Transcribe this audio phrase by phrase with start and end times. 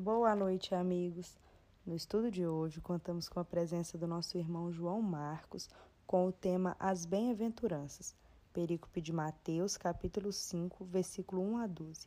[0.00, 1.36] Boa noite, amigos.
[1.84, 5.68] No estudo de hoje, contamos com a presença do nosso irmão João Marcos
[6.06, 8.14] com o tema As Bem-aventuranças,
[8.52, 12.06] perícope de Mateus, capítulo 5, versículo 1 a 12.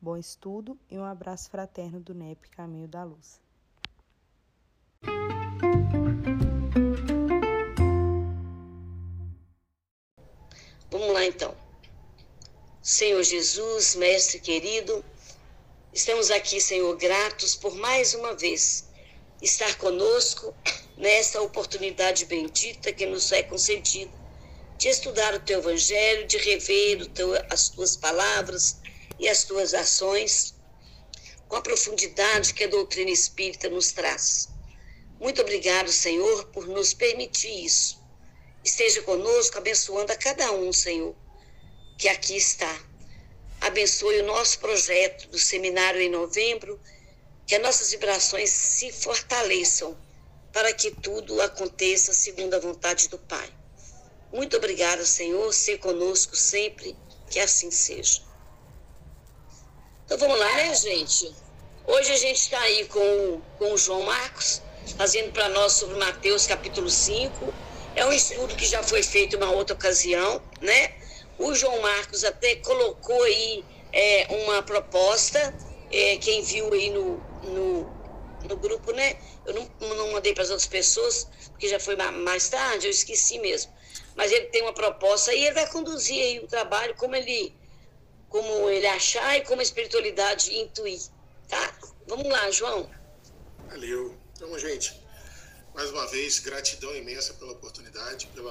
[0.00, 3.40] Bom estudo e um abraço fraterno do NEP Caminho da Luz.
[10.88, 11.52] Vamos lá então.
[12.80, 15.04] Senhor Jesus, Mestre querido,
[15.94, 18.84] estamos aqui, Senhor, gratos por mais uma vez
[19.40, 20.54] estar conosco
[20.96, 24.12] nessa oportunidade bendita que nos é concedida
[24.76, 28.76] de estudar o teu Evangelho, de rever teu, as tuas palavras
[29.18, 30.54] e as tuas ações
[31.48, 34.48] com a profundidade que a doutrina espírita nos traz.
[35.20, 38.04] Muito obrigado, Senhor, por nos permitir isso
[38.64, 41.14] esteja conosco, abençoando a cada um, Senhor,
[41.98, 42.74] que aqui está.
[43.64, 46.78] Abençoe o nosso projeto do seminário em novembro,
[47.46, 49.96] que as nossas vibrações se fortaleçam
[50.52, 53.48] para que tudo aconteça segundo a vontade do Pai.
[54.30, 56.94] Muito obrigada, Senhor, ser conosco sempre,
[57.30, 58.20] que assim seja.
[60.04, 61.34] Então vamos lá, né, gente?
[61.86, 64.60] Hoje a gente está aí com, com o João Marcos,
[64.98, 67.52] fazendo para nós sobre Mateus capítulo 5
[67.96, 70.92] é um estudo que já foi feito em uma outra ocasião, né?
[71.38, 75.54] O João Marcos até colocou aí é, uma proposta,
[75.90, 77.84] é, quem viu aí no, no,
[78.48, 79.16] no grupo, né?
[79.44, 83.38] Eu não, não mandei para as outras pessoas, porque já foi mais tarde, eu esqueci
[83.38, 83.72] mesmo.
[84.16, 87.54] Mas ele tem uma proposta e ele vai conduzir aí o trabalho como ele,
[88.28, 91.00] como ele achar e como a espiritualidade intuir,
[91.48, 91.76] tá?
[92.06, 92.88] Vamos lá, João.
[93.68, 94.16] Valeu.
[94.36, 95.00] Então, gente,
[95.74, 98.50] mais uma vez, gratidão imensa pela oportunidade, pelo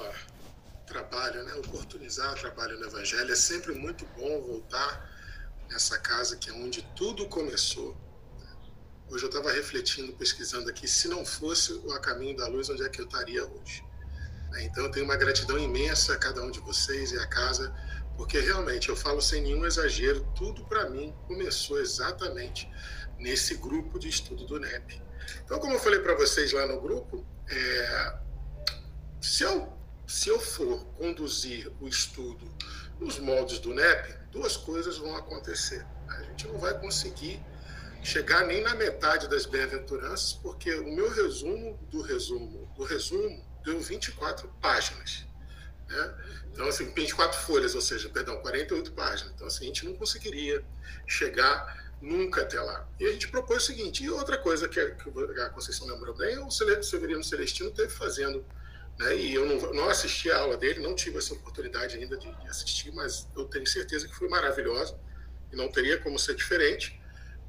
[0.86, 1.54] trabalho, né?
[1.54, 3.32] oportunizar o trabalho no Evangelho.
[3.32, 5.10] É sempre muito bom voltar
[5.70, 7.96] nessa casa que é onde tudo começou.
[9.08, 12.82] Hoje eu estava refletindo, pesquisando aqui, se não fosse o A Caminho da Luz, onde
[12.82, 13.84] é que eu estaria hoje?
[14.60, 17.74] Então eu tenho uma gratidão imensa a cada um de vocês e a casa,
[18.16, 22.70] porque realmente eu falo sem nenhum exagero, tudo para mim começou exatamente
[23.18, 25.02] nesse grupo de estudo do NEP.
[25.44, 28.18] Então, como eu falei para vocês lá no grupo, é,
[29.20, 29.73] se, eu,
[30.06, 32.50] se eu for conduzir o estudo
[33.00, 35.84] nos moldes do NEP, duas coisas vão acontecer.
[36.08, 37.42] A gente não vai conseguir
[38.02, 43.80] chegar nem na metade das bem-aventuranças, porque o meu resumo do resumo do resumo deu
[43.80, 45.26] 24 páginas.
[45.88, 46.14] Né?
[46.52, 49.32] Então, assim, 24 folhas, ou seja, perdão, 48 páginas.
[49.34, 50.64] Então, assim, a gente não conseguiria
[51.06, 52.86] chegar nunca até lá.
[53.00, 56.50] E a gente propôs o seguinte, e outra coisa que a, Conceição lembrou bem, o
[56.50, 58.44] Severino Celestino teve fazendo,
[58.98, 62.32] né, e eu não, não assisti a aula dele, não tive essa oportunidade ainda de,
[62.32, 64.98] de assistir, mas eu tenho certeza que foi maravilhosa,
[65.52, 67.00] e não teria como ser diferente,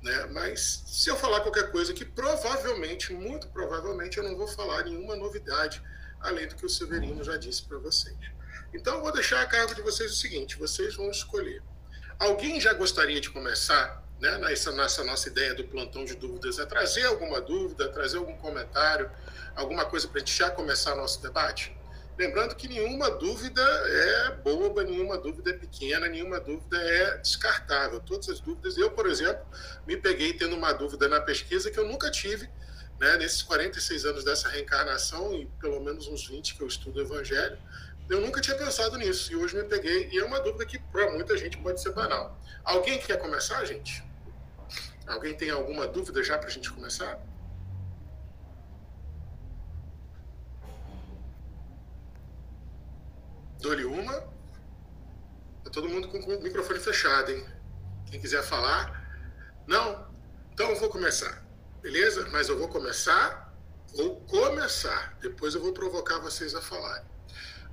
[0.01, 4.83] né, mas se eu falar qualquer coisa que provavelmente, muito provavelmente, eu não vou falar
[4.83, 5.81] nenhuma novidade,
[6.19, 8.15] além do que o Severino já disse para vocês.
[8.73, 11.61] Então, eu vou deixar a cargo de vocês o seguinte, vocês vão escolher.
[12.19, 16.65] Alguém já gostaria de começar né, nessa, nessa nossa ideia do plantão de dúvidas, é
[16.65, 19.09] trazer alguma dúvida, trazer algum comentário,
[19.55, 21.75] alguma coisa para a gente já começar nosso debate?
[22.17, 27.99] Lembrando que nenhuma dúvida é boba, nenhuma dúvida é pequena, nenhuma dúvida é descartável.
[27.99, 29.45] Todas as dúvidas, eu, por exemplo,
[29.85, 32.49] me peguei tendo uma dúvida na pesquisa que eu nunca tive,
[32.99, 37.01] né, nesses 46 anos dessa reencarnação e pelo menos uns 20 que eu estudo o
[37.01, 37.57] Evangelho,
[38.09, 40.09] eu nunca tinha pensado nisso e hoje me peguei.
[40.09, 42.39] E é uma dúvida que para muita gente pode ser banal.
[42.63, 44.01] Alguém quer começar, gente?
[45.05, 47.19] Alguém tem alguma dúvida já para a gente começar?
[53.65, 54.13] Dou-lhe uma.
[55.63, 57.43] Tá todo mundo com o microfone fechado, hein?
[58.11, 59.03] Quem quiser falar.
[59.65, 60.07] Não?
[60.53, 61.43] Então eu vou começar.
[61.81, 62.29] Beleza?
[62.31, 63.51] Mas eu vou começar.
[63.95, 65.17] Vou começar.
[65.19, 67.07] Depois eu vou provocar vocês a falarem.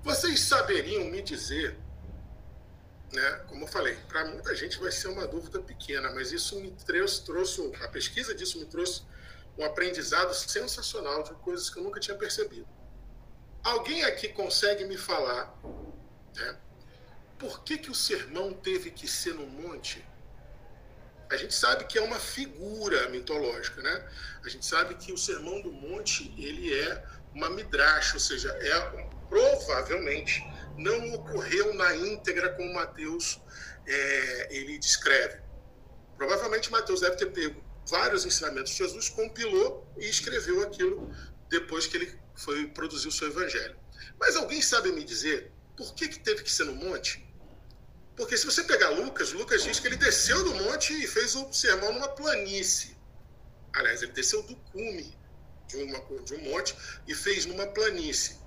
[0.02, 1.78] Vocês saberiam me dizer,
[3.12, 6.70] né, como eu falei, para muita gente vai ser uma dúvida pequena, mas isso me
[6.70, 9.02] trouxe, trouxe, a pesquisa disso me trouxe
[9.58, 12.66] um aprendizado sensacional de coisas que eu nunca tinha percebido.
[13.62, 15.56] Alguém aqui consegue me falar
[16.34, 16.56] né,
[17.38, 20.04] por que, que o sermão teve que ser no monte?
[21.30, 24.08] A gente sabe que é uma figura mitológica, né?
[24.44, 27.04] A gente sabe que o sermão do monte ele é
[27.34, 30.44] uma midrash, ou seja, é provavelmente
[30.76, 33.40] não ocorreu na íntegra como Mateus
[33.86, 35.40] é, ele descreve.
[36.16, 41.10] Provavelmente Mateus deve ter pego vários ensinamentos de Jesus, compilou e escreveu aquilo
[41.48, 43.76] depois que ele foi produzir o seu evangelho.
[44.18, 47.26] Mas alguém sabe me dizer por que, que teve que ser no monte?
[48.16, 51.52] Porque se você pegar Lucas, Lucas diz que ele desceu do monte e fez o
[51.52, 52.96] sermão numa planície.
[53.74, 55.16] aliás, ele desceu do cume
[55.66, 56.76] de, uma, de um monte
[57.06, 58.38] e fez numa planície.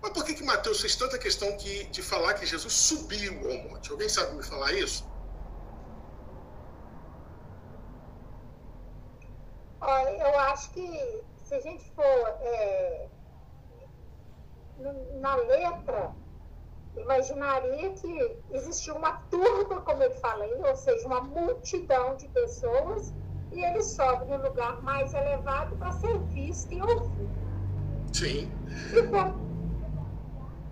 [0.00, 3.58] Mas por que, que Mateus fez tanta questão que, de falar que Jesus subiu ao
[3.68, 3.90] monte?
[3.90, 5.06] Alguém sabe me falar isso?
[9.80, 12.04] Olha, eu acho que se a gente for
[12.42, 13.06] é,
[15.18, 16.12] na letra,
[16.94, 23.14] imaginaria que existia uma turma, como eu falei, ou seja, uma multidão de pessoas,
[23.50, 27.30] e ele sobe no lugar mais elevado para ser visto e ouvido.
[28.12, 28.52] Sim.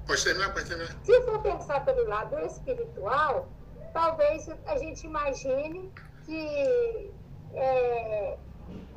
[0.07, 0.95] Pode terminar, pode terminar.
[1.05, 3.49] Se for pensar pelo lado espiritual,
[3.95, 5.91] talvez a gente imagine
[6.27, 7.11] que
[7.55, 8.37] é,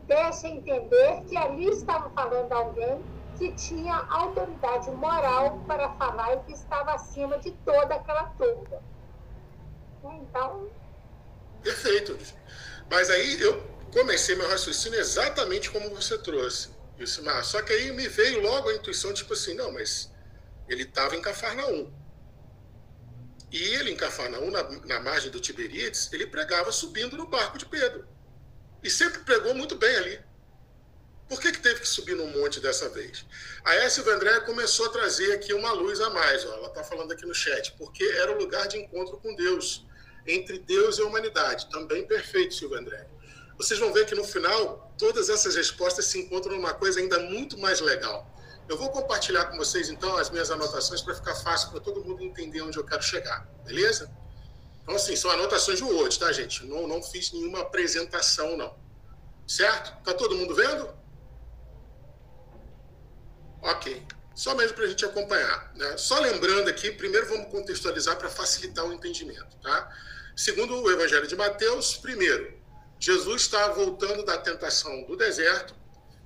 [0.09, 2.99] deixa entender que ali estava falando alguém
[3.37, 8.81] que tinha autoridade moral para falar e que estava acima de toda aquela turma.
[10.03, 10.69] Então.
[11.61, 12.17] Perfeito.
[12.89, 13.63] Mas aí eu
[13.93, 17.45] comecei meu raciocínio exatamente como você trouxe, Ilcimar.
[17.45, 20.11] Só que aí me veio logo a intuição, tipo assim, não, mas
[20.67, 21.93] ele estava em Cafarnaum.
[23.51, 27.65] E ele, em Cafarnaum, na, na margem do Tiberíades, ele pregava subindo no barco de
[27.65, 28.07] Pedro.
[28.83, 30.19] E sempre pregou muito bem ali.
[31.27, 33.25] Por que, que teve que subir num monte dessa vez?
[33.63, 33.95] A S.
[33.95, 36.43] Silvia André começou a trazer aqui uma luz a mais.
[36.45, 36.53] Ó.
[36.55, 37.73] Ela está falando aqui no chat.
[37.77, 39.85] Porque era o lugar de encontro com Deus.
[40.25, 41.69] Entre Deus e a humanidade.
[41.69, 43.07] Também perfeito, Silvia André.
[43.57, 47.57] Vocês vão ver que no final, todas essas respostas se encontram numa coisa ainda muito
[47.57, 48.25] mais legal.
[48.69, 52.23] Eu vou compartilhar com vocês, então, as minhas anotações para ficar fácil para todo mundo
[52.23, 54.09] entender onde eu quero chegar, beleza?
[54.89, 56.65] Então, assim, são anotações de Word, tá, gente?
[56.65, 58.75] Não, não fiz nenhuma apresentação, não.
[59.47, 60.03] Certo?
[60.03, 60.89] Tá todo mundo vendo?
[63.61, 64.03] Ok.
[64.33, 65.71] Só mesmo para a gente acompanhar.
[65.75, 65.95] Né?
[65.95, 69.95] Só lembrando aqui, primeiro vamos contextualizar para facilitar o entendimento, tá?
[70.35, 72.59] Segundo o Evangelho de Mateus, primeiro,
[72.99, 75.75] Jesus está voltando da tentação do deserto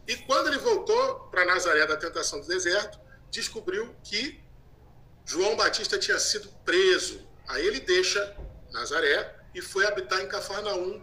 [0.07, 2.97] e quando ele voltou para Nazaré da tentação do deserto,
[3.29, 4.41] descobriu que
[5.25, 7.27] João Batista tinha sido preso.
[7.45, 8.33] Aí ele deixa
[8.73, 11.01] Nazaré e foi habitar em Cafarnaum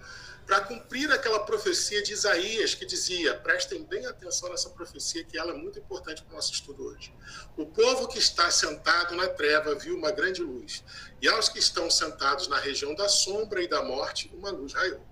[0.50, 5.52] para cumprir aquela profecia de Isaías que dizia: prestem bem atenção nessa profecia, que ela
[5.52, 7.14] é muito importante para o nosso estudo hoje.
[7.56, 10.82] O povo que está sentado na treva viu uma grande luz,
[11.22, 15.06] e aos que estão sentados na região da sombra e da morte, uma luz raiou.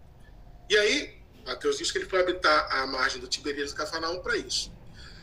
[0.69, 4.37] E aí, Mateus diz que ele foi habitar à margem do Tiberíades e Cafarnaum para
[4.37, 4.73] isso.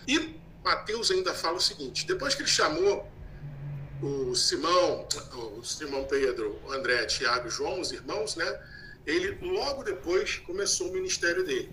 [0.08, 3.12] E Mateus ainda fala o seguinte: depois que ele chamou
[4.02, 5.08] o Simão,
[5.58, 8.62] o Simão Pedro, o André, Tiago e João, os irmãos, né?
[9.06, 11.72] Ele logo depois começou o ministério dele.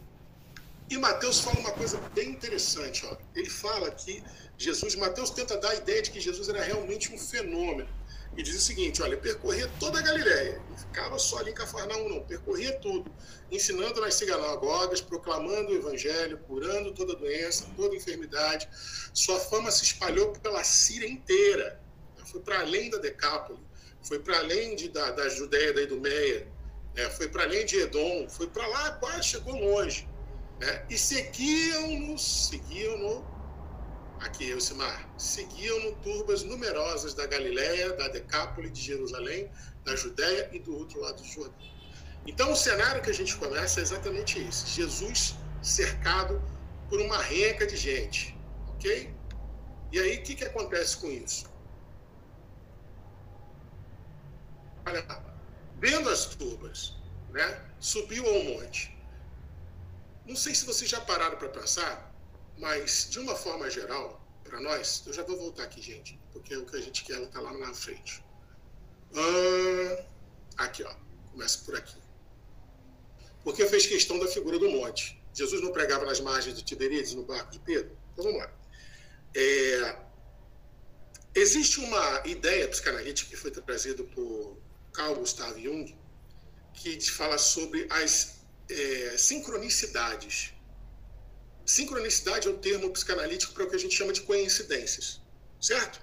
[0.91, 3.17] E Mateus fala uma coisa bem interessante, ó.
[3.35, 4.23] Ele fala que
[4.59, 7.89] Jesus, Mateus tenta dar a ideia de que Jesus era realmente um fenômeno
[8.37, 12.09] e diz o seguinte: olha, percorria toda a Galiléia, não ficava só ali em Cafarnaum,
[12.09, 13.11] não, percorria tudo,
[13.51, 18.69] ensinando nas sinagogas, proclamando o evangelho, curando toda doença, toda enfermidade.
[19.13, 21.81] Sua fama se espalhou pela Síria inteira,
[22.33, 23.61] foi para além da Decápole,
[24.01, 26.49] foi para além de, da, da Judéia, da Idumeia,
[26.97, 27.11] né?
[27.11, 30.09] foi para além de Edom, foi para lá, quase chegou longe.
[30.59, 30.87] Né?
[30.89, 33.25] E seguiam-no, seguiam-no
[34.21, 39.51] aqui Elcimar, seguiam-no turbas numerosas da Galiléia, da Decápole, de Jerusalém,
[39.85, 41.55] da Judéia e do outro lado do Jordão.
[42.27, 46.41] Então, o cenário que a gente começa é exatamente esse: Jesus cercado
[46.89, 48.37] por uma renca de gente,
[48.69, 49.13] ok?
[49.91, 51.52] E aí, o que, que acontece com isso?
[54.93, 55.23] Olha,
[55.79, 56.95] vendo as turbas,
[57.31, 58.97] né, subiu ao monte.
[60.27, 62.13] Não sei se vocês já pararam para pensar
[62.59, 66.65] mas, de uma forma geral, para nós, eu já vou voltar aqui, gente, porque o
[66.65, 68.25] que a gente quer está lá na frente.
[69.15, 70.05] Ah,
[70.59, 70.95] aqui, ó,
[71.33, 71.97] começa por aqui.
[73.43, 75.21] Porque fez questão da figura do monte.
[75.35, 77.97] Jesus não pregava nas margens do Tiberíades, no barco de Pedro?
[78.13, 78.53] Então vamos lá.
[79.35, 79.97] É,
[81.35, 84.57] existe uma ideia psicanalítica que foi trazida por
[84.93, 85.97] Carl Gustav Jung,
[86.75, 90.55] que fala sobre as é, sincronicidades
[91.65, 95.21] Sincronicidade é o termo psicanalítico para o que a gente chama de coincidências,
[95.61, 96.01] certo?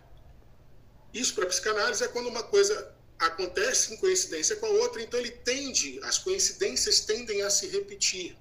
[1.14, 5.20] Isso para a psicanálise é quando uma coisa acontece em coincidência com a outra, então
[5.20, 8.38] ele tende, as coincidências tendem a se repetir,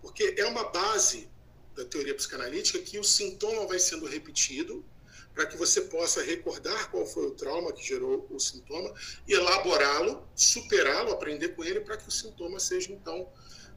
[0.00, 1.28] porque é uma base
[1.74, 4.84] da teoria psicanalítica que o sintoma vai sendo repetido
[5.34, 8.92] para que você possa recordar qual foi o trauma que gerou o sintoma
[9.26, 13.28] elaborá-lo, superá-lo, aprender com ele para que o sintoma seja então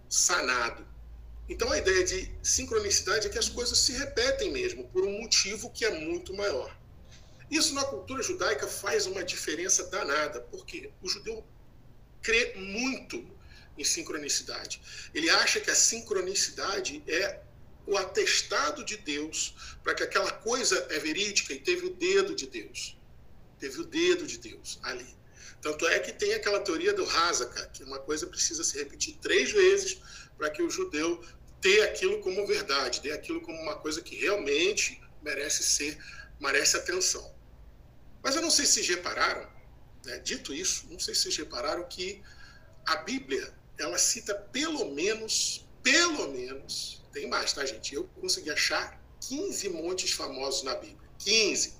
[0.09, 0.85] sanado.
[1.47, 5.69] Então a ideia de sincronicidade é que as coisas se repetem mesmo, por um motivo
[5.69, 6.75] que é muito maior.
[7.51, 11.45] Isso na cultura judaica faz uma diferença danada, porque o judeu
[12.21, 13.27] crê muito
[13.77, 14.81] em sincronicidade.
[15.13, 17.41] Ele acha que a sincronicidade é
[17.85, 22.47] o atestado de Deus para que aquela coisa é verídica e teve o dedo de
[22.47, 22.97] Deus.
[23.59, 25.15] Teve o dedo de Deus ali.
[25.61, 29.51] Tanto é que tem aquela teoria do Hazaka, que uma coisa precisa se repetir três
[29.51, 29.97] vezes
[30.37, 31.23] para que o judeu
[31.61, 35.97] tenha aquilo como verdade, dê aquilo como uma coisa que realmente merece ser,
[36.39, 37.33] merece atenção.
[38.21, 39.49] Mas eu não sei se repararam,
[40.05, 42.21] né, dito isso, não sei se repararam que
[42.85, 47.93] a Bíblia, ela cita pelo menos, pelo menos, tem mais, tá, gente?
[47.93, 51.09] Eu consegui achar 15 montes famosos na Bíblia.
[51.19, 51.75] 15.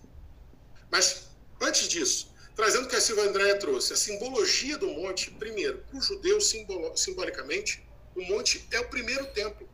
[0.90, 1.28] Mas,
[1.60, 5.98] antes disso, trazendo o que a Silvia Andréia trouxe, a simbologia do monte, primeiro, para
[5.98, 7.84] o judeu, simbolicamente,
[8.16, 9.68] o monte é o primeiro templo.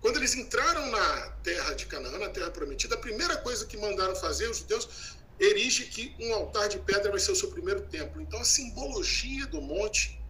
[0.00, 4.16] Quando eles entraram na terra de Canaã, na terra prometida, a primeira coisa que mandaram
[4.16, 8.20] fazer os judeus erige que um altar de pedra vai ser o seu primeiro templo.
[8.20, 10.20] Então a simbologia do monte,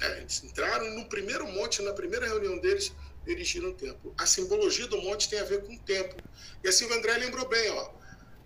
[0.00, 2.92] eles entraram no primeiro monte, na primeira reunião deles,
[3.26, 4.14] erigiram o templo.
[4.18, 6.18] A simbologia do monte tem a ver com o templo.
[6.64, 7.90] E assim o André lembrou bem, ó,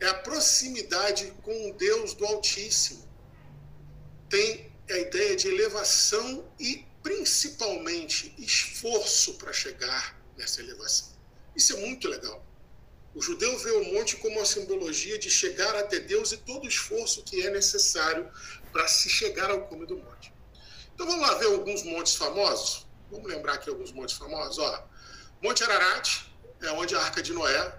[0.01, 3.09] é a proximidade com o Deus do Altíssimo.
[4.29, 11.15] Tem a ideia de elevação e principalmente esforço para chegar nessa elevação.
[11.55, 12.45] Isso é muito legal.
[13.15, 16.69] O judeu vê o monte como uma simbologia de chegar até Deus e todo o
[16.69, 18.29] esforço que é necessário
[18.73, 20.34] para se chegar ao cume do monte.
[20.95, 22.87] Então vamos lá ver alguns montes famosos.
[23.11, 24.59] Vamos lembrar aqui alguns montes famosos.
[24.59, 24.87] Ó,
[25.43, 26.27] Monte Ararat
[26.63, 27.75] é onde a Arca de Noé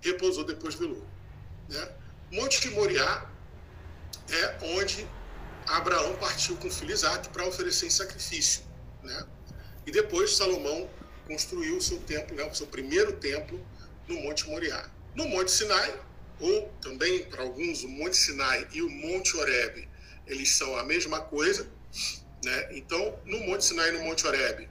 [0.00, 1.08] repousou depois do dilúvio.
[1.68, 1.88] Né?
[2.32, 3.26] Monte de Moriá
[4.30, 5.06] é onde
[5.66, 8.62] Abraão partiu com Isaac para oferecer em sacrifício.
[9.02, 9.26] Né?
[9.86, 10.88] E depois Salomão
[11.26, 13.64] construiu o seu templo, né, o seu primeiro templo,
[14.06, 14.88] no Monte Moriá.
[15.14, 16.00] No Monte Sinai,
[16.40, 19.88] ou também para alguns o Monte Sinai e o Monte Horebe,
[20.26, 21.68] eles são a mesma coisa.
[22.44, 22.68] Né?
[22.76, 24.68] Então, no Monte Sinai no Monte Horebe,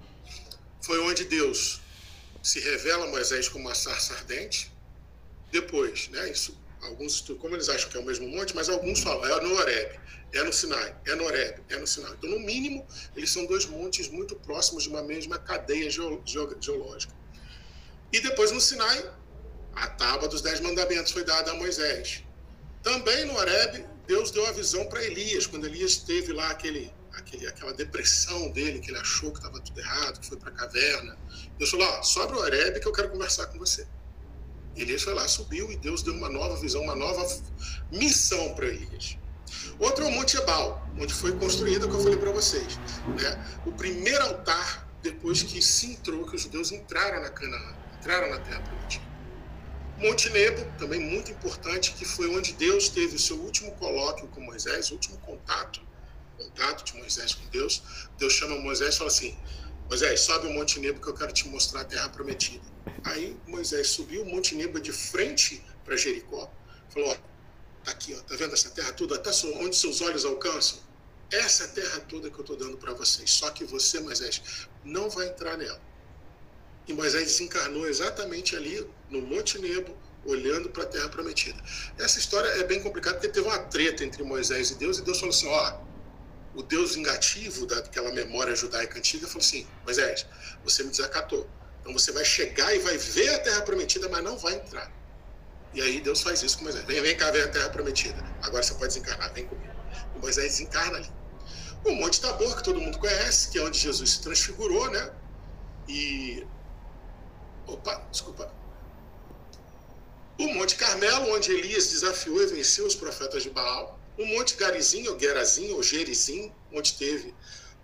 [0.82, 1.82] foi onde Deus
[2.42, 4.72] se revela a Moisés como uma sarça ardente.
[5.52, 9.26] Depois, né, isso, alguns como eles acham que é o mesmo monte, mas alguns falam,
[9.26, 10.00] é no Horebe,
[10.34, 12.14] é no Sinai, é no Horebe, é no Sinai.
[12.18, 17.14] Então, no mínimo, eles são dois montes muito próximos de uma mesma cadeia geológica.
[18.12, 19.12] E depois, no Sinai,
[19.76, 22.24] a tábua dos Dez Mandamentos foi dada a Moisés.
[22.82, 27.48] Também no Horebe, Deus deu a visão para Elias, quando Elias teve lá aquele, aquele,
[27.48, 31.18] aquela depressão dele, que ele achou que estava tudo errado, que foi para a caverna.
[31.58, 33.88] Deus falou: ó, sobe o Horebe que eu quero conversar com você.
[34.76, 37.26] Elias foi lá, subiu e Deus deu uma nova visão, uma nova
[37.92, 39.18] missão para Elias.
[39.80, 42.78] Outro é o Monte Ebal, onde foi construído o que eu falei para vocês.
[42.78, 43.60] Né?
[43.66, 48.40] O primeiro altar, depois que se entrou, que os judeus entraram na Canaã, entraram na
[48.40, 49.08] Terra Prometida.
[49.98, 54.42] Monte Nebo, também muito importante, que foi onde Deus teve o seu último colóquio com
[54.42, 55.82] Moisés, o último contato,
[56.38, 57.82] contato de Moisés com Deus.
[58.18, 59.38] Deus chama Moisés e fala assim:
[59.90, 62.64] Moisés, sobe o Monte Nebo que eu quero te mostrar a terra prometida.
[63.04, 66.52] Aí Moisés subiu o Monte Nebo de frente para Jericó,
[66.90, 67.16] falou: ó,
[67.84, 69.30] tá aqui, ó, tá vendo essa terra toda, até
[69.60, 70.80] onde seus olhos alcançam?
[71.32, 73.30] Essa é terra toda que eu estou dando para vocês.
[73.32, 74.42] Só que você, Moisés,
[74.84, 75.82] não vai entrar nela.
[76.88, 81.62] E Moisés desencarnou exatamente ali no Monte Nebo, olhando para a Terra Prometida.
[81.98, 85.20] Essa história é bem complicada porque teve uma treta entre Moisés e Deus, e Deus
[85.20, 85.80] falou assim: ó,
[86.58, 90.26] o Deus vingativo daquela memória judaica antiga falou assim: Moisés,
[90.64, 91.48] você me desacatou.
[91.80, 94.92] Então você vai chegar e vai ver a Terra Prometida, mas não vai entrar.
[95.74, 98.18] E aí Deus faz isso com Moisés: vem, vem cá ver a Terra Prometida.
[98.42, 99.72] Agora você pode desencarnar, vem comigo.
[100.16, 101.12] E Moisés desencarna ali.
[101.86, 105.12] O Monte Tabor, que todo mundo conhece, que é onde Jesus se transfigurou, né?
[105.88, 106.44] E
[107.68, 108.52] Opa, desculpa.
[110.40, 113.97] O Monte Carmelo, onde Elias desafiou e venceu os profetas de Baal.
[114.18, 117.34] O Monte Garizim, ou Gerazim, ou Gerizim, onde teve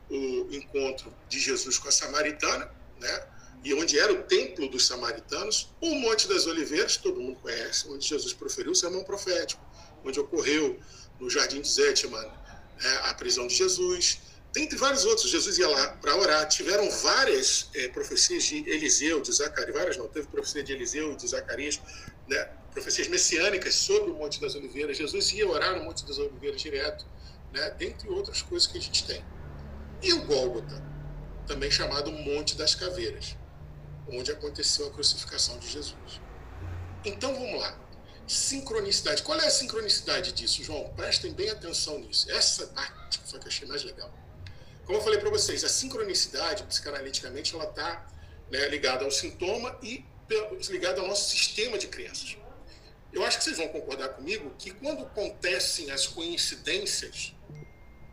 [0.09, 3.27] o encontro de Jesus com a samaritana, né?
[3.63, 5.73] e onde era o templo dos samaritanos.
[5.79, 9.63] O Monte das Oliveiras, todo mundo conhece, onde Jesus proferiu o sermão profético,
[10.03, 10.79] onde ocorreu
[11.19, 14.19] no Jardim de Zetman né, a prisão de Jesus
[14.53, 16.47] Dentre vários outros, Jesus ia lá para orar.
[16.47, 21.15] Tiveram várias é, profecias de Eliseu, de Zacarias, várias não, teve profecia de Eliseu e
[21.15, 21.81] de Zacarias,
[22.27, 24.97] né, profecias messiânicas sobre o Monte das Oliveiras.
[24.97, 27.05] Jesus ia orar no Monte das Oliveiras direto,
[27.53, 29.23] né, dentre outras coisas que a gente tem.
[30.01, 30.83] E o Gólgota,
[31.47, 33.37] também chamado Monte das Caveiras,
[34.09, 36.21] onde aconteceu a crucificação de Jesus.
[37.05, 37.79] Então vamos lá.
[38.27, 39.21] Sincronicidade.
[39.23, 40.89] Qual é a sincronicidade disso, João?
[40.95, 42.29] Prestem bem atenção nisso.
[42.31, 44.11] Essa parte foi que eu achei mais legal.
[44.85, 48.05] Como eu falei para vocês, a sincronicidade, psicanaliticamente, ela está
[48.51, 50.05] né, ligada ao sintoma e
[50.69, 52.37] ligada ao nosso sistema de crenças.
[53.13, 57.35] Eu acho que vocês vão concordar comigo que quando acontecem as coincidências,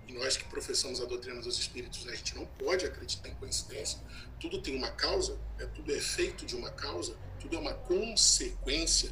[0.07, 3.99] e nós que professamos a doutrina dos espíritos, a gente não pode acreditar em coincidência.
[4.39, 9.11] Tudo tem uma causa, né, tudo é efeito de uma causa, tudo é uma consequência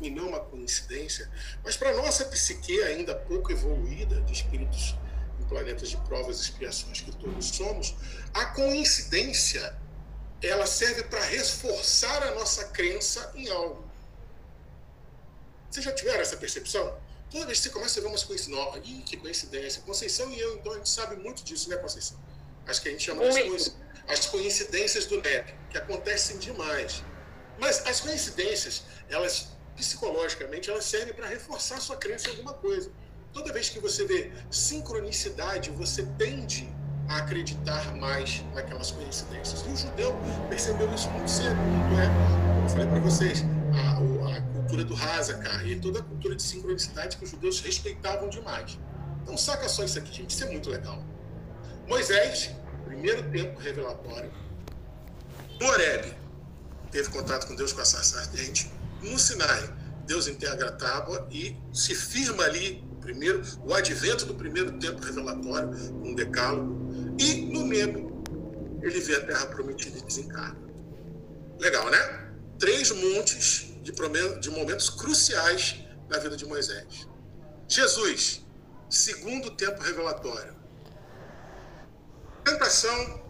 [0.00, 1.30] e não uma coincidência.
[1.62, 4.96] Mas para nossa psique ainda pouco evoluída, de espíritos
[5.40, 7.94] em planetas de provas e expiações que todos somos,
[8.34, 9.78] a coincidência
[10.42, 13.87] ela serve para reforçar a nossa crença em algo.
[15.70, 16.96] Vocês já tiveram essa percepção?
[17.30, 19.82] Toda vez que você começa a ver umas coincidências, ih, que coincidência.
[19.82, 22.18] Conceição e eu, então, a gente sabe muito disso, né, Conceição?
[22.66, 23.76] Acho que a gente chama as,
[24.08, 27.02] as coincidências do NEP, que acontecem demais.
[27.58, 32.90] Mas as coincidências, elas, psicologicamente, elas servem para reforçar sua crença em alguma coisa.
[33.32, 36.68] Toda vez que você vê sincronicidade, você tende
[37.08, 39.62] a acreditar mais naquelas coincidências.
[39.62, 40.14] E o judeu
[40.48, 42.06] percebeu isso muito cedo, não é?
[42.54, 43.44] Como eu falei para vocês,
[43.74, 48.78] a, cultura do Hazakar e toda a cultura de sincronicidade que os judeus respeitavam demais.
[49.22, 51.02] Então saca só isso aqui, gente, isso é muito legal.
[51.86, 52.50] Moisés,
[52.84, 54.30] primeiro tempo revelatório,
[55.60, 56.14] Horeb,
[56.90, 58.70] teve contato com Deus com a sarça ardente.
[59.02, 59.72] No Sinai,
[60.06, 65.70] Deus integra a tábua e se firma ali primeiro, o advento do primeiro tempo revelatório,
[66.04, 67.16] um decálogo.
[67.18, 68.22] E no Nebo,
[68.82, 70.58] ele vê a terra prometida e desencarna.
[71.58, 72.32] Legal, né?
[72.58, 73.74] Três montes
[74.40, 75.76] de, momentos cruciais
[76.08, 77.06] na vida de Moisés.
[77.66, 78.44] Jesus,
[78.88, 80.56] segundo tempo revelatório.
[82.44, 83.22] Tentação,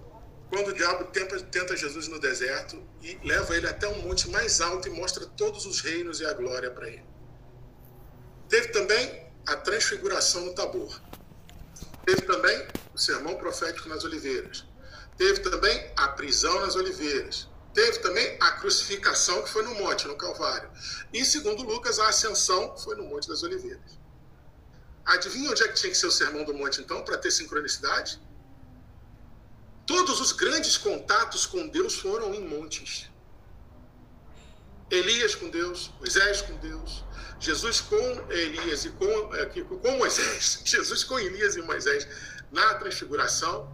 [0.48, 4.60] quando o diabo tenta, tenta Jesus no deserto e leva ele até um monte mais
[4.60, 7.04] alto e mostra todos os reinos e a glória para ele.
[8.48, 11.00] Teve também a transfiguração no Tabor.
[12.04, 14.64] Teve também o sermão profético nas oliveiras.
[15.16, 17.48] Teve também a prisão nas oliveiras.
[17.78, 20.68] Teve também a crucificação, que foi no monte, no Calvário.
[21.12, 23.97] E, segundo Lucas, a ascensão foi no Monte das Oliveiras.
[25.06, 28.20] Adivinha onde é que tinha que ser o sermão do monte, então, para ter sincronicidade?
[29.87, 33.08] Todos os grandes contatos com Deus foram em montes.
[34.90, 37.05] Elias com Deus, Moisés com Deus,
[37.38, 42.09] Jesus com Elias e com, é, com Moisés, Jesus com Elias e Moisés
[42.50, 43.72] na transfiguração.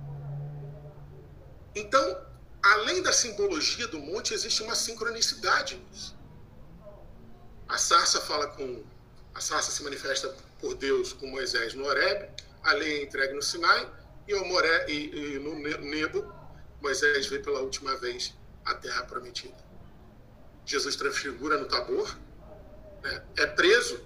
[1.74, 2.33] Então,
[2.72, 6.16] além da simbologia do monte, existe uma sincronicidade nisso.
[7.68, 8.84] A sarça fala com.
[9.34, 12.30] A sarça se manifesta por Deus com Moisés no Horeb,
[12.62, 13.90] a lei é entregue no Sinai,
[14.26, 16.32] e, o Moré, e, e no Nebo,
[16.80, 19.56] Moisés vê pela última vez a terra prometida.
[20.64, 22.16] Jesus transfigura no Tabor,
[23.02, 24.02] né, é preso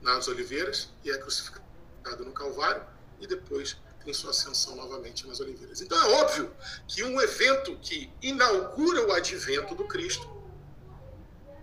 [0.00, 2.82] nas oliveiras e é crucificado no Calvário,
[3.20, 3.76] e depois
[4.08, 5.80] em sua ascensão novamente nas Oliveiras.
[5.80, 6.50] Então é óbvio
[6.86, 10.28] que um evento que inaugura o advento do Cristo,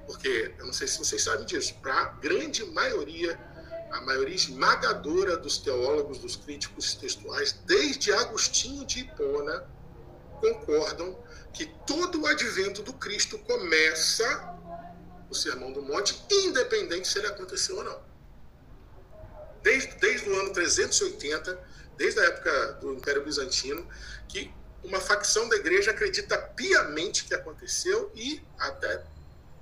[0.05, 3.39] porque eu não sei se vocês sabem disso, para a grande maioria,
[3.91, 9.67] a maioria esmagadora dos teólogos, dos críticos textuais, desde Agostinho de Hipona,
[10.39, 11.17] concordam
[11.53, 14.53] que todo o advento do Cristo começa
[15.29, 17.99] o Sermão do Monte, independente se ele aconteceu ou não.
[19.63, 23.87] Desde, desde o ano 380, desde a época do Império Bizantino,
[24.27, 24.53] que
[24.83, 29.03] uma facção da igreja acredita piamente que aconteceu e até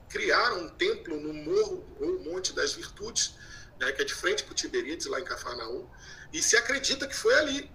[0.09, 3.35] criaram um templo no morro ou Monte das Virtudes,
[3.79, 5.89] né, que é de frente para o Tiberíades, lá em Cafarnaum,
[6.31, 7.71] e se acredita que foi ali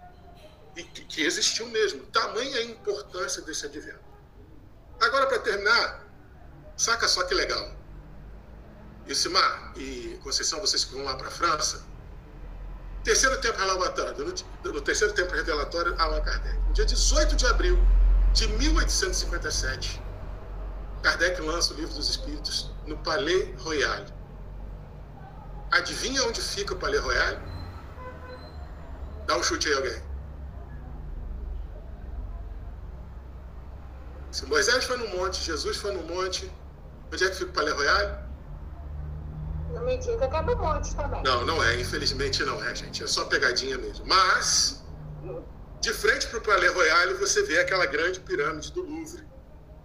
[0.77, 2.07] e que, que existiu mesmo.
[2.07, 3.99] Tamanha a importância desse advento.
[5.01, 6.07] Agora, para terminar,
[6.77, 7.77] saca só que legal.
[9.07, 11.85] Isimar e Conceição, vocês que vão lá para a França,
[13.09, 16.59] Terceiro tempo revelatório, no, no terceiro tempo revelatório, Allan Kardec.
[16.67, 17.79] No dia 18 de abril
[18.35, 20.03] de 1857,
[21.03, 24.05] Kardec lança o Livro dos Espíritos no Palais Royal.
[25.71, 27.41] Adivinha onde fica o Palais Royal?
[29.27, 30.03] Dá um chute aí, alguém.
[34.31, 36.53] Se Moisés foi no monte, Jesus foi no monte,
[37.11, 38.28] onde é que fica o Palais Royal?
[40.57, 41.23] Monte também.
[41.23, 41.81] Não, não é.
[41.81, 43.03] Infelizmente não é, gente.
[43.03, 44.07] É só pegadinha mesmo.
[44.07, 44.83] Mas,
[45.81, 49.25] de frente para o Palais Royal, você vê aquela grande pirâmide do Louvre,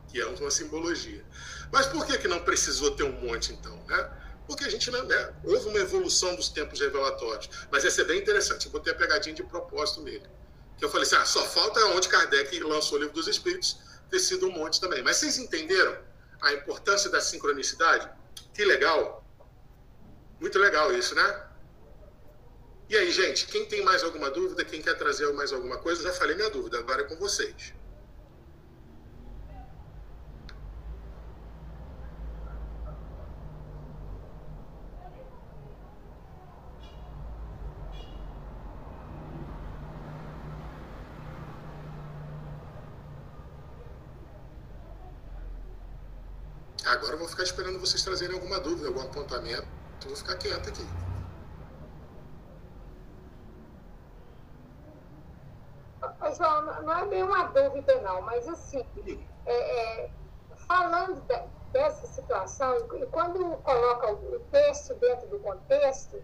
[0.07, 1.23] que é uma simbologia.
[1.71, 3.75] Mas por que, que não precisou ter um monte, então?
[3.87, 4.09] Né?
[4.47, 7.49] Porque a gente não né, houve uma evolução dos tempos revelatórios.
[7.71, 8.65] Mas essa é bem interessante.
[8.65, 10.27] Eu botei a pegadinha de propósito nele.
[10.77, 14.19] Que eu falei assim: ah, só falta onde Kardec lançou o livro dos Espíritos ter
[14.19, 15.01] sido um monte também.
[15.01, 15.97] Mas vocês entenderam
[16.41, 18.09] a importância da sincronicidade?
[18.53, 19.22] Que legal!
[20.43, 21.41] Muito legal isso, né?
[22.89, 26.12] E aí, gente, quem tem mais alguma dúvida, quem quer trazer mais alguma coisa, já
[26.12, 27.73] falei minha dúvida, agora é com vocês.
[46.86, 49.82] Agora eu vou ficar esperando vocês trazerem alguma dúvida, algum apontamento.
[50.03, 50.85] Então vou ficar quieto aqui.
[56.35, 58.85] João, não é bem uma dúvida, não, mas assim,
[59.45, 60.11] é, é,
[60.67, 66.21] falando de, dessa situação, e quando coloca o texto dentro do contexto,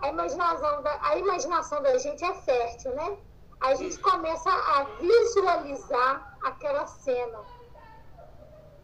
[0.00, 3.18] a imaginação da, a imaginação da gente é fértil, né?
[3.60, 7.40] A gente começa a visualizar aquela cena.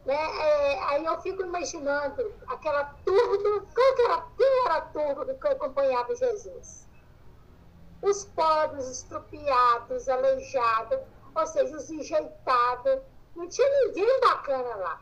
[0.09, 0.15] Né?
[0.15, 5.49] É, aí eu fico imaginando aquela turba, qual que era, quem era a turba que
[5.49, 6.89] acompanhava Jesus?
[8.01, 11.01] Os pobres, estrupiados, aleijados,
[11.35, 13.03] ou seja, os enjeitados,
[13.37, 15.01] não tinha ninguém bacana lá.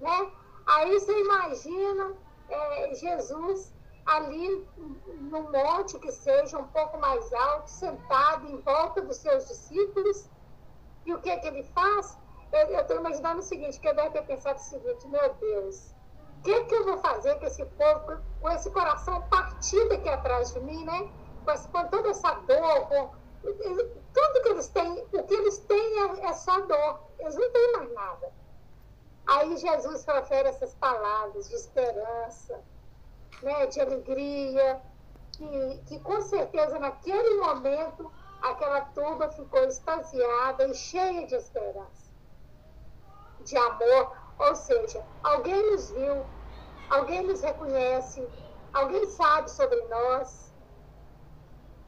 [0.00, 0.32] Né?
[0.68, 2.14] Aí você imagina
[2.48, 3.74] é, Jesus
[4.06, 4.66] ali
[5.20, 10.30] no monte que seja um pouco mais alto, sentado em volta dos seus discípulos.
[11.04, 12.16] E o que que ele faz?
[12.52, 15.94] Eu estou imaginando o seguinte, que eu deve ter pensado o seguinte, meu Deus,
[16.38, 20.52] o que, que eu vou fazer com esse povo, com esse coração partido aqui atrás
[20.52, 21.10] de mim, né?
[21.44, 23.10] Com, com toda essa dor, com,
[23.42, 27.72] tudo que eles têm, o que eles têm é, é só dor, eles não têm
[27.72, 28.32] mais nada.
[29.26, 32.60] Aí Jesus profere essas palavras de esperança,
[33.42, 34.80] né, de alegria,
[35.32, 38.10] que, que com certeza naquele momento
[38.42, 42.05] aquela turma ficou extasiada e cheia de esperança,
[43.46, 44.12] de amor.
[44.38, 46.26] Ou seja, alguém nos viu,
[46.90, 48.26] alguém nos reconhece,
[48.72, 50.52] alguém sabe sobre nós.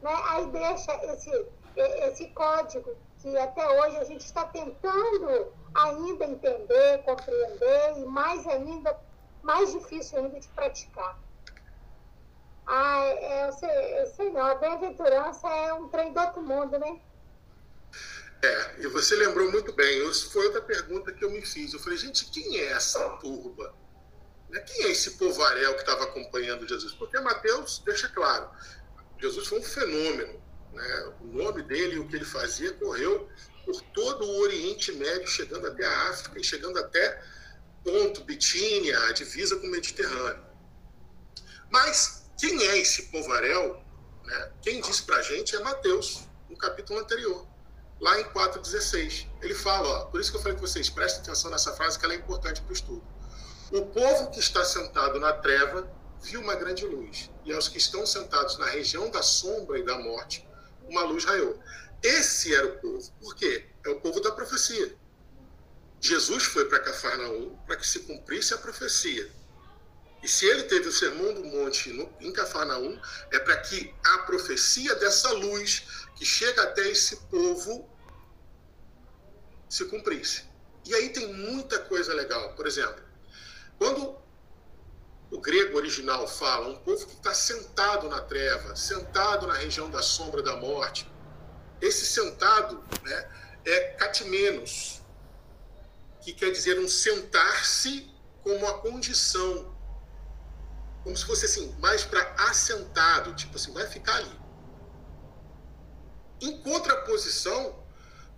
[0.01, 0.11] Né?
[0.29, 7.97] Aí deixa esse, esse código que até hoje a gente está tentando ainda entender, compreender
[7.97, 8.97] e mais ainda,
[9.43, 11.19] mais difícil ainda de praticar.
[12.65, 17.01] Ah, é, sei, Senhor, a bem-aventurança é um trem do outro mundo, né?
[18.41, 20.11] É, e você lembrou muito bem.
[20.13, 21.73] Foi outra pergunta que eu me fiz.
[21.73, 23.73] Eu falei, gente, quem é essa turba?
[24.49, 24.59] Né?
[24.61, 26.93] Quem é esse povarel que estava acompanhando Jesus?
[26.93, 28.49] Porque Mateus deixa claro,
[29.19, 30.41] Jesus foi um fenômeno.
[30.73, 31.13] Né?
[31.21, 33.29] O nome dele e o que ele fazia correu
[33.65, 37.21] por todo o Oriente Médio, chegando até a África e chegando até
[37.83, 40.43] Ponto, Bitínia, a divisa com o Mediterrâneo.
[41.69, 43.83] Mas quem é esse povarel?
[44.25, 44.51] Né?
[44.61, 47.47] Quem diz para a gente é Mateus, no capítulo anterior,
[47.99, 49.27] lá em 4,16.
[49.41, 52.05] Ele fala, ó, por isso que eu falei com vocês, prestem atenção nessa frase que
[52.05, 53.03] ela é importante para o estudo.
[53.71, 55.89] O povo que está sentado na treva
[56.21, 59.97] viu uma grande luz, e aos que estão sentados na região da sombra e da
[59.97, 60.47] morte,
[60.87, 61.59] uma luz raiou.
[62.01, 63.11] Esse era o povo.
[63.21, 63.67] Por quê?
[63.85, 64.95] É o povo da profecia.
[66.01, 69.29] Jesus foi para Cafarnaum para que se cumprisse a profecia.
[70.21, 72.99] E se ele teve o sermão do monte no, em Cafarnaum,
[73.31, 75.83] é para que a profecia dessa luz
[76.15, 77.89] que chega até esse povo
[79.69, 80.43] se cumprisse.
[80.85, 82.53] E aí tem muita coisa legal.
[82.55, 83.01] Por exemplo,
[83.77, 84.17] quando
[85.31, 90.01] o grego original fala um povo que está sentado na treva, sentado na região da
[90.01, 91.09] sombra da morte,
[91.79, 93.31] esse sentado né,
[93.65, 95.01] é catimenos,
[96.21, 98.11] que quer dizer um sentar-se
[98.43, 99.78] como a condição
[101.03, 104.39] como se fosse assim, mais para assentado, tipo assim, vai ficar ali.
[106.41, 107.83] Em contraposição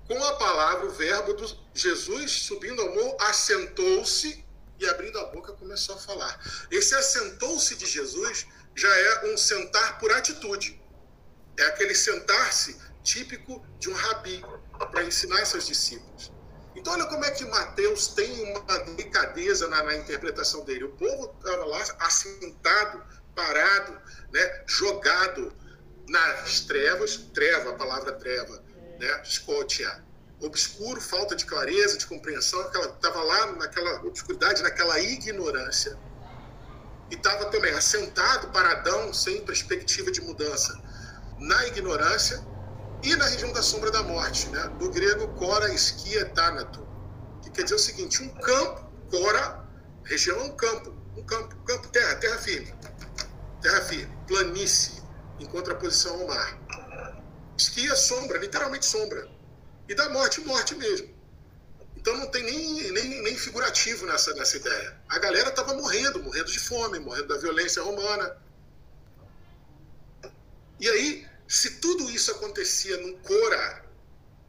[0.07, 4.43] com a palavra, o verbo do Jesus subindo ao morro, assentou-se
[4.79, 6.39] e abrindo a boca começou a falar.
[6.71, 10.81] Esse assentou-se de Jesus já é um sentar por atitude.
[11.57, 14.43] É aquele sentar-se típico de um rabi
[14.91, 16.31] para ensinar seus discípulos.
[16.75, 20.85] Então, olha como é que Mateus tem uma delicadeza na, na interpretação dele.
[20.85, 23.03] O povo estava lá assentado,
[23.35, 23.97] parado,
[24.31, 25.53] né, jogado
[26.07, 28.63] nas trevas, treva, a palavra treva,
[28.99, 30.03] né, escotia,
[30.39, 35.97] obscuro, falta de clareza, de compreensão, estava lá naquela obscuridade, naquela ignorância.
[37.09, 40.81] E estava também assentado, paradão, sem perspectiva de mudança,
[41.37, 42.41] na ignorância
[43.03, 44.67] e na região da sombra da morte, né?
[44.79, 46.87] do grego cora esquia thanato,
[47.41, 49.67] que quer dizer o seguinte, um campo, cora,
[50.03, 52.73] região é um campo, um campo, campo, terra, terra firme,
[53.61, 55.01] terra firme, planície,
[55.39, 56.59] em contraposição ao mar.
[57.57, 59.27] Esquia, sombra, literalmente sombra.
[59.87, 61.09] E da morte, morte mesmo.
[61.95, 64.99] Então não tem nem, nem, nem figurativo nessa, nessa ideia.
[65.09, 68.37] A galera estava morrendo, morrendo de fome, morrendo da violência romana.
[70.79, 73.85] E aí, se tudo isso acontecia num cora,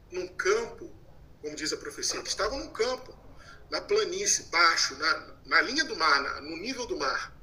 [0.09, 0.89] num campo,
[1.41, 3.13] como diz a profecia, que estavam num campo,
[3.69, 7.37] na planície, baixo, na, na linha do mar, na, no nível do mar.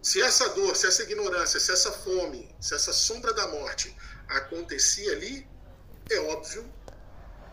[0.00, 3.94] Se essa dor, se essa ignorância, se essa fome, se essa sombra da morte
[4.26, 5.46] acontecia ali,
[6.08, 6.64] é óbvio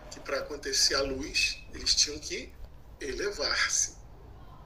[0.09, 2.53] que para acontecer a luz, eles tinham que
[3.01, 3.97] elevar-se.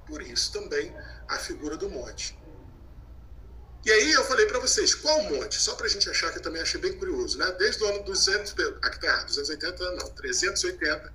[0.05, 0.95] por isso também
[1.27, 2.36] a figura do monte.
[3.87, 5.55] E aí eu falei para vocês, qual monte?
[5.55, 7.49] Só para a gente achar que eu também achei bem curioso, né?
[7.57, 11.13] Desde o ano 200, aqui tá 280, não, 380,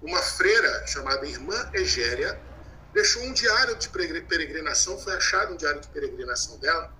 [0.00, 2.40] uma freira chamada Irmã Egéria
[2.94, 6.90] deixou um diário de peregrinação, foi achado um diário de peregrinação dela,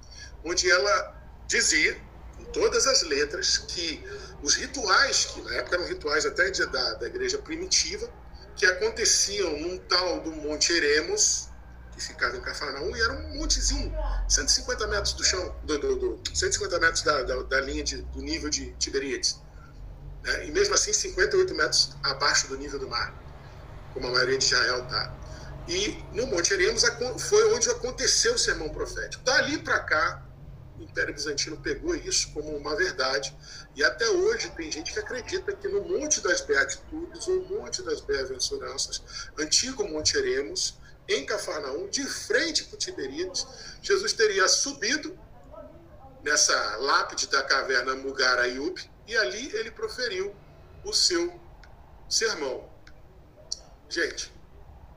[0.45, 1.99] onde ela dizia,
[2.39, 4.05] em todas as letras, que
[4.43, 8.07] os rituais, que na época eram rituais até da, da igreja primitiva,
[8.55, 11.49] que aconteciam num tal do Monte Eremos,
[11.97, 13.93] que ficava em Cafarnaum, e era um montezinho,
[14.29, 18.21] 150 metros do chão, do, do, do 150 metros da, da, da linha de, do
[18.21, 19.41] nível de Tiberíades.
[20.23, 20.47] Né?
[20.47, 23.15] E mesmo assim, 58 metros abaixo do nível do mar,
[23.95, 25.17] como a maioria de Israel está.
[25.67, 26.85] E no Monte Eremos
[27.19, 29.25] foi onde aconteceu o sermão profético.
[29.25, 30.23] Dali para cá,
[30.79, 33.37] o Império Bizantino pegou isso como uma verdade.
[33.75, 38.01] E até hoje tem gente que acredita que no Monte das Beatitudes, ou Monte das
[38.01, 39.03] Bem-aventuranças,
[39.39, 43.47] antigo Monte Eremos, em Cafarnaum, de frente para o Tiberíades,
[43.83, 45.19] Jesus teria subido
[46.23, 50.35] nessa lápide da caverna Mugar Ayub e ali ele proferiu
[50.85, 51.41] o seu
[52.09, 52.69] sermão.
[53.89, 54.33] Gente,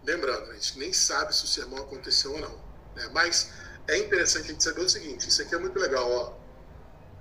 [0.03, 2.55] lembrando, a gente nem sabe se o sermão aconteceu ou não,
[2.95, 3.09] né?
[3.13, 3.51] mas
[3.87, 6.09] é interessante a gente saber o seguinte: isso aqui é muito legal.
[6.09, 6.39] Ó.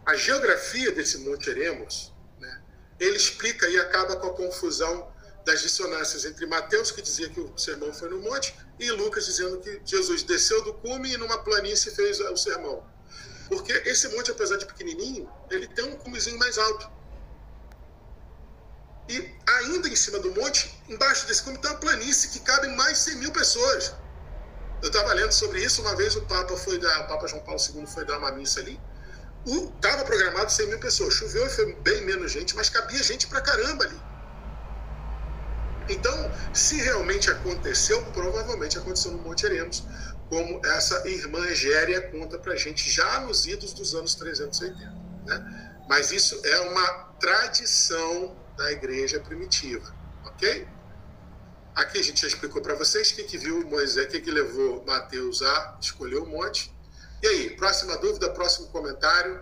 [0.07, 2.62] A geografia desse Monte Eremos, né,
[2.98, 5.12] ele explica e acaba com a confusão
[5.44, 9.59] das dissonâncias entre Mateus, que dizia que o sermão foi no monte, e Lucas dizendo
[9.61, 12.85] que Jesus desceu do cume e numa planície fez o sermão.
[13.48, 16.90] Porque esse monte, apesar de pequenininho, ele tem um cumezinho mais alto.
[19.09, 22.98] E ainda em cima do monte, embaixo desse cume, tem uma planície que cabe mais
[22.98, 23.94] 100 mil pessoas.
[24.83, 27.61] Eu estava lendo sobre isso, uma vez o Papa foi dar, o Papa João Paulo
[27.74, 28.79] II foi dar uma missa ali.
[29.46, 31.14] Estava programado 100 mil pessoas.
[31.14, 33.98] Choveu e foi bem menos gente, mas cabia gente pra caramba ali.
[35.88, 39.85] Então, se realmente aconteceu, provavelmente aconteceu no Monte Eremos,
[40.29, 44.74] como essa irmã Egéria conta para gente já nos idos dos anos 380.
[45.24, 45.85] Né?
[45.88, 46.87] Mas isso é uma
[47.18, 50.68] tradição da igreja primitiva, ok?
[51.74, 54.85] Aqui a gente já explicou para vocês o que, viu Moisés, o que, que levou
[54.85, 56.74] Mateus a escolher o monte.
[57.22, 59.40] E aí, próxima dúvida, próximo comentário?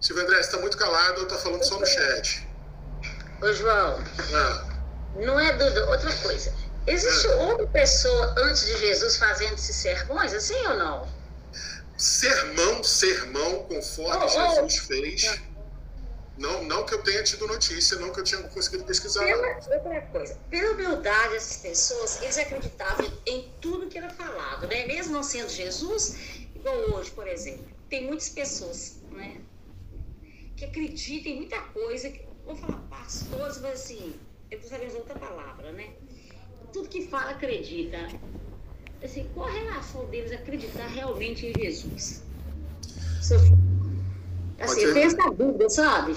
[0.00, 2.49] Silvio André, você está muito calado ou está falando só no chat?
[3.42, 4.80] Ô, João, ah.
[5.16, 5.88] não é dúvida.
[5.88, 6.54] Outra coisa,
[6.86, 7.36] existe ah.
[7.36, 11.08] outra pessoa antes de Jesus fazendo esses sermões, assim ou não?
[11.96, 14.86] Sermão, sermão, conforme oh, Jesus oh.
[14.86, 15.40] fez.
[16.36, 19.24] Não, não que eu tenha tido notícia, não que eu tinha conseguido pesquisar.
[19.24, 24.86] Pela, outra coisa, pela humildade dessas pessoas, eles acreditavam em tudo que era falado, né?
[24.86, 26.16] Mesmo não sendo Jesus,
[26.54, 27.66] igual hoje, por exemplo.
[27.90, 29.38] Tem muitas pessoas, né?
[30.56, 34.14] Que acreditam em muita coisa, que vou falar pastores, mas assim,
[34.50, 35.90] eu precisaria usar outra palavra, né?
[36.72, 37.98] Tudo que fala acredita.
[39.02, 42.22] Assim, qual a relação deles acreditar realmente em Jesus?
[44.58, 46.14] Assim, eu tenho essa dúvida, sabe?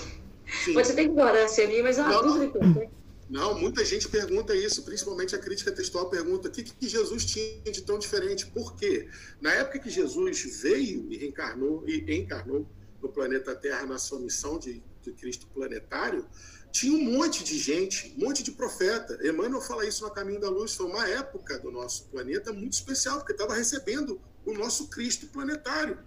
[0.64, 0.74] Sim.
[0.74, 2.92] Pode ser ignorância ali, mas é uma não, dúvida que eu tenho.
[3.30, 7.72] Não, muita gente pergunta isso, principalmente a crítica textual pergunta o que, que Jesus tinha
[7.72, 8.46] de tão diferente.
[8.48, 9.08] Por quê?
[9.42, 12.68] Na época que Jesus veio e reencarnou e encarnou
[13.02, 16.26] no planeta Terra na sua missão de Cristo planetário,
[16.72, 19.20] tinha um monte de gente, um monte de profeta.
[19.24, 20.74] Emmanuel fala isso no Caminho da Luz.
[20.74, 26.00] Foi uma época do nosso planeta muito especial, porque estava recebendo o nosso Cristo planetário.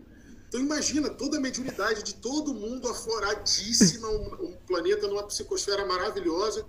[0.49, 6.67] Então imagina toda a mediunidade de todo mundo afloradíssima, um, um planeta numa psicosfera maravilhosa.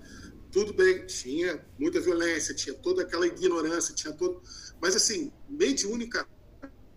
[0.51, 4.41] Tudo bem, tinha muita violência, tinha toda aquela ignorância, tinha todo.
[4.79, 6.27] Mas assim, mediúnica.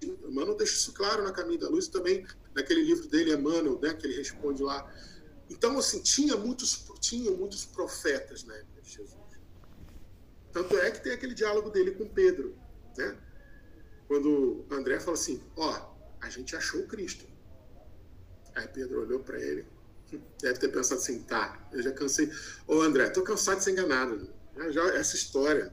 [0.03, 3.95] Emmanuel deixa isso claro no Caminho da Luz e também naquele livro dele, Emmanuel, né,
[3.95, 4.87] que ele responde lá
[5.51, 9.21] então, assim, tinha muitos, tinha muitos profetas na época de Jesus.
[10.53, 12.57] Tanto é que tem aquele diálogo dele com Pedro,
[12.97, 13.17] né?
[14.07, 17.27] Quando André fala assim, ó, oh, a gente achou Cristo.
[18.55, 19.67] Aí Pedro olhou para ele,
[20.41, 22.31] deve ter pensado assim, tá, eu já cansei.
[22.67, 24.29] Ô André, tô cansado de ser enganado.
[24.71, 25.73] Já, essa história,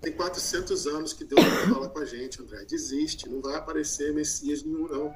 [0.00, 2.64] tem 400 anos que Deus não fala com a gente, André.
[2.64, 5.14] Desiste, não vai aparecer Messias nenhum, não.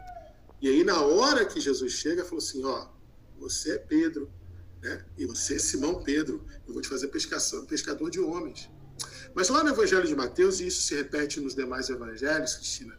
[0.60, 2.97] E aí, na hora que Jesus chega, falou assim: Ó,
[3.38, 4.30] você é Pedro,
[4.82, 5.04] né?
[5.16, 8.70] e você é Simão Pedro, eu vou te fazer pescação, pescador de homens.
[9.34, 12.98] Mas lá no Evangelho de Mateus, e isso se repete nos demais evangelhos, Cristina,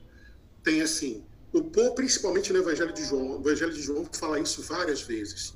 [0.63, 4.62] tem assim, o povo, principalmente no Evangelho de João, o Evangelho de João fala isso
[4.62, 5.54] várias vezes.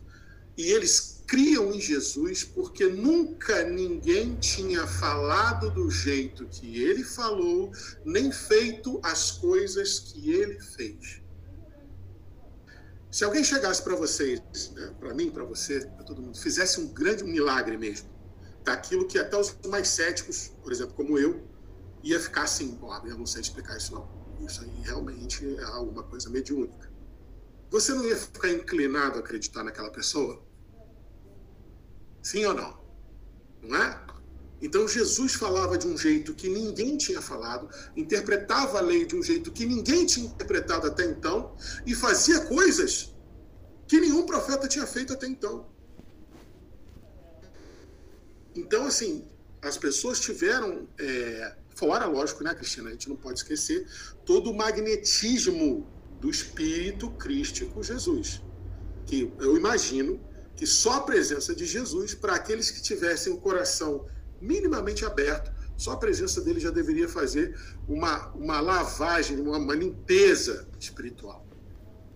[0.57, 7.71] E eles criam em Jesus porque nunca ninguém tinha falado do jeito que ele falou,
[8.05, 11.22] nem feito as coisas que ele fez.
[13.13, 16.87] Se alguém chegasse para vocês, né, para mim, para você, para todo mundo, fizesse um
[16.91, 18.09] grande milagre mesmo,
[18.63, 21.47] daquilo que até os mais céticos, por exemplo, como eu,
[22.01, 24.09] ia ficar assim, ó, eu não sei explicar isso não.
[24.43, 26.91] Isso aí realmente é alguma coisa mediúnica.
[27.69, 30.43] Você não ia ficar inclinado a acreditar naquela pessoa?
[32.23, 32.83] Sim ou não?
[33.61, 34.05] Não é?
[34.63, 39.21] Então Jesus falava de um jeito que ninguém tinha falado, interpretava a lei de um
[39.21, 41.53] jeito que ninguém tinha interpretado até então
[41.85, 43.13] e fazia coisas
[43.85, 45.67] que nenhum profeta tinha feito até então.
[48.55, 49.27] Então, assim,
[49.61, 53.85] as pessoas tiveram, é, fora, lógico, né, Cristina, a gente não pode esquecer,
[54.23, 55.85] todo o magnetismo
[56.21, 58.41] do espírito crístico Jesus.
[59.05, 60.21] Que eu imagino
[60.55, 64.07] que só a presença de Jesus, para aqueles que tivessem o coração
[64.43, 70.67] minimamente aberto, só a presença dele já deveria fazer uma, uma lavagem, uma, uma limpeza
[70.79, 71.45] espiritual.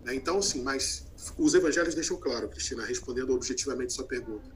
[0.03, 0.15] Né?
[0.15, 4.49] Então, sim, mas os evangelhos deixam claro, Cristina, respondendo objetivamente sua pergunta.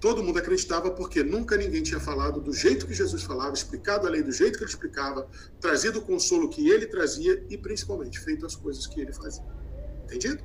[0.00, 4.10] Todo mundo acreditava porque nunca ninguém tinha falado do jeito que Jesus falava, explicado a
[4.10, 5.26] lei do jeito que ele explicava,
[5.60, 9.44] trazido o consolo que ele trazia e, principalmente, feito as coisas que ele fazia.
[10.04, 10.44] Entendido?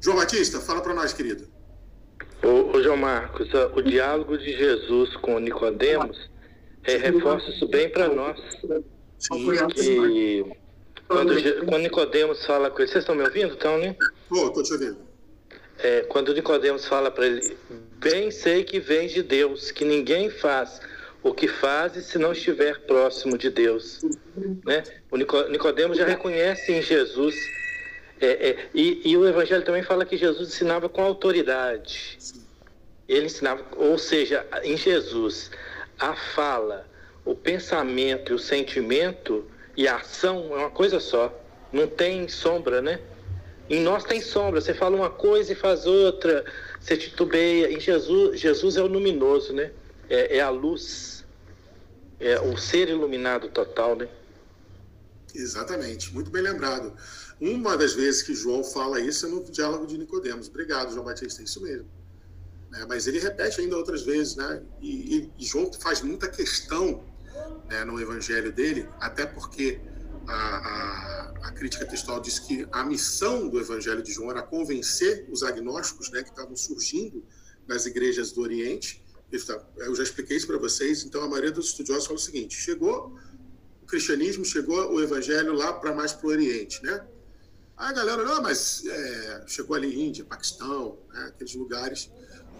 [0.00, 1.48] João Batista, fala para nós, querido.
[2.42, 6.30] Ô, ô, João Marcos, o diálogo de Jesus com Nicodemos
[6.84, 8.38] é, reforça isso bem para nós.
[9.18, 10.44] Sim, que
[11.08, 11.34] quando,
[11.66, 13.96] quando Nicodemos fala com ele, vocês estão me ouvindo, então, né?
[14.28, 14.98] Pô, tô te ouvindo.
[15.78, 17.56] É, quando Nicodemos fala para ele,
[17.98, 20.80] bem sei que vem de Deus, que ninguém faz
[21.22, 24.02] o que faz se não estiver próximo de Deus,
[24.64, 24.82] né?
[25.10, 27.34] O Nicodemos já reconhece em Jesus
[28.20, 32.18] é, é, e, e, o Evangelho também fala que Jesus ensinava com autoridade.
[33.08, 35.50] Ele ensinava, ou seja, em Jesus,
[35.98, 36.86] a fala,
[37.24, 39.44] o pensamento o sentimento
[39.76, 41.32] e a ação é uma coisa só.
[41.72, 43.00] Não tem sombra, né?
[43.68, 44.60] Em nós tem sombra.
[44.60, 46.44] Você fala uma coisa e faz outra.
[46.80, 47.72] Você titubeia.
[47.72, 49.72] Em Jesus, Jesus é o luminoso, né?
[50.08, 51.24] É, é a luz.
[52.20, 54.08] É o ser iluminado total, né?
[55.34, 56.14] Exatamente.
[56.14, 56.94] Muito bem lembrado.
[57.44, 60.48] Uma das vezes que João fala isso é no diálogo de Nicodemos.
[60.48, 61.86] Obrigado, João Batista, é isso mesmo.
[62.72, 64.62] É, mas ele repete ainda outras vezes, né?
[64.80, 67.04] E, e, e João faz muita questão
[67.68, 69.78] né, no evangelho dele, até porque
[70.26, 75.28] a, a, a, crítica textual diz que a missão do evangelho de João era convencer
[75.30, 77.22] os agnósticos né, que estavam surgindo
[77.66, 79.04] nas igrejas do Oriente.
[79.76, 83.14] Eu já expliquei isso para vocês, então a maioria dos estudiosos fala o seguinte: chegou
[83.82, 87.06] o cristianismo, chegou o evangelho lá para mais para o Oriente, né?
[87.76, 92.10] A galera, não, mas é, chegou ali Índia, Paquistão, né, aqueles lugares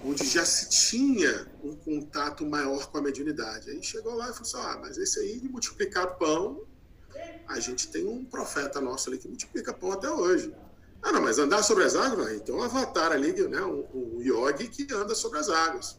[0.04, 3.70] onde já se tinha um contato maior com a mediunidade.
[3.70, 6.66] Aí chegou lá e falou assim, ah, mas esse aí de multiplicar pão,
[7.48, 10.54] a gente tem um profeta nosso ali que multiplica pão até hoje.
[11.00, 12.40] Ah, não, mas andar sobre as águas.
[12.42, 15.98] Tem um avatar ali, né, um, um yogi que anda sobre as águas.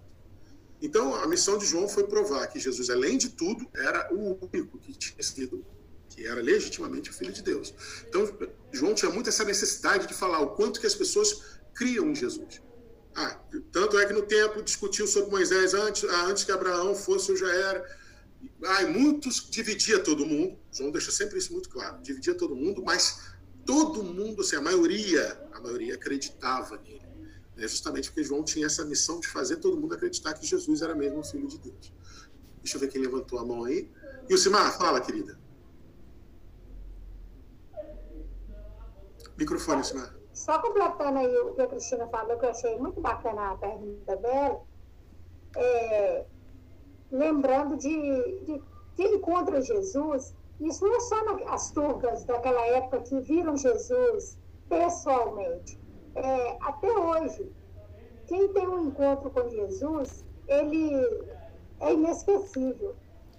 [0.82, 4.78] Então, a missão de João foi provar que Jesus, além de tudo, era o único
[4.78, 5.66] que tinha sido
[6.16, 7.74] que era legitimamente o Filho de Deus.
[8.08, 8.26] Então,
[8.72, 12.62] João tinha muito essa necessidade de falar o quanto que as pessoas criam em Jesus.
[13.14, 13.40] Ah,
[13.72, 17.38] tanto é que no tempo discutiu sobre Moisés antes, ah, antes que Abraão fosse ou
[17.38, 18.00] já era.
[18.64, 20.58] Ah, muitos dividia todo mundo.
[20.72, 22.02] João deixa sempre isso muito claro.
[22.02, 27.06] Dividia todo mundo, mas todo mundo, assim, a maioria, a maioria acreditava nele.
[27.56, 27.68] Né?
[27.68, 31.20] Justamente porque João tinha essa missão de fazer todo mundo acreditar que Jesus era mesmo
[31.20, 31.94] o Filho de Deus.
[32.62, 33.90] Deixa eu ver quem levantou a mão aí.
[34.30, 35.40] E o Simar, fala, querida.
[39.38, 40.16] Microfone, Simar.
[40.34, 44.16] Só completando aí o que a Cristina falou, que eu achei muito bacana a pergunta
[44.18, 44.62] dela,
[45.56, 46.26] é,
[47.12, 48.62] lembrando de, de
[48.96, 51.16] que encontra Jesus, isso não é só
[51.48, 54.38] as turcas daquela época que viram Jesus
[54.70, 55.80] pessoalmente.
[56.16, 57.52] É, até hoje,
[58.28, 60.94] quem tem um encontro com Jesus, ele
[61.80, 62.96] é inesquecível.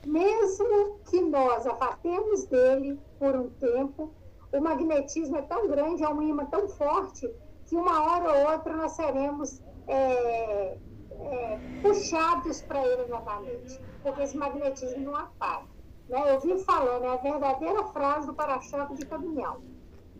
[0.06, 4.14] Mesmo que nós afastemos dele por um tempo,
[4.58, 7.30] o magnetismo é tão grande, é um imã tão forte,
[7.66, 10.78] que uma hora ou outra nós seremos é,
[11.10, 15.66] é, puxados para ele novamente, porque esse magnetismo não apaga.
[16.08, 16.34] Né?
[16.34, 19.60] Eu vi falando, é a verdadeira frase do para-choque de caminhão.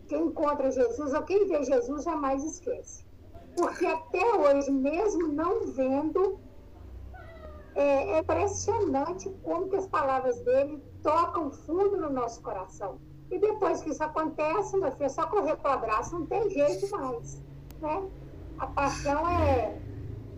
[0.07, 3.05] Quem encontra Jesus ou quem vê Jesus jamais esquece.
[3.55, 6.39] Porque até hoje, mesmo não vendo,
[7.75, 12.99] é, é impressionante como que as palavras dele tocam fundo no nosso coração.
[13.29, 16.49] E depois que isso acontece, meu filho, é só correr para o abraço, não tem
[16.49, 17.37] jeito mais.
[17.81, 18.09] Né?
[18.57, 19.77] A paixão é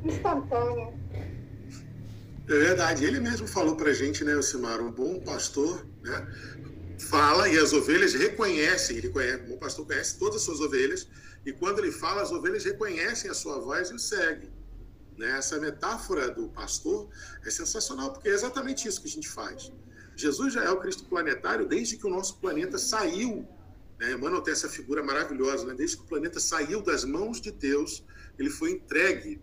[0.04, 0.94] instantânea.
[2.48, 3.06] É verdade.
[3.06, 6.28] Ele mesmo falou para a gente, né, Simar, um bom pastor, né,
[6.98, 11.08] fala e as ovelhas reconhecem, ele conhece, o bom pastor conhece todas as suas ovelhas,
[11.46, 14.52] e quando ele fala, as ovelhas reconhecem a sua voz e o seguem.
[15.18, 15.38] Né?
[15.38, 17.10] Essa metáfora do pastor
[17.46, 19.72] é sensacional, porque é exatamente isso que a gente faz.
[20.20, 23.48] Jesus já é o Cristo planetário desde que o nosso planeta saiu.
[23.98, 24.12] Né?
[24.12, 25.74] Emmanuel tem essa figura maravilhosa, né?
[25.74, 28.04] desde que o planeta saiu das mãos de Deus,
[28.38, 29.42] ele foi entregue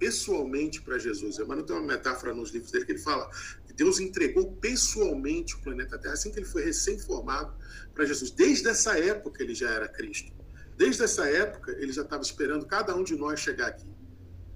[0.00, 1.38] pessoalmente para Jesus.
[1.38, 3.30] Emmanuel tem uma metáfora nos livros dele que ele fala
[3.64, 7.54] que Deus entregou pessoalmente o planeta Terra assim que ele foi recém-formado
[7.94, 8.32] para Jesus.
[8.32, 10.32] Desde essa época ele já era Cristo.
[10.76, 13.86] Desde essa época ele já estava esperando cada um de nós chegar aqui.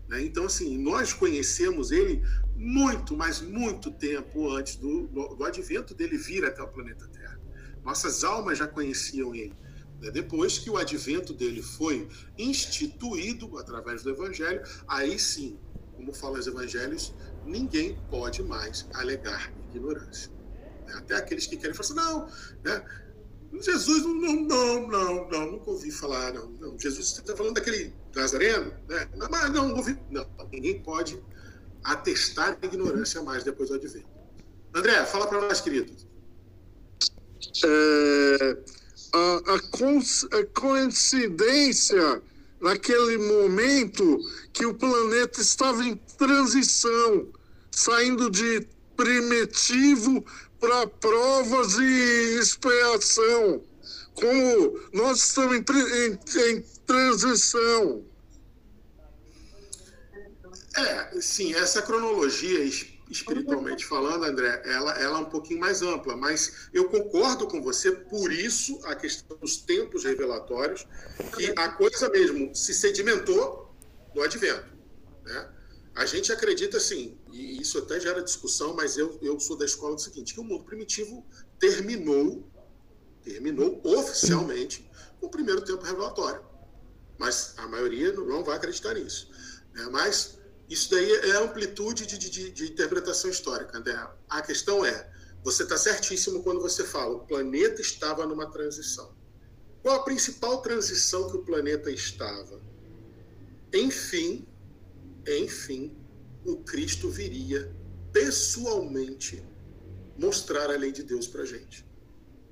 [0.08, 0.22] Né?
[0.22, 2.22] Então, assim, nós conhecemos ele
[2.56, 7.38] muito, mas muito tempo antes do, do advento dele vir até o planeta Terra.
[7.84, 9.54] Nossas almas já conheciam ele.
[10.00, 10.10] Né?
[10.10, 15.58] Depois que o advento dele foi instituído através do Evangelho, aí sim,
[15.94, 20.30] como falam os Evangelhos, ninguém pode mais alegar ignorância.
[20.86, 20.94] Né?
[20.94, 22.28] Até aqueles que querem falar assim, não,
[22.64, 22.84] né?
[23.60, 26.78] Jesus, não, não, não, não, nunca ouvi falar, não, não.
[26.78, 28.72] Jesus, você está falando daquele Nazareno?
[28.88, 29.08] Né?
[29.30, 29.96] Mas não, não ouvi.
[30.10, 31.22] Não, ninguém pode
[31.84, 34.08] atestar ignorância mais depois do advento.
[34.74, 35.92] André, fala para nós, querido.
[37.64, 38.58] É,
[39.12, 42.22] a, a, a coincidência
[42.60, 44.18] naquele momento
[44.52, 47.28] que o planeta estava em transição,
[47.70, 48.66] saindo de
[48.96, 50.24] primitivo
[50.58, 53.62] para provas e expiação.
[54.14, 55.64] Como nós estamos em,
[56.06, 58.02] em, em transição.
[60.76, 62.64] É, sim, essa cronologia
[63.08, 67.92] espiritualmente falando, André, ela, ela é um pouquinho mais ampla, mas eu concordo com você,
[67.92, 70.86] por isso a questão dos tempos revelatórios,
[71.36, 73.72] que a coisa mesmo se sedimentou
[74.14, 74.66] no advento.
[75.24, 75.50] Né?
[75.94, 79.94] A gente acredita assim, e isso até gera discussão, mas eu, eu sou da escola
[79.94, 81.24] do seguinte, que o mundo primitivo
[81.60, 82.50] terminou,
[83.22, 86.42] terminou oficialmente o primeiro tempo revelatório.
[87.16, 89.30] Mas a maioria não vai acreditar nisso.
[89.72, 89.86] Né?
[89.92, 90.36] Mas
[90.74, 93.96] isso daí é amplitude de, de, de interpretação histórica, André.
[94.28, 95.08] A questão é,
[95.44, 99.14] você está certíssimo quando você fala, o planeta estava numa transição.
[99.82, 102.60] Qual a principal transição que o planeta estava?
[103.72, 104.48] Enfim,
[105.28, 105.96] enfim,
[106.44, 107.72] o Cristo viria
[108.12, 109.46] pessoalmente
[110.18, 111.86] mostrar a lei de Deus para a gente.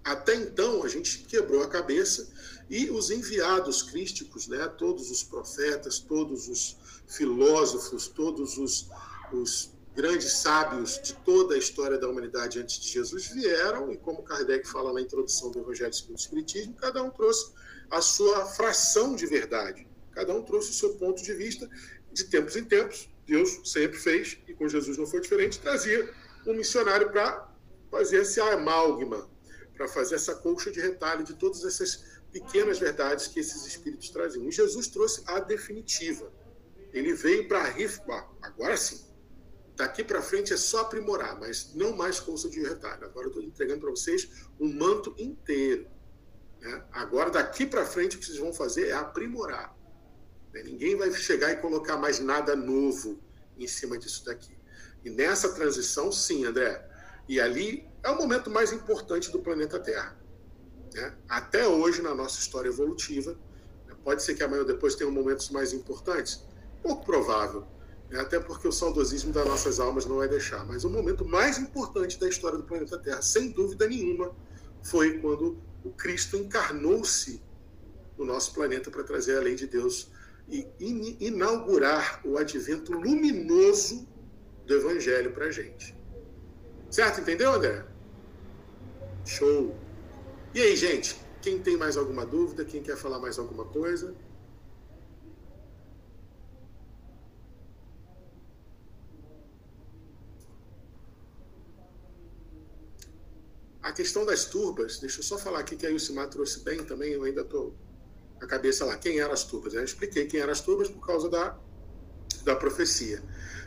[0.05, 2.33] Até então, a gente quebrou a cabeça
[2.71, 8.89] e os enviados crísticos, né, todos os profetas, todos os filósofos, todos os,
[9.33, 14.23] os grandes sábios de toda a história da humanidade antes de Jesus vieram, e como
[14.23, 17.53] Kardec fala na introdução do Evangelho segundo o Espiritismo, cada um trouxe
[17.91, 21.69] a sua fração de verdade, cada um trouxe o seu ponto de vista,
[22.13, 26.13] de tempos em tempos, Deus sempre fez, e com Jesus não foi diferente, trazia
[26.47, 27.49] um missionário para
[27.91, 29.31] fazer esse amálgama,
[29.77, 34.49] para fazer essa colcha de retalho de todas essas pequenas verdades que esses espíritos traziam.
[34.49, 36.33] E Jesus trouxe a definitiva.
[36.93, 39.13] Ele veio para rifar, agora sim.
[39.75, 43.05] Daqui para frente é só aprimorar, mas não mais colcha de retalho.
[43.05, 44.29] Agora eu estou entregando para vocês
[44.61, 45.89] um manto inteiro.
[46.61, 46.85] Né?
[46.93, 49.77] Agora, daqui para frente, o que vocês vão fazer é aprimorar.
[50.53, 50.63] Né?
[50.63, 53.19] Ninguém vai chegar e colocar mais nada novo
[53.59, 54.57] em cima disso daqui.
[55.05, 56.89] E nessa transição, sim, André.
[57.29, 60.17] E ali é o momento mais importante do planeta Terra.
[60.95, 61.17] Né?
[61.29, 63.33] Até hoje, na nossa história evolutiva,
[63.87, 63.97] né?
[64.05, 66.45] pode ser que amanhã ou depois tenham momentos mais importantes?
[66.83, 67.67] Pouco provável.
[68.11, 68.21] Né?
[68.21, 70.65] Até porque o saudosismo das nossas almas não vai deixar.
[70.67, 74.35] Mas o momento mais importante da história do planeta Terra, sem dúvida nenhuma,
[74.83, 77.43] foi quando o Cristo encarnou-se
[78.19, 80.11] no nosso planeta para trazer a lei de Deus
[80.49, 80.67] e
[81.21, 84.07] inaugurar o advento luminoso
[84.67, 85.97] do Evangelho para a gente.
[86.91, 87.21] Certo?
[87.21, 87.85] Entendeu, André?
[89.25, 89.75] Show!
[90.55, 91.19] E aí, gente?
[91.41, 92.65] Quem tem mais alguma dúvida?
[92.65, 94.15] Quem quer falar mais alguma coisa?
[103.83, 107.13] A questão das turbas, deixa eu só falar aqui que a Yusimar trouxe bem também,
[107.13, 107.77] eu ainda estou
[108.41, 108.97] a cabeça lá.
[108.97, 109.75] Quem eram as turbas?
[109.75, 111.59] Eu expliquei quem eram as turbas por causa da,
[112.45, 113.23] da profecia.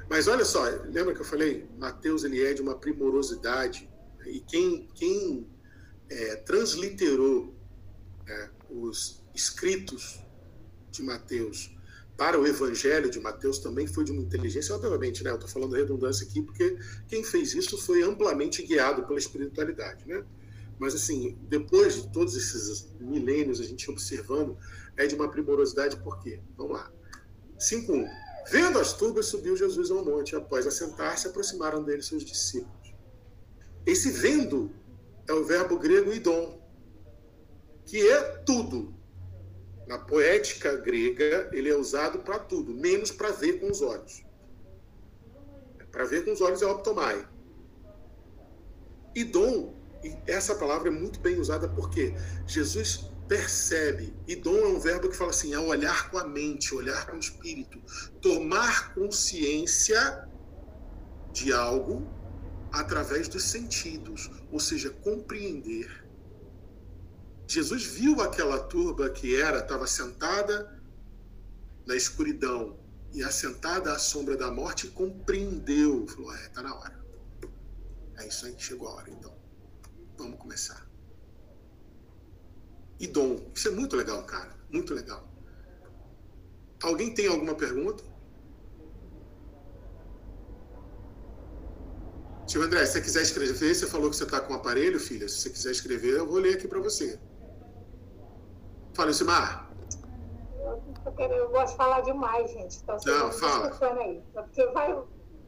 [0.09, 1.67] Mas olha só, lembra que eu falei?
[1.77, 3.89] Mateus ele é de uma primorosidade.
[4.25, 5.49] E quem, quem
[6.09, 7.53] é, transliterou
[8.27, 10.23] é, os escritos
[10.91, 11.74] de Mateus
[12.17, 15.31] para o Evangelho de Mateus também foi de uma inteligência, obviamente, né?
[15.31, 20.23] Eu estou falando redundância aqui porque quem fez isso foi amplamente guiado pela espiritualidade, né?
[20.79, 24.57] Mas, assim, depois de todos esses milênios, a gente observando,
[24.97, 26.39] é de uma primorosidade, por quê?
[26.57, 26.91] Vamos lá.
[27.57, 28.07] 5.1.
[28.49, 30.35] Vendo as turbas, subiu Jesus ao monte.
[30.35, 32.93] Após assentar-se, aproximaram dele seus discípulos.
[33.85, 34.71] Esse vendo
[35.27, 36.61] é o verbo grego idom,
[37.85, 38.94] que é tudo.
[39.87, 44.23] Na poética grega, ele é usado para tudo, menos para ver com os olhos.
[45.91, 47.27] Para ver com os olhos é optomai.
[49.13, 49.73] E dom,
[50.27, 52.13] essa palavra é muito bem usada porque
[52.45, 56.75] Jesus percebe, e dom é um verbo que fala assim, é olhar com a mente,
[56.75, 57.81] olhar com o espírito,
[58.21, 60.27] tomar consciência
[61.31, 62.07] de algo
[62.71, 66.04] através dos sentidos, ou seja, compreender.
[67.47, 70.81] Jesus viu aquela turba que era, estava sentada
[71.85, 72.79] na escuridão
[73.13, 76.07] e assentada à sombra da morte e compreendeu.
[76.07, 77.05] Falou: é, está na hora.
[78.17, 79.33] É isso aí, chegou a hora então.
[80.17, 80.85] Vamos começar.
[82.99, 83.51] E dom.
[83.53, 84.55] Isso é muito legal, cara.
[84.69, 85.29] Muito legal.
[86.81, 88.03] Alguém tem alguma pergunta?
[92.47, 95.27] Tio André, se você quiser escrever, você falou que você está com o aparelho, filha.
[95.27, 97.19] Se você quiser escrever, eu vou ler aqui para você.
[98.95, 99.69] Fala, Simar.
[100.57, 100.81] Eu,
[101.29, 102.77] eu gosto de falar demais, gente.
[102.81, 103.77] Então, Não, fala.
[103.99, 104.97] Aí, porque vai,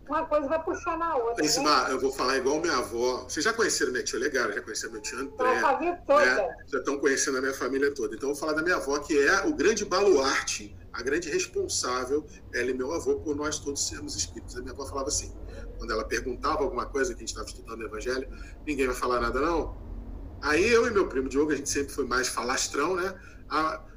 [0.07, 1.43] uma coisa vai puxar na outra.
[1.43, 1.91] Né?
[1.91, 3.23] eu vou falar igual minha avó.
[3.23, 5.57] Vocês já conheceram minha tia legal, já conheceram meu tio André.
[5.57, 6.35] A família toda.
[6.35, 6.55] Né?
[6.67, 8.15] Já estão conhecendo a minha família toda.
[8.15, 12.25] Então, eu vou falar da minha avó, que é o grande baluarte, a grande responsável,
[12.53, 14.57] ela e meu avô, por nós todos sermos espíritos.
[14.57, 15.33] A minha avó falava assim,
[15.77, 18.27] quando ela perguntava alguma coisa que a gente estava estudando no Evangelho,
[18.65, 19.87] ninguém vai falar nada, não.
[20.41, 23.13] Aí eu e meu primo Diogo, a gente sempre foi mais falastrão, né?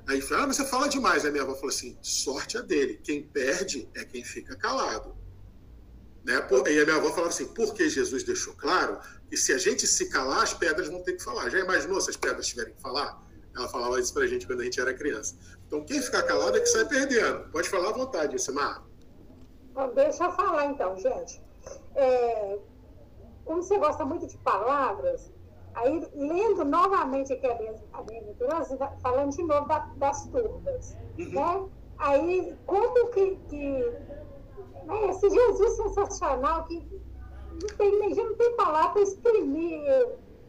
[0.07, 1.25] Aí fala, ah, mas você fala demais.
[1.25, 5.17] Aí minha avó falou assim: sorte é dele, quem perde é quem fica calado.
[6.25, 6.35] Né?
[6.69, 8.99] E a minha avó falava assim: porque Jesus deixou claro
[9.29, 11.49] que se a gente se calar, as pedras vão ter que falar.
[11.49, 13.23] Já imaginou se as pedras tiverem que falar?
[13.57, 15.37] Ela falava isso pra gente quando a gente era criança.
[15.67, 17.49] Então, quem ficar calado é que sai perdendo.
[17.51, 18.85] Pode falar à vontade, Samar.
[19.71, 21.41] Então, deixa eu falar então, gente.
[21.95, 22.59] É,
[23.45, 25.33] como você gosta muito de palavras,
[25.75, 31.31] Aí, lendo novamente aqui a bem-aventurança, falando de novo da, das turbas, uhum.
[31.31, 31.69] né?
[31.99, 33.91] Aí, como que, que
[34.85, 36.81] né, esse Jesus sensacional que
[37.63, 39.83] não tem, já não tem palavra para exprimir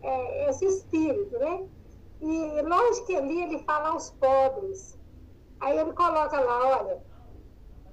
[0.01, 1.67] é, esse espírito, né?
[2.21, 4.99] E lógico que ali ele fala aos pobres.
[5.59, 7.03] Aí ele coloca lá, olha,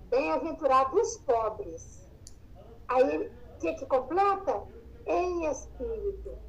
[0.08, 2.08] bem-aventurados os pobres.
[2.88, 4.62] Aí, o que, que completa?
[5.06, 6.47] Em espírito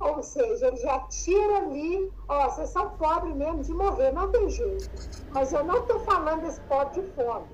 [0.00, 4.48] ou seja, ele já tira ali, ó, vocês são pobres mesmo de morrer, não tem
[4.50, 4.90] jeito.
[5.30, 7.46] Mas eu não estou falando desse pobre de fome.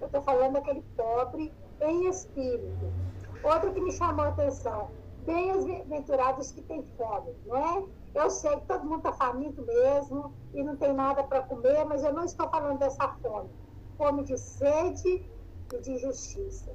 [0.00, 2.92] Eu estou falando daquele pobre em espírito.
[3.42, 4.90] Outro que me chamou a atenção,
[5.24, 7.84] bem-aventurados que têm fome, não é?
[8.14, 12.02] Eu sei que todo mundo está faminto mesmo e não tem nada para comer, mas
[12.02, 13.50] eu não estou falando dessa fome.
[13.96, 15.28] Fome de sede
[15.72, 16.70] e de justiça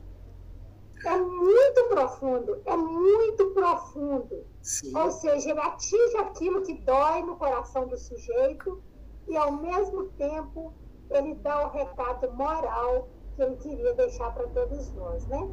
[1.06, 4.46] é muito profundo, é muito profundo.
[4.66, 4.98] Sim.
[4.98, 8.82] Ou seja, ele atinge aquilo que dói no coração do sujeito
[9.28, 10.74] e, ao mesmo tempo,
[11.12, 15.48] ele dá o recado moral que ele queria deixar para todos nós, né?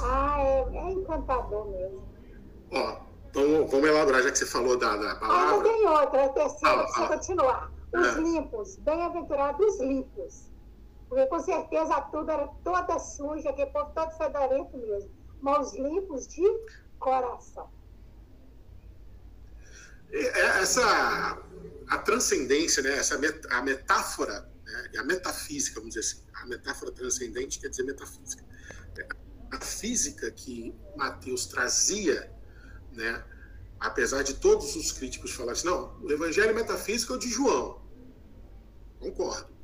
[0.00, 2.04] Ah, é, é encantador mesmo.
[2.72, 2.98] Ó,
[3.30, 5.58] então vamos elaborar, já que você falou da, da palavra.
[5.58, 7.72] Ah, tem outra, a terceira, ah, ah, continuar.
[7.92, 8.20] Os é.
[8.20, 10.52] limpos, bem-aventurados limpos.
[11.08, 15.10] Porque com certeza a tuba era toda suja, aquele povo todo fedorento mesmo.
[15.40, 16.46] Mãos limpos de
[17.00, 17.68] coração.
[20.12, 21.42] É, essa
[21.88, 22.96] a transcendência, né?
[22.96, 23.18] Essa
[23.50, 24.90] a metáfora, né?
[24.98, 28.44] a metafísica, vamos dizer assim, a metáfora transcendente quer dizer metafísica.
[29.50, 32.30] A física que Mateus trazia,
[32.92, 33.24] né?
[33.80, 37.80] Apesar de todos os críticos falarem assim, não, o evangelho metafísico é o de João.
[38.98, 39.56] Concordo.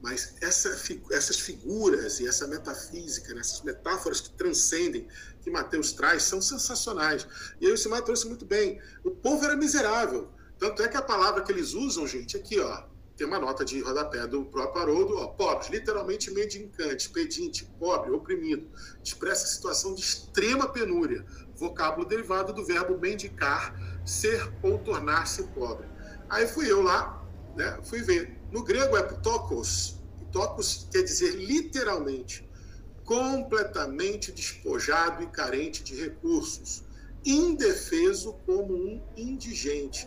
[0.00, 0.70] Mas essa,
[1.10, 5.08] essas figuras e essa metafísica, né, essas metáforas que transcendem,
[5.48, 7.26] que Mateus traz, são sensacionais.
[7.60, 8.78] E aí o Simar trouxe muito bem.
[9.02, 10.28] O povo era miserável.
[10.58, 12.82] Tanto é que a palavra que eles usam, gente, aqui, ó,
[13.16, 18.68] tem uma nota de rodapé do próprio Haroldo, ó, pobres, literalmente mendicante, pedinte, pobre, oprimido.
[19.02, 21.24] Expressa situação de extrema penúria.
[21.56, 23.74] Vocábulo derivado do verbo mendicar,
[24.04, 25.86] ser ou tornar-se pobre.
[26.28, 27.24] Aí fui eu lá,
[27.56, 30.00] né, fui ver no grego é ptokos.
[30.30, 32.47] Ptokos quer dizer literalmente
[33.08, 36.84] completamente despojado e carente de recursos,
[37.24, 40.06] indefeso como um indigente.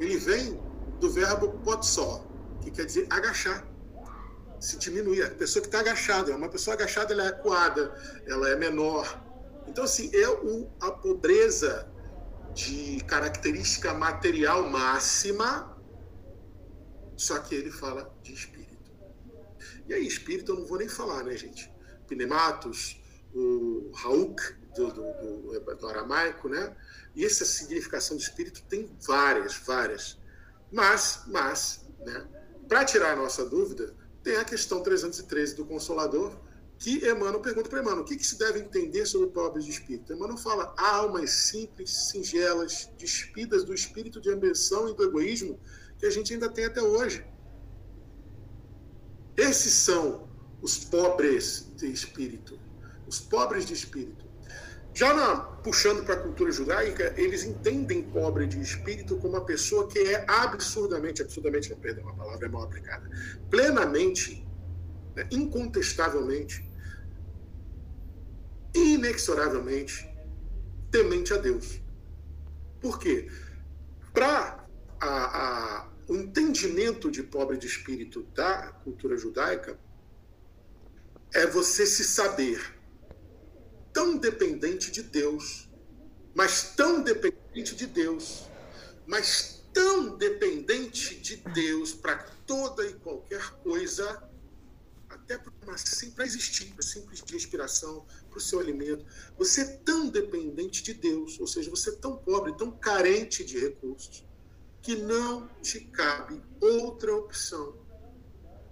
[0.00, 0.60] Ele vem
[0.98, 2.26] do verbo potsó,
[2.60, 3.64] que quer dizer agachar,
[4.58, 5.22] se diminuir.
[5.22, 7.94] A pessoa que está agachada, uma pessoa agachada, ela é acuada,
[8.26, 9.22] ela é menor.
[9.68, 11.88] Então, assim, é o, a pobreza
[12.52, 15.72] de característica material máxima
[17.16, 18.90] só que ele fala de espírito.
[19.86, 21.71] E aí, espírito eu não vou nem falar, né, gente?
[22.14, 23.00] Pneumatos,
[23.34, 24.40] o Hauk,
[24.74, 26.74] do, do, do, do aramaico, né?
[27.14, 30.18] E essa significação do espírito tem várias, várias.
[30.70, 32.26] Mas, mas Né?
[32.68, 36.32] Para tirar a nossa dúvida, tem a questão 313 do Consolador,
[36.78, 40.12] que Emmanuel pergunta para Emmanuel, o que, que, se deve entender sobre pobres de espírito?
[40.12, 45.60] Emmanuel fala, almas simples, singelas, despidas do espírito de ambição e do egoísmo
[45.98, 47.24] que a gente ainda tem até hoje.
[49.36, 50.28] Esses são
[50.62, 52.58] os pobres de espírito.
[53.06, 54.24] Os pobres de espírito.
[54.94, 59.88] Já na, puxando para a cultura judaica, eles entendem pobre de espírito como uma pessoa
[59.88, 63.10] que é absurdamente, absurdamente, não, perdão, a palavra é mal aplicada,
[63.50, 64.46] plenamente,
[65.16, 66.70] né, incontestavelmente,
[68.74, 70.08] inexoravelmente
[70.90, 71.80] temente a Deus.
[72.80, 73.30] Por quê?
[74.12, 74.66] Para
[76.06, 79.78] o entendimento de pobre de espírito da cultura judaica,
[81.34, 82.60] é você se saber
[83.92, 85.68] tão dependente de Deus,
[86.34, 88.48] mas tão dependente de Deus,
[89.06, 94.30] mas tão dependente de Deus para toda e qualquer coisa,
[95.08, 99.04] até para existir, para simples de inspiração, para o seu alimento.
[99.38, 103.58] Você é tão dependente de Deus, ou seja, você é tão pobre, tão carente de
[103.58, 104.24] recursos,
[104.82, 107.78] que não te cabe outra opção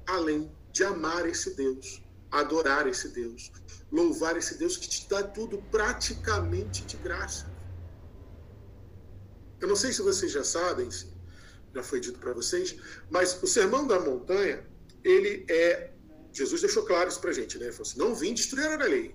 [0.06, 3.50] além de amar esse Deus, adorar esse Deus,
[3.90, 7.50] louvar esse Deus que te dá tudo praticamente de graça.
[9.60, 10.88] Eu não sei se vocês já sabem,
[11.74, 12.76] já foi dito para vocês,
[13.10, 14.64] mas o Sermão da Montanha,
[15.04, 15.92] ele é.
[16.32, 17.64] Jesus deixou claro isso para a gente, né?
[17.64, 19.14] Ele falou assim: não vim destruir a lei,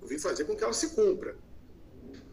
[0.00, 1.36] eu vim fazer com que ela se cumpra.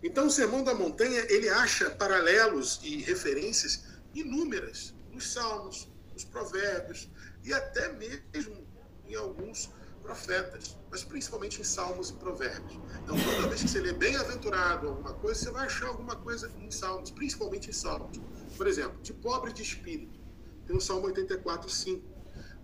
[0.03, 7.09] Então, o Sermão da Montanha, ele acha paralelos e referências inúmeras nos Salmos, nos Provérbios
[7.43, 8.65] e até mesmo
[9.07, 9.69] em alguns
[10.05, 12.79] profetas, mas principalmente em Salmos e Provérbios.
[13.03, 16.69] Então, toda vez que você lê bem-aventurado alguma coisa, você vai achar alguma coisa em
[16.71, 18.19] Salmos, principalmente em Salmos.
[18.55, 20.19] Por exemplo, de pobre de espírito,
[20.65, 22.15] tem o Salmo 84, 5.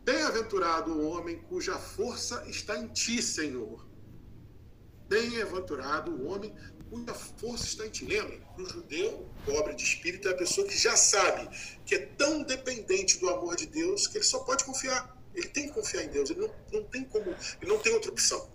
[0.04, 3.86] Bem-aventurado o homem cuja força está em ti, Senhor.
[5.08, 6.56] Bem-aventurado o homem
[6.90, 8.06] cuja força está em ti.
[8.06, 8.40] Lembra?
[8.58, 11.50] O judeu, pobre de espírito, é a pessoa que já sabe
[11.86, 15.21] que é tão dependente do amor de Deus que ele só pode confiar.
[15.34, 18.12] Ele tem que confiar em Deus, ele não, não tem como, ele não tem outra
[18.12, 18.50] opção.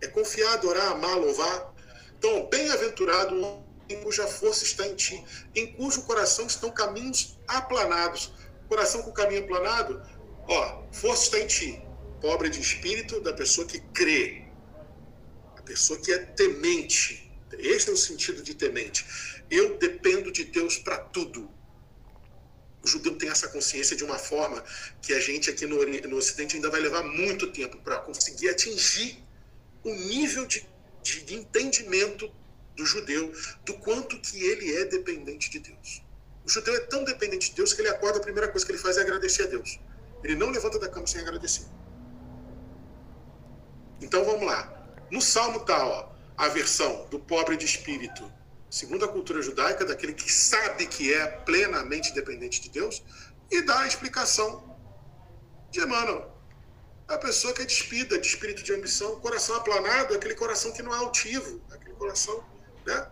[0.00, 1.74] É confiar, adorar, amar, louvar.
[2.18, 5.24] Então, bem-aventurado o homem cuja força está em ti,
[5.54, 8.32] em cujo coração estão caminhos aplanados.
[8.68, 10.02] Coração com caminho aplanado,
[10.48, 11.82] ó, força está em ti.
[12.20, 14.44] Pobre de espírito da pessoa que crê,
[15.56, 17.30] a pessoa que é temente.
[17.58, 19.06] Este é o sentido de temente.
[19.48, 21.48] Eu dependo de Deus para tudo.
[22.86, 24.62] O judeu tem essa consciência de uma forma
[25.02, 29.20] que a gente aqui no, no Ocidente ainda vai levar muito tempo para conseguir atingir
[29.82, 30.64] o nível de,
[31.02, 32.32] de, entendimento
[32.76, 33.32] do judeu
[33.64, 36.00] do quanto que ele é dependente de Deus.
[36.44, 38.78] O judeu é tão dependente de Deus que ele acorda, a primeira coisa que ele
[38.78, 39.80] faz é agradecer a Deus.
[40.22, 41.66] Ele não levanta da cama sem agradecer.
[44.00, 44.86] Então vamos lá.
[45.10, 48.32] No Salmo tal, tá, a versão do pobre de espírito
[48.76, 53.02] segundo a cultura judaica, daquele que sabe que é plenamente dependente de Deus,
[53.50, 54.76] e dá a explicação
[55.70, 56.30] de Emmanuel.
[57.08, 60.94] A pessoa que é despida de espírito de ambição, coração aplanado, aquele coração que não
[60.94, 62.44] é altivo, aquele coração,
[62.84, 63.08] né?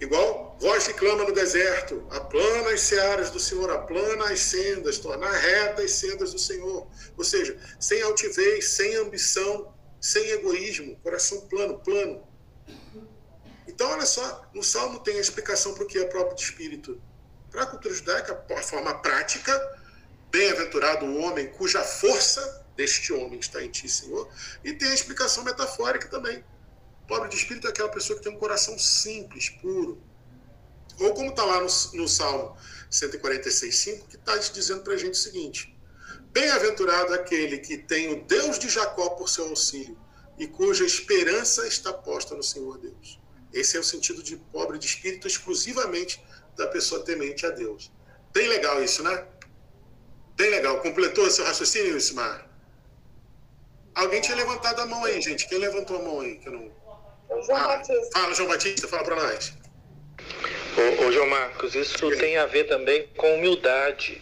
[0.00, 5.32] Igual voz que clama no deserto, aplana as searas do Senhor, aplana as sendas, tornar
[5.32, 6.86] retas as sendas do Senhor.
[7.16, 12.22] Ou seja, sem altivez, sem ambição, sem egoísmo, coração plano, plano.
[13.72, 17.00] Então, olha só, no Salmo tem a explicação para o que é próprio de espírito.
[17.50, 19.80] Para a cultura judaica, a forma prática,
[20.30, 24.28] bem-aventurado o homem cuja força deste homem está em ti, Senhor.
[24.62, 26.44] E tem a explicação metafórica também.
[27.08, 29.98] Pobre de espírito é aquela pessoa que tem um coração simples, puro.
[31.00, 32.54] Ou como está lá no, no Salmo
[32.90, 35.74] 146,5, que está dizendo para a gente o seguinte:
[36.30, 39.98] Bem-aventurado aquele que tem o Deus de Jacó por seu auxílio
[40.38, 43.21] e cuja esperança está posta no Senhor Deus.
[43.52, 46.22] Esse é o sentido de pobre de espírito exclusivamente
[46.56, 47.90] da pessoa temente a Deus.
[48.32, 49.24] Bem legal isso, né?
[50.36, 50.80] Bem legal.
[50.80, 52.46] Completou seu raciocínio, Ismar?
[53.94, 55.46] Alguém tinha levantado a mão aí, gente.
[55.48, 56.38] Quem levantou a mão aí?
[56.38, 56.72] Que não...
[57.28, 58.10] O João ah, Batista.
[58.12, 59.52] Fala, João Batista, fala para nós.
[60.76, 64.20] Ô, ô, João Marcos, isso tem a ver também com humildade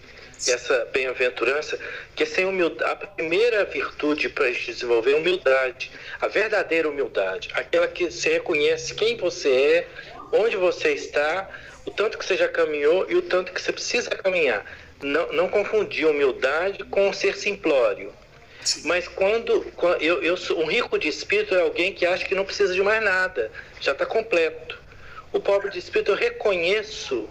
[0.49, 1.79] essa bem-aventurança,
[2.15, 7.51] que sem humildade, a primeira virtude para a gente desenvolver é humildade, a verdadeira humildade,
[7.53, 9.87] aquela que você reconhece quem você é,
[10.33, 11.49] onde você está,
[11.85, 14.65] o tanto que você já caminhou e o tanto que você precisa caminhar.
[15.03, 18.13] Não, não confundir humildade com ser simplório.
[18.85, 22.35] Mas quando, quando eu, eu sou um rico de espírito é alguém que acha que
[22.35, 24.79] não precisa de mais nada, já está completo.
[25.33, 27.29] O pobre de espírito eu reconheço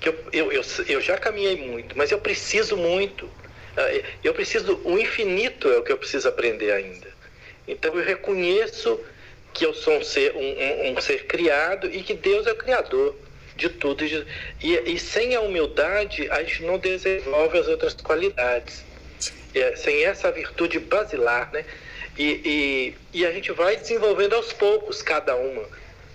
[0.00, 3.28] que eu, eu, eu, eu já caminhei muito, mas eu preciso muito.
[3.76, 3.88] Ah,
[4.24, 7.08] eu preciso, o infinito é o que eu preciso aprender ainda.
[7.66, 9.00] Então eu reconheço
[9.52, 12.56] que eu sou um ser, um, um, um ser criado e que Deus é o
[12.56, 13.16] criador
[13.56, 14.04] de tudo.
[14.04, 14.24] E,
[14.62, 18.84] e, sem a humildade, a gente não desenvolve as outras qualidades.
[19.54, 21.64] É, sem essa virtude basilar, né?
[22.18, 25.66] E, e, e, a gente vai desenvolvendo aos poucos cada uma.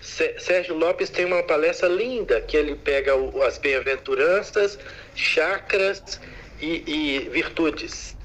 [0.02, 4.80] Sérgio Lopes tem uma palestra linda que ele pega o, as bem-aventuranças,
[5.16, 6.20] chakras
[6.60, 8.18] e, e, virtudes.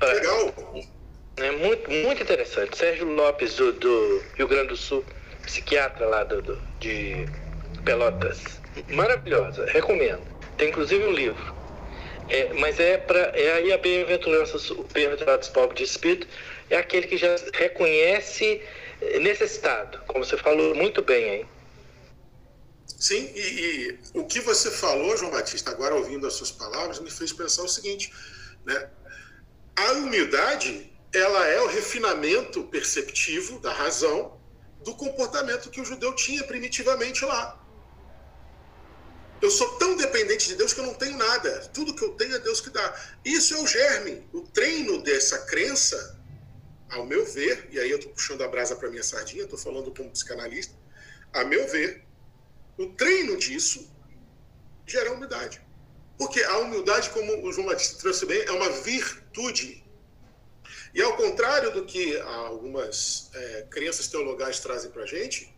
[0.00, 0.54] Legal!
[1.36, 2.76] É muito, muito interessante.
[2.76, 5.04] Sérgio Lopes, do, do Rio Grande do Sul,
[5.42, 7.26] psiquiatra lá do, do de
[7.84, 8.60] Pelotas.
[8.88, 10.22] Maravilhosa, recomendo.
[10.56, 11.54] Tem inclusive um livro.
[12.28, 16.26] É, mas é para é aí a bem-aventurança, o bem-aventurado pobre de espírito,
[16.70, 18.60] é aquele que já reconhece
[19.20, 21.46] necessitado, como você falou muito bem aí.
[22.86, 27.10] Sim, e, e, o que você falou, João Batista, agora ouvindo as suas palavras, me
[27.10, 28.12] fez pensar o seguinte,
[28.64, 28.90] né?
[29.74, 34.40] A humildade, ela é o refinamento perceptivo da razão
[34.84, 37.58] do comportamento que o judeu tinha primitivamente lá.
[39.40, 41.68] Eu sou tão dependente de Deus que eu não tenho nada.
[41.74, 42.94] Tudo que eu tenho é Deus que dá.
[43.24, 46.21] Isso é o germe, o treino dessa crença,
[46.92, 49.92] ao meu ver, e aí eu estou puxando a brasa para minha sardinha, estou falando
[49.94, 50.74] como psicanalista,
[51.32, 52.04] a meu ver,
[52.78, 53.90] o treino disso
[54.86, 55.60] gera humildade.
[56.18, 59.82] Porque a humildade, como o João Batista trouxe bem, é uma virtude.
[60.94, 65.52] E ao contrário do que algumas é, crenças teologais trazem para a gente,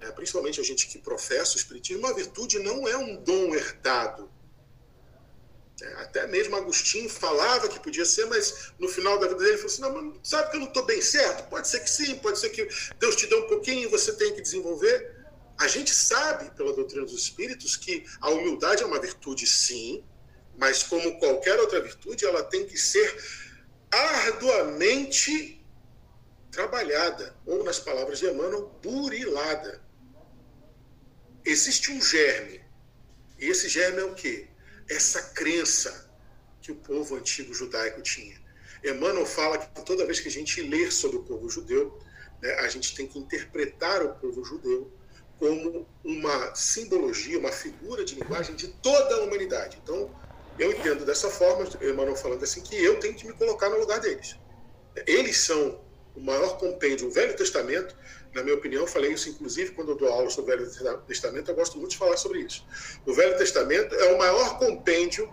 [0.00, 4.30] é, principalmente a gente que professa o Espiritismo, uma virtude não é um dom herdado.
[5.98, 9.72] Até mesmo Agostinho falava que podia ser, mas no final da vida dele ele falou
[9.72, 11.48] assim: não, sabe que eu não estou bem certo?
[11.50, 12.66] Pode ser que sim, pode ser que
[12.98, 15.14] Deus te dê um pouquinho e você tem que desenvolver.
[15.58, 20.02] A gente sabe, pela doutrina dos Espíritos, que a humildade é uma virtude, sim,
[20.56, 23.14] mas como qualquer outra virtude, ela tem que ser
[23.90, 25.62] arduamente
[26.50, 29.82] trabalhada, ou nas palavras de Emmanuel, burilada
[31.44, 32.60] existe um germe.
[33.38, 34.48] E esse germe é o quê?
[34.88, 36.10] Essa crença
[36.62, 38.40] que o povo antigo judaico tinha.
[38.84, 41.98] Emmanuel fala que toda vez que a gente lê sobre o povo judeu,
[42.40, 44.92] né, a gente tem que interpretar o povo judeu
[45.38, 49.78] como uma simbologia, uma figura de linguagem de toda a humanidade.
[49.82, 50.10] Então,
[50.58, 54.00] eu entendo dessa forma, Emmanuel falando assim, que eu tenho que me colocar no lugar
[54.00, 54.36] deles.
[55.06, 55.84] Eles são
[56.14, 57.94] o maior compêndio, o Velho Testamento,
[58.36, 61.54] na minha opinião, falei isso inclusive quando eu dou aula sobre o Velho Testamento, eu
[61.54, 62.64] gosto muito de falar sobre isso.
[63.06, 65.32] O Velho Testamento é o maior compêndio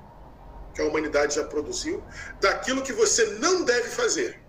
[0.73, 2.01] que a humanidade já produziu
[2.39, 4.39] daquilo que você não deve fazer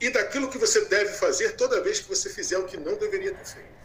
[0.00, 3.34] e daquilo que você deve fazer toda vez que você fizer o que não deveria
[3.34, 3.80] ter feito.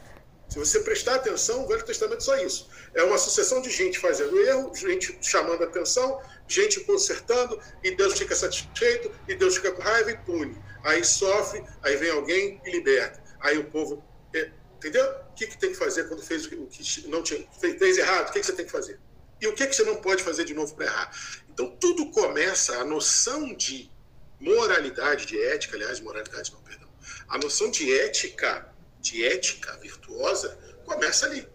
[0.48, 2.70] Se você prestar atenção, o Velho Testamento é só isso.
[2.94, 8.36] É uma sucessão de gente fazendo erro, gente chamando atenção, gente consertando, e Deus fica
[8.36, 10.56] satisfeito, e Deus fica com raiva e pune.
[10.84, 13.25] Aí sofre, aí vem alguém e liberta.
[13.46, 14.04] Aí o povo.
[14.34, 15.06] É, entendeu?
[15.30, 18.30] O que, que tem que fazer quando fez o que não tinha, fez errado?
[18.30, 19.00] O que, que você tem que fazer?
[19.40, 21.12] E o que, que você não pode fazer de novo para errar?
[21.50, 23.92] Então, tudo começa, a noção de
[24.40, 26.90] moralidade, de ética, aliás, moralidade não, perdão.
[27.28, 28.68] A noção de ética,
[29.00, 31.48] de ética virtuosa, começa ali.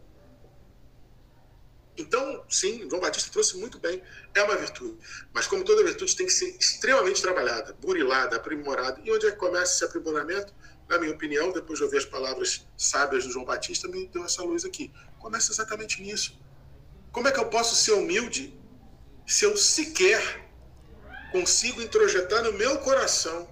[2.01, 4.03] Então, sim, João Batista trouxe muito bem,
[4.35, 4.97] é uma virtude.
[5.33, 9.01] Mas, como toda virtude, tem que ser extremamente trabalhada, burilada, aprimorada.
[9.05, 10.53] E onde é que começa esse aprimoramento?
[10.91, 14.43] na minha opinião, depois de ouvir as palavras sábias do João Batista, me deu essa
[14.43, 14.93] luz aqui.
[15.21, 16.37] Começa exatamente nisso.
[17.13, 18.53] Como é que eu posso ser humilde
[19.25, 20.51] se eu sequer
[21.31, 23.49] consigo introjetar no meu coração?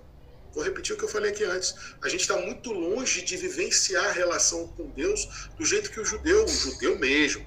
[0.53, 1.76] Vou repetir o que eu falei aqui antes.
[2.03, 6.05] A gente está muito longe de vivenciar a relação com Deus do jeito que o
[6.05, 7.46] judeu, o judeu mesmo,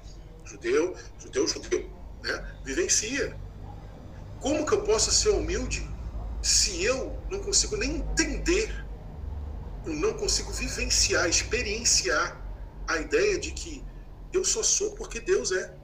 [0.52, 1.90] judeu, judeu, judeu,
[2.24, 3.36] né, vivencia.
[4.40, 5.88] Como que eu posso ser humilde
[6.42, 8.82] se eu não consigo nem entender
[9.86, 12.40] eu não consigo vivenciar, experienciar
[12.88, 13.84] a ideia de que
[14.32, 15.76] eu só sou porque Deus é.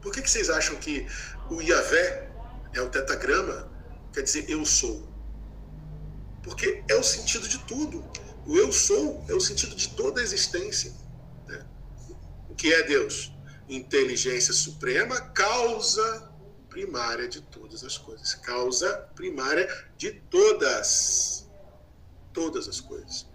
[0.00, 1.06] Por que, que vocês acham que
[1.50, 2.30] o Iavé
[2.72, 3.70] é o tetagrama?
[4.12, 5.06] Quer dizer, eu sou.
[6.42, 8.02] Porque é o sentido de tudo.
[8.46, 10.92] O eu sou é o sentido de toda a existência.
[12.60, 13.32] Que é Deus?
[13.70, 16.30] Inteligência suprema, causa
[16.68, 18.34] primária de todas as coisas.
[18.34, 21.48] Causa primária de todas
[22.34, 23.26] todas as coisas.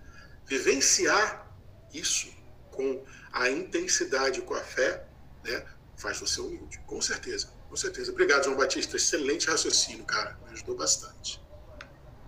[0.46, 1.52] Vivenciar
[1.92, 2.32] isso
[2.70, 3.04] com
[3.34, 5.08] a intensidade, com a fé,
[5.44, 5.66] né,
[5.98, 8.12] faz você humilde, com certeza, com certeza.
[8.12, 11.42] Obrigado, João Batista, excelente raciocínio, cara, me ajudou bastante.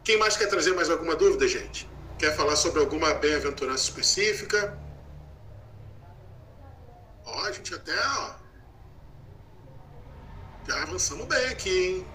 [0.03, 1.87] Quem mais quer trazer mais alguma dúvida, gente?
[2.17, 4.86] Quer falar sobre alguma bem-aventurança específica?
[7.37, 8.35] Ó, a gente até, ó,
[10.67, 12.07] já avançamos bem aqui, hein?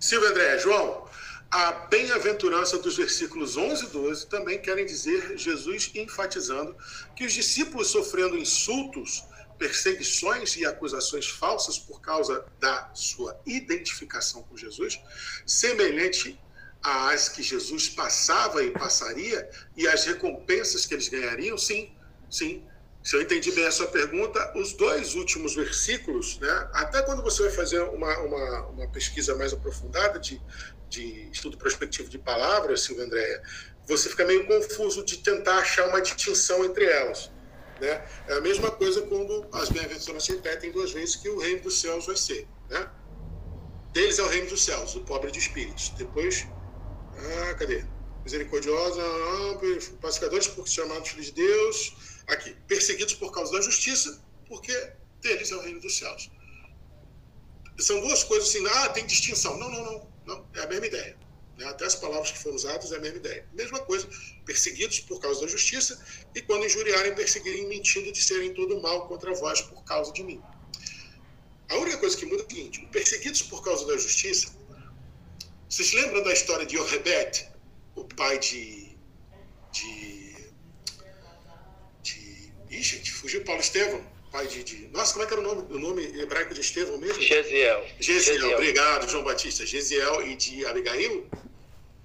[0.00, 1.08] Silvio André, João,
[1.48, 6.76] a bem-aventurança dos versículos 11 e 12 também querem dizer Jesus enfatizando
[7.14, 9.22] que os discípulos sofrendo insultos,
[9.56, 15.00] perseguições e acusações falsas por causa da sua identificação com Jesus,
[15.46, 16.36] semelhante
[16.82, 21.94] às que Jesus passava e passaria e as recompensas que eles ganhariam, sim,
[22.30, 22.64] sim.
[23.02, 27.44] Se eu entendi bem a sua pergunta, os dois últimos versículos, né, até quando você
[27.44, 30.40] vai fazer uma, uma, uma pesquisa mais aprofundada de,
[30.88, 33.42] de estudo prospectivo de palavras, Silvia Andréia,
[33.86, 37.30] você fica meio confuso de tentar achar uma distinção entre elas.
[37.80, 38.04] Né?
[38.26, 42.06] É a mesma coisa quando as bem-aventuranças repetem duas vezes que o reino dos céus
[42.06, 42.48] vai ser.
[42.68, 42.90] Né?
[43.92, 45.90] Deles é o reino dos céus, o pobre de espíritos.
[45.90, 46.46] Depois,
[47.18, 47.84] ah, cadê?
[48.24, 49.02] Misericordiosa,
[50.00, 51.94] pacificadores, porque chamados de Deus,
[52.26, 56.30] aqui, perseguidos por causa da justiça, porque deles é o reino dos céus.
[57.78, 59.58] São duas coisas assim, ah, tem distinção.
[59.58, 61.16] Não, não, não, não, é a mesma ideia.
[61.58, 61.66] Né?
[61.66, 63.46] Até as palavras que foram usadas é a mesma ideia.
[63.52, 64.08] Mesma coisa,
[64.44, 66.02] perseguidos por causa da justiça,
[66.34, 70.42] e quando injuriarem, perseguirem mentindo de serem todo mal contra vós por causa de mim.
[71.68, 74.54] A única coisa que muda é o seguinte: perseguidos por causa da justiça.
[75.76, 77.46] Vocês lembram da história de Yorebet,
[77.94, 78.96] o pai de,
[79.70, 80.34] de
[82.70, 84.02] Ih, gente, fugiu Paulo Estevão,
[84.32, 86.96] pai de, de, Nossa, como é que era o nome, o nome hebraico de Estevão
[86.96, 87.20] mesmo?
[87.20, 87.86] Gesiel.
[88.00, 89.66] Gesiel, obrigado, João Batista.
[89.66, 91.28] Gesiel e de Abigail.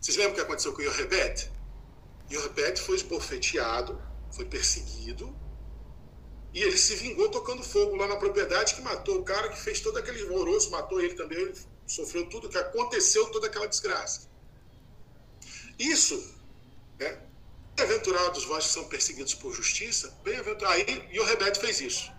[0.02, 1.50] Vocês lembram o que aconteceu com Yorebet?
[2.30, 4.02] Yorebet foi esbofeteado,
[4.36, 5.34] foi perseguido,
[6.54, 9.80] e ele se vingou tocando fogo lá na propriedade que matou o cara que fez
[9.80, 11.54] todo aquele horroroso, matou ele também, ele
[11.92, 14.30] sofreu tudo que aconteceu, toda aquela desgraça.
[15.78, 16.36] Isso,
[17.00, 17.22] né,
[17.76, 20.76] Bem-aventurados vós que são perseguidos por justiça, bem-aventurado.
[20.76, 22.12] Aí Yorebete fez isso.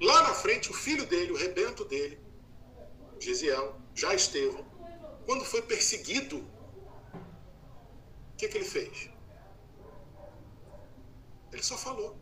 [0.00, 2.18] Lá na frente, o filho dele, o rebento dele,
[3.18, 4.64] Gesiel, já Estevão,
[5.26, 6.38] quando foi perseguido,
[8.32, 9.08] o que, que ele fez?
[11.52, 12.18] Ele só falou.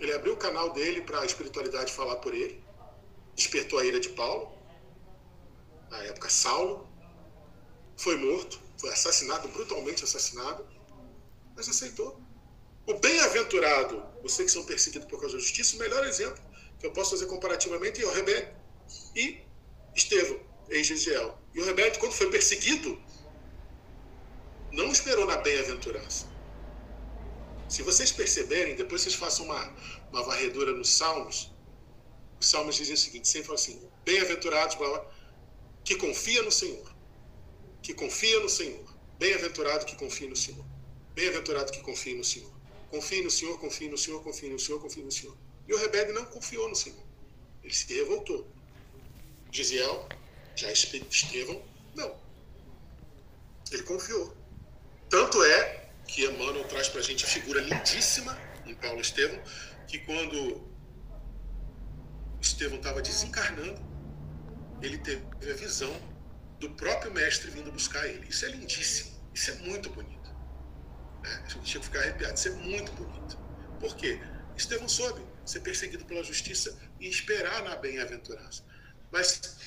[0.00, 2.62] Ele abriu o canal dele para a espiritualidade falar por ele,
[3.34, 4.53] despertou a ira de Paulo,
[5.94, 6.88] na época Saulo,
[7.96, 10.66] foi morto, foi assassinado, brutalmente assassinado,
[11.56, 12.20] mas aceitou.
[12.86, 16.42] O bem-aventurado, vocês que são perseguidos por causa da justiça, o melhor exemplo
[16.78, 18.52] que eu posso fazer comparativamente é o Rebete
[19.14, 19.40] e
[19.94, 21.38] Estevão, ex-Gesiel.
[21.54, 23.00] E o Rebete, quando foi perseguido,
[24.72, 26.26] não esperou na bem-aventurança.
[27.68, 29.72] Se vocês perceberem, depois vocês façam uma,
[30.12, 31.54] uma varredura nos Salmos,
[32.40, 34.74] os Salmos dizem o seguinte, sempre falam assim, bem-aventurados,
[35.84, 36.94] que confia no Senhor.
[37.82, 38.84] Que confia no Senhor.
[39.18, 40.64] Bem-aventurado que confia no Senhor.
[41.14, 42.52] Bem-aventurado que confie no Senhor.
[42.90, 45.36] Confie no Senhor, confie no Senhor, confie no Senhor, confie no Senhor.
[45.68, 47.02] E o Rebelde não confiou no Senhor.
[47.62, 48.46] Ele se revoltou.
[49.50, 50.08] Gisiel,
[50.56, 51.62] já Estevão,
[51.94, 52.16] não.
[53.70, 54.34] Ele confiou.
[55.08, 59.40] Tanto é que Emmanuel traz para a gente a figura lindíssima em Paulo Estevão,
[59.86, 60.62] que quando
[62.40, 63.80] Estevão estava desencarnando,
[64.84, 65.94] ele teve a visão
[66.58, 68.26] do próprio mestre vindo buscar ele.
[68.28, 69.14] Isso é lindíssimo.
[69.32, 70.30] Isso é muito bonito.
[71.22, 71.42] Né?
[71.44, 72.34] A gente tinha que ficar arrepiado.
[72.34, 73.38] Isso é muito bonito.
[73.80, 74.20] Por quê?
[74.56, 78.64] Estevão soube ser perseguido pela justiça e esperar na bem-aventurança.
[79.10, 79.58] Mas,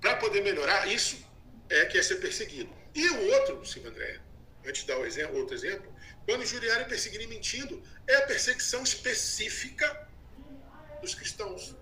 [0.00, 1.24] para poder melhorar, isso
[1.68, 2.74] é que é ser perseguido.
[2.94, 4.20] E o outro, Silvio André,
[4.66, 5.94] antes de dar o exemplo, outro exemplo,
[6.26, 10.08] quando injuriarem, perseguirem mentindo, é a perseguição específica
[11.00, 11.76] dos cristãos.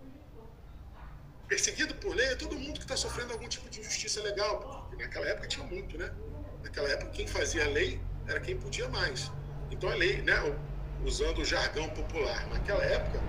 [1.52, 4.86] Perseguido por lei é todo mundo que está sofrendo algum tipo de injustiça legal.
[4.88, 6.10] Porque naquela época tinha muito, né?
[6.62, 9.30] Naquela época, quem fazia a lei era quem podia mais.
[9.70, 10.32] Então a lei, né,
[11.04, 13.20] usando o jargão popular, naquela época,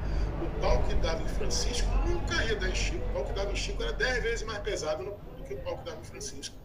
[0.42, 3.06] o pau que dava em Francisco nunca ia dar em Chico.
[3.10, 5.80] O pau que dava em Chico era dez vezes mais pesado do que o pau
[5.80, 6.56] que dava em Francisco.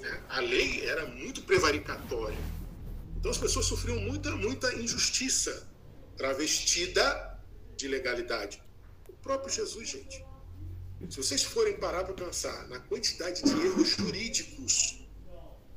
[0.00, 0.22] Né?
[0.30, 2.38] A lei era muito prevaricatória.
[3.18, 5.68] Então as pessoas sofriam muita, muita injustiça
[6.16, 7.38] travestida
[7.76, 8.62] de legalidade.
[9.22, 10.24] Próprio Jesus, gente.
[11.08, 15.00] Se vocês forem parar para pensar na quantidade de erros jurídicos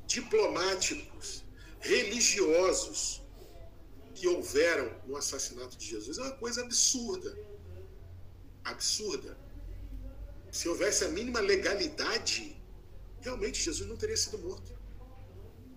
[0.06, 1.44] diplomáticos,
[1.80, 3.22] religiosos
[4.14, 7.36] que houveram no assassinato de Jesus é uma coisa absurda.
[8.62, 9.36] Absurda.
[10.52, 12.56] Se houvesse a mínima legalidade,
[13.20, 14.72] realmente Jesus não teria sido morto.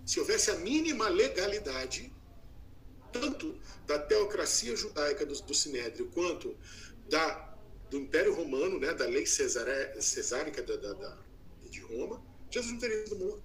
[0.05, 2.13] Se houvesse a mínima legalidade,
[3.11, 6.55] tanto da teocracia judaica do, do Sinédrio quanto
[7.09, 7.46] da,
[7.89, 11.17] do Império Romano, né, da lei cesárica da, da, da,
[11.69, 13.43] de Roma, Jesus não teria sido morto.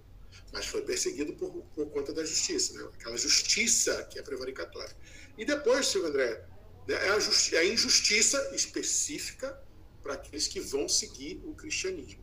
[0.53, 2.89] mas foi perseguido por, por conta da justiça, né?
[2.95, 4.95] aquela justiça que é prevaricatória.
[5.37, 6.45] E depois, Silvio André,
[6.89, 9.61] né, é a, justi- é a injustiça específica
[10.03, 12.23] para aqueles que vão seguir o cristianismo.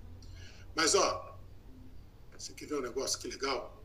[0.76, 1.38] Mas, ó,
[2.38, 3.84] você quer ver um negócio que legal?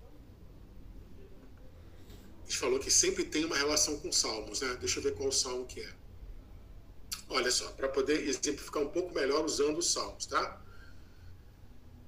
[2.09, 4.76] A gente falou que sempre tem uma relação com salmos, né?
[4.78, 5.93] Deixa eu ver qual salmo que é.
[7.28, 10.62] Olha só, para poder exemplificar um pouco melhor usando os salmos, tá?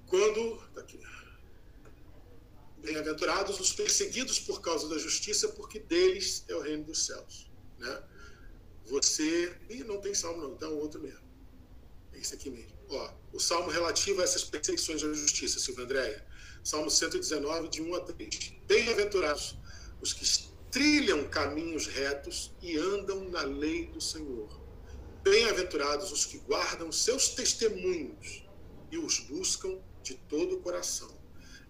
[0.06, 0.56] Quando.
[0.74, 1.00] Tá aqui.
[2.78, 7.50] Bem-aventurados os perseguidos por causa da justiça, porque deles é o reino dos céus.
[7.78, 8.02] Né?
[8.86, 9.56] Você.
[9.68, 11.26] Ih, não tem salmo, não, então é outro mesmo.
[12.12, 12.76] É esse aqui mesmo.
[12.88, 16.26] Ó, o salmo relativo a essas perseguições da justiça, Silvia Andréia.
[16.62, 18.54] Salmo 119, de 1 a 3.
[18.66, 19.56] Bem-aventurados
[20.00, 20.24] os que
[20.70, 24.55] trilham caminhos retos e andam na lei do Senhor.
[25.28, 28.44] Bem-aventurados os que guardam seus testemunhos
[28.92, 31.10] e os buscam de todo o coração,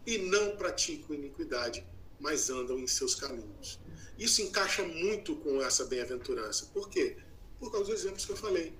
[0.06, 1.82] e não praticam iniquidade,
[2.20, 3.80] mas andam em seus caminhos.
[4.18, 6.66] Isso encaixa muito com essa bem-aventurança.
[6.66, 7.16] Por quê?
[7.58, 8.74] Por causa dos exemplos que eu falei.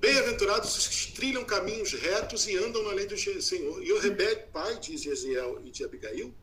[0.00, 3.84] Bem-aventurados os que trilham caminhos retos e andam na lei do Senhor.
[3.84, 6.34] E o Rebeca, pai de Jeziel e de Abigail,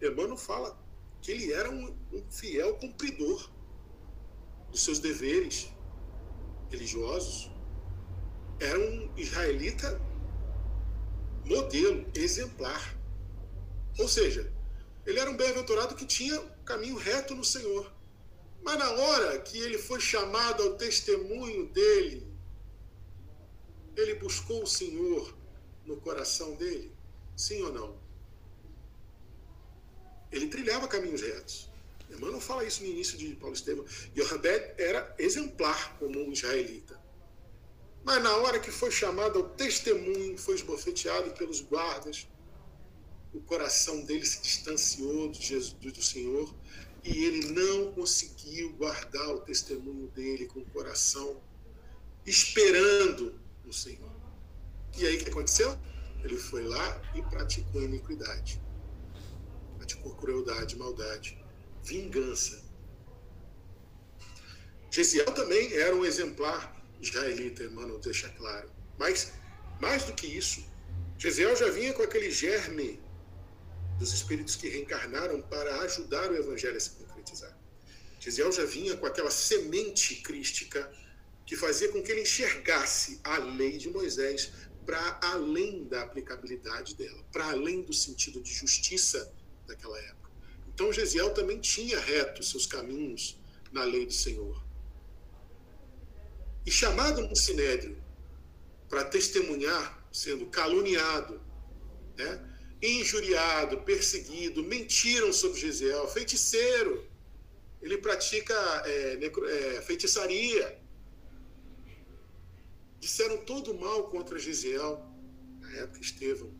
[0.00, 0.80] Emmanuel fala
[1.20, 3.50] que ele era um, um fiel cumpridor
[4.70, 5.74] dos seus deveres
[6.70, 7.50] religiosos.
[8.58, 10.00] Era um israelita
[11.44, 12.96] modelo, exemplar.
[13.98, 14.52] Ou seja,
[15.04, 17.92] ele era um bem-aventurado que tinha caminho reto no Senhor.
[18.62, 22.26] Mas na hora que ele foi chamado ao testemunho dele,
[23.96, 25.34] ele buscou o Senhor
[25.84, 26.92] no coração dele?
[27.36, 27.98] Sim ou não?
[30.32, 31.70] Ele trilhava caminhos retos.
[32.16, 33.84] Emmanuel fala isso no início de Paulo Estevam.
[34.16, 37.00] Yohabed era exemplar como um israelita.
[38.04, 42.28] Mas na hora que foi chamado ao testemunho, foi esbofeteado pelos guardas,
[43.34, 46.54] o coração dele se distanciou do, Jesus, do Senhor
[47.04, 51.42] e ele não conseguiu guardar o testemunho dele com o coração
[52.24, 54.10] esperando no Senhor.
[54.96, 55.76] E aí o que aconteceu?
[56.24, 58.60] Ele foi lá e praticou iniquidade.
[59.76, 61.38] Praticou crueldade, maldade,
[61.86, 62.62] vingança.
[64.90, 68.70] Gesiel também era um exemplar israelita, Emmanuel deixa claro.
[68.98, 69.32] Mas,
[69.80, 70.64] mais do que isso,
[71.16, 73.00] Gesiel já vinha com aquele germe
[73.98, 77.56] dos espíritos que reencarnaram para ajudar o evangelho a se concretizar.
[78.18, 80.90] Gesiel já vinha com aquela semente crística
[81.46, 84.52] que fazia com que ele enxergasse a lei de Moisés
[84.84, 89.32] para além da aplicabilidade dela, para além do sentido de justiça
[89.66, 90.25] daquela época.
[90.76, 93.40] Então, Gesiel também tinha reto seus caminhos
[93.72, 94.62] na lei do Senhor.
[96.66, 97.96] E chamado no Sinédrio
[98.86, 101.40] para testemunhar, sendo caluniado,
[102.14, 102.58] né?
[102.82, 107.08] injuriado, perseguido, mentiram sobre Gesiel, feiticeiro.
[107.80, 108.54] Ele pratica
[108.84, 110.78] é, necro, é, feitiçaria.
[113.00, 115.02] Disseram todo o mal contra Gesiel,
[115.58, 116.52] na época Estevão.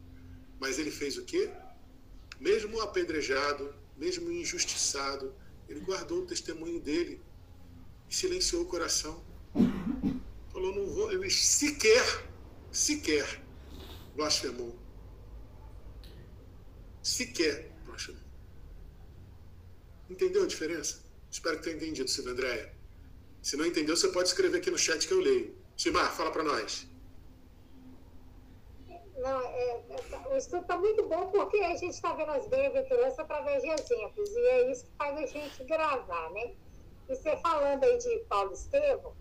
[0.59, 1.51] Mas ele fez o quê?
[2.41, 5.35] Mesmo apedrejado, mesmo injustiçado,
[5.69, 7.21] ele guardou o testemunho dele
[8.09, 9.25] e silenciou o coração.
[10.53, 12.29] Falou, não vou, ele sequer,
[12.71, 13.43] sequer
[14.15, 14.77] blasfemou.
[17.03, 18.23] Sequer blasfemou.
[20.09, 21.05] Entendeu a diferença?
[21.31, 22.75] Espero que tenha entendido, Silvia Andréia.
[23.43, 25.55] Se não entendeu, você pode escrever aqui no chat que eu leio.
[25.77, 26.87] Simar, fala para nós.
[29.17, 33.19] Não, é, é, o estudo está muito bom porque a gente está vendo as bem-aventuranças
[33.19, 36.55] através de exemplos, e é isso que faz a gente gravar, né?
[37.09, 39.15] E você falando aí de Paulo Estevam,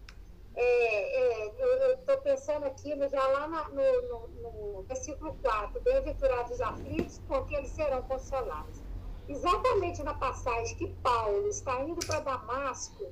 [0.54, 4.28] é, é, eu estou pensando aqui já lá na, no, no,
[4.74, 8.82] no, versículo 4, bem-aventurados os aflitos, porque eles serão consolados.
[9.28, 13.12] Exatamente na passagem que Paulo está indo para Damasco,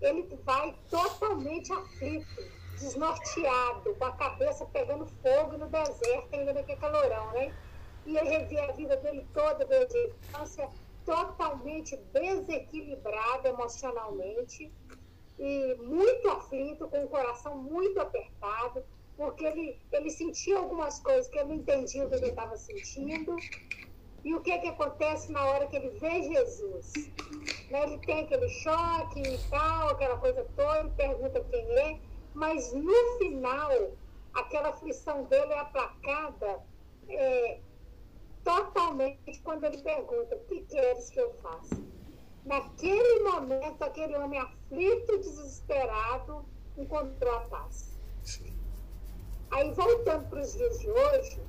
[0.00, 7.30] ele vai totalmente aflito desnorteado, com a cabeça pegando fogo no deserto, ainda naquele calorão,
[7.32, 7.54] né?
[8.06, 10.68] E ele revê a vida dele toda desde a infância
[11.04, 14.72] totalmente desequilibrado emocionalmente
[15.38, 18.82] e muito aflito, com o coração muito apertado,
[19.16, 23.36] porque ele, ele sentia algumas coisas que ele não entendia o que ele estava sentindo.
[24.22, 26.92] E o que, que acontece na hora que ele vê Jesus?
[27.70, 27.84] Né?
[27.84, 31.98] Ele tem aquele choque e tal, aquela coisa toda, pergunta quem é,
[32.34, 33.70] mas no final,
[34.34, 36.60] aquela aflição dele é aplacada
[37.08, 37.60] é,
[38.44, 41.76] totalmente quando ele pergunta: O que queres que eu faça?
[42.44, 46.44] Naquele momento, aquele homem aflito, desesperado,
[46.76, 47.98] encontrou a paz.
[49.50, 51.42] Aí, voltando para os dias de hoje,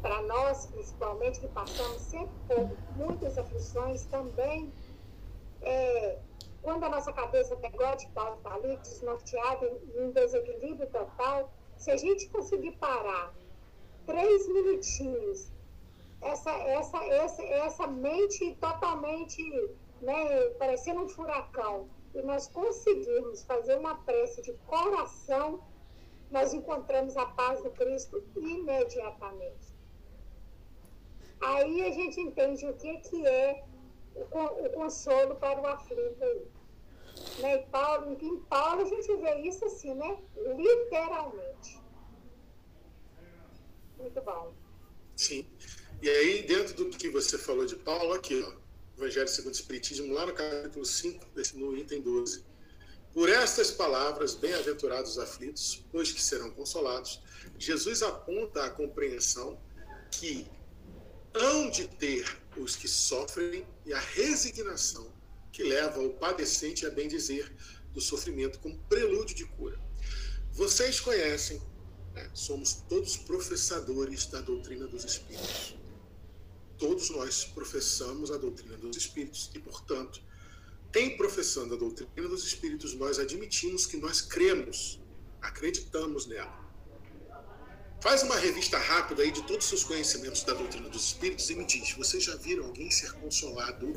[0.00, 4.72] para nós, principalmente, que passamos sempre por muitas aflições também,
[5.60, 6.18] é,
[6.62, 7.56] quando a nossa cabeça
[8.14, 13.34] Paulo está ali, desnorteada, em desequilíbrio total, se a gente conseguir parar
[14.06, 15.50] três minutinhos,
[16.20, 19.42] essa, essa, essa, essa mente totalmente,
[20.00, 25.64] né, parecendo um furacão, e nós conseguirmos fazer uma prece de coração,
[26.30, 29.72] nós encontramos a paz do Cristo imediatamente.
[31.40, 33.64] Aí a gente entende o que, que é
[34.14, 36.50] o, consolo para o aflito.
[37.38, 37.56] Né?
[37.56, 40.18] E Paulo, em Paulo a gente vê isso assim, né?
[40.56, 41.80] Literalmente.
[43.98, 44.54] Muito bom.
[45.16, 45.46] Sim.
[46.00, 48.52] E aí, dentro do que você falou de Paulo, aqui, ó,
[48.98, 52.44] Evangelho segundo o Espiritismo, lá no capítulo 5, no item 12.
[53.14, 57.22] Por estas palavras, bem-aventurados aflitos, pois que serão consolados,
[57.58, 59.60] Jesus aponta a compreensão
[60.10, 60.46] que
[61.34, 65.12] hão de ter os que sofrem e a resignação
[65.52, 67.54] que leva o padecente a bem dizer
[67.92, 69.78] do sofrimento como prelúdio de cura.
[70.52, 71.60] Vocês conhecem,
[72.14, 75.76] né, somos todos professadores da doutrina dos Espíritos.
[76.78, 80.22] Todos nós professamos a doutrina dos Espíritos e, portanto,
[80.94, 85.00] em professando a doutrina dos Espíritos, nós admitimos que nós cremos,
[85.40, 86.61] acreditamos nela.
[88.02, 91.54] Faz uma revista rápida aí de todos os seus conhecimentos da doutrina dos Espíritos e
[91.54, 93.94] me diz: vocês já viram alguém ser consolado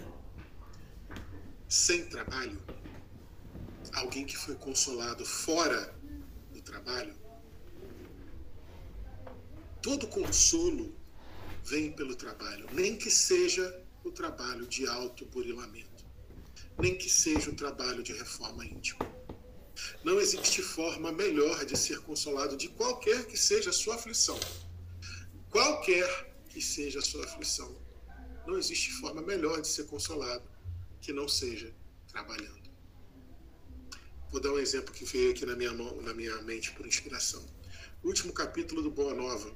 [1.67, 2.61] sem trabalho?
[3.93, 5.91] Alguém que foi consolado fora
[6.51, 7.15] do trabalho?
[9.81, 10.95] Todo consolo
[11.63, 16.05] vem pelo trabalho, nem que seja o trabalho de autoburilamento,
[16.77, 19.14] nem que seja o trabalho de reforma íntima.
[20.03, 24.39] Não existe forma melhor de ser consolado de qualquer que seja a sua aflição.
[25.49, 27.75] Qualquer que seja a sua aflição.
[28.47, 30.47] Não existe forma melhor de ser consolado
[31.01, 31.73] que não seja
[32.07, 32.65] trabalhando.
[34.31, 37.45] Vou dar um exemplo que veio aqui na minha, mão, na minha mente por inspiração.
[38.03, 39.51] O último capítulo do Boa Nova,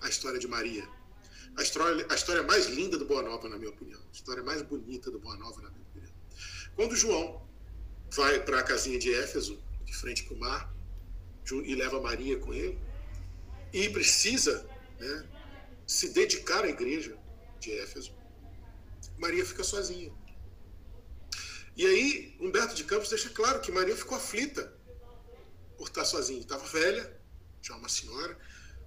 [0.00, 0.88] a história de Maria.
[1.56, 4.00] A história, a história mais linda do Boa Nova, na minha opinião.
[4.00, 6.12] A história mais bonita do Boa Nova, na minha opinião.
[6.74, 7.43] Quando João
[8.14, 10.74] vai para a casinha de Éfeso, de frente para o mar,
[11.64, 12.78] e leva Maria com ele,
[13.72, 14.66] e precisa
[14.98, 15.28] né,
[15.86, 17.16] se dedicar à igreja
[17.60, 18.14] de Éfeso,
[19.18, 20.12] Maria fica sozinha.
[21.76, 24.72] E aí, Humberto de Campos deixa claro que Maria ficou aflita
[25.76, 26.40] por estar sozinha.
[26.40, 27.20] Estava velha,
[27.60, 28.38] já uma senhora,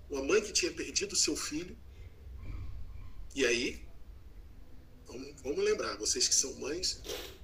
[0.10, 1.78] uma mãe que tinha perdido seu filho.
[3.36, 3.86] E aí,
[5.06, 7.02] vamos, vamos lembrar, vocês que são mães,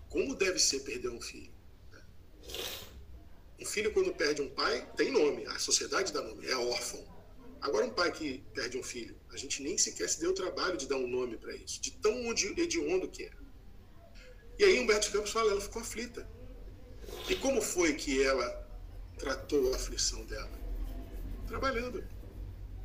[0.09, 1.52] como deve ser perder um filho?
[3.59, 7.03] Um filho, quando perde um pai, tem nome, a sociedade dá nome, é órfão.
[7.61, 10.75] Agora, um pai que perde um filho, a gente nem sequer se deu o trabalho
[10.75, 13.31] de dar um nome para isso, de tão hediondo que é.
[14.59, 16.27] E aí Humberto Campos fala, ela ficou aflita.
[17.29, 18.69] E como foi que ela
[19.17, 20.59] tratou a aflição dela?
[21.47, 22.03] Trabalhando.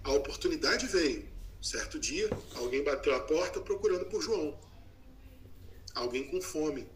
[0.04, 1.28] A oportunidade veio.
[1.60, 4.58] Certo dia, alguém bateu a porta procurando por João.
[5.94, 6.88] Alguém com fome,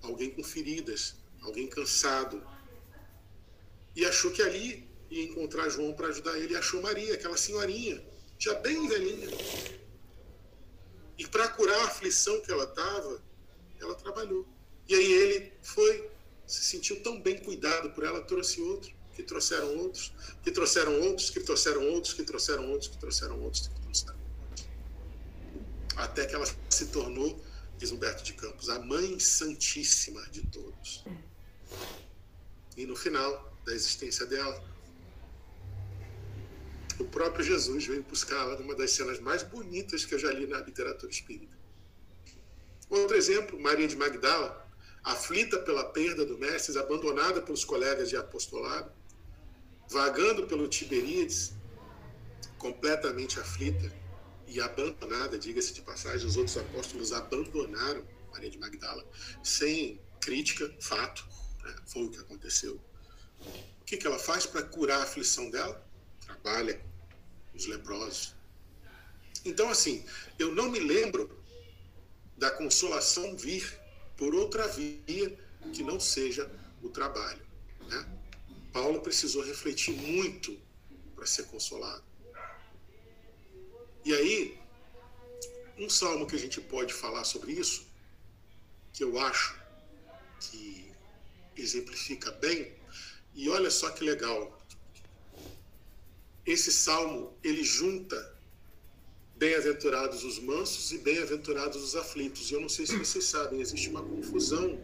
[0.00, 2.42] alguém com feridas, alguém cansado.
[3.94, 6.54] E achou que ali ia encontrar João para ajudar ele.
[6.54, 8.04] E achou Maria, aquela senhorinha,
[8.38, 9.28] já bem velhinha.
[11.18, 13.22] E para curar a aflição que ela estava,
[13.80, 14.46] ela trabalhou.
[14.88, 16.10] E aí ele foi,
[16.46, 20.12] se sentiu tão bem cuidado por ela, trouxe outro, que trouxeram outros,
[20.42, 24.26] que trouxeram outros, que trouxeram outros, que trouxeram outros, que trouxeram outros, que trouxeram outros.
[25.96, 27.42] Até que ela se tornou,
[27.78, 31.04] diz Humberto de Campos, a mãe santíssima de todos.
[32.76, 34.62] E no final da existência dela,
[36.98, 40.60] o próprio Jesus veio buscá-la numa das cenas mais bonitas que eu já li na
[40.60, 41.56] literatura espírita.
[42.88, 44.66] Outro exemplo, Maria de Magdala,
[45.02, 48.90] aflita pela perda do Mestre, abandonada pelos colegas de apostolado,
[49.88, 51.52] vagando pelo Tiberíades,
[52.58, 53.92] completamente aflita
[54.46, 59.04] e abandonada, diga-se de passagem, os outros apóstolos abandonaram Maria de Magdala,
[59.42, 61.26] sem crítica, fato?
[61.86, 62.80] foi o que aconteceu.
[63.80, 65.84] O que, que ela faz para curar a aflição dela?
[66.20, 66.80] Trabalha
[67.50, 68.34] com os leprosos.
[69.44, 70.04] Então, assim,
[70.38, 71.30] eu não me lembro
[72.36, 73.78] da consolação vir
[74.16, 75.38] por outra via
[75.72, 76.50] que não seja
[76.82, 77.44] o trabalho.
[77.88, 78.18] Né?
[78.72, 80.58] Paulo precisou refletir muito
[81.14, 82.04] para ser consolado.
[84.04, 84.58] E aí,
[85.78, 87.86] um salmo que a gente pode falar sobre isso,
[88.92, 89.58] que eu acho
[90.40, 90.85] que
[91.56, 92.74] exemplifica bem,
[93.34, 94.58] e olha só que legal.
[96.44, 98.34] Esse salmo, ele junta
[99.36, 102.50] bem-aventurados os mansos e bem-aventurados os aflitos.
[102.50, 104.80] E eu não sei se vocês sabem, existe uma confusão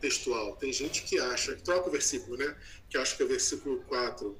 [0.00, 0.56] textual.
[0.56, 2.56] Tem gente que acha, troca o versículo, né?
[2.90, 4.36] Que acha que o versículo 4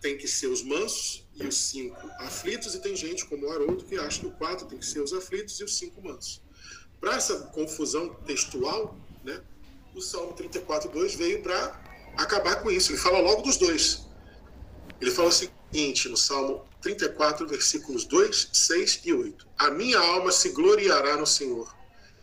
[0.00, 3.84] tem que ser os mansos e os 5 aflitos, e tem gente como o Haroldo
[3.84, 6.42] que acha que o 4 tem que ser os aflitos e os 5 mansos.
[7.00, 8.98] Para essa confusão textual,
[9.98, 11.80] o Salmo 34, 2 veio para
[12.16, 12.92] acabar com isso.
[12.92, 14.06] Ele fala logo dos dois.
[15.00, 20.30] Ele fala o seguinte no Salmo 34, versículos 2, 6 e 8: A minha alma
[20.30, 21.76] se gloriará no Senhor.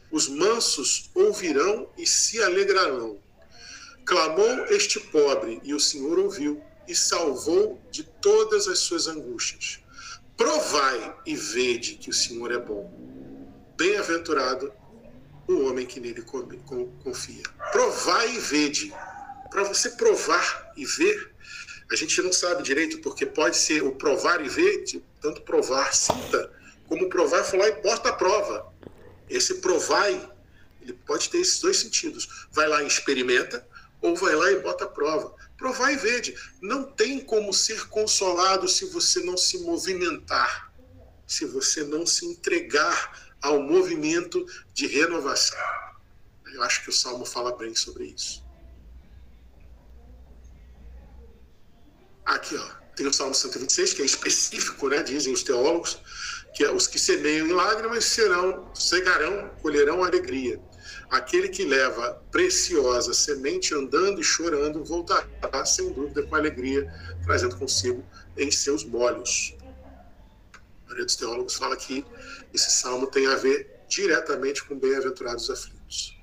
[0.10, 3.19] Os mansos ouvirão e se alegrarão.
[4.06, 9.80] Clamou este pobre, e o Senhor ouviu e salvou de todas as suas angústias.
[10.38, 12.93] Provai e vede que o Senhor é bom.
[13.76, 14.72] Bem-aventurado
[15.47, 16.23] o homem que nele
[17.03, 17.43] confia.
[17.72, 18.93] Provai e vede.
[19.49, 21.34] Para você provar e ver,
[21.91, 24.84] a gente não sabe direito, porque pode ser o provar e ver,
[25.22, 26.51] tanto provar, sinta,
[26.88, 28.73] como provar falar e porta a prova.
[29.30, 30.30] Esse provai,
[30.81, 32.47] ele pode ter esses dois sentidos.
[32.51, 33.65] Vai lá e experimenta,
[34.01, 35.34] ou vai lá e bota a prova.
[35.57, 36.35] Provar e vede.
[36.61, 40.72] Não tem como ser consolado se você não se movimentar,
[41.26, 44.43] se você não se entregar ao movimento
[44.73, 45.59] de renovação.
[46.51, 48.43] Eu acho que o Salmo fala bem sobre isso.
[52.26, 55.99] Aqui, ó, tem o Salmo 126, que é específico, né, dizem os teólogos,
[56.55, 60.59] que é os que semeiam em lágrimas serão, cegarão, colherão alegria.
[61.11, 66.91] Aquele que leva preciosa semente andando e chorando voltará sem dúvida com alegria,
[67.23, 68.03] trazendo consigo
[68.35, 69.55] em seus molhos.
[70.86, 72.06] A maioria dos teólogos fala que
[72.53, 76.16] esse salmo tem a ver diretamente com bem-aventurados aflitos.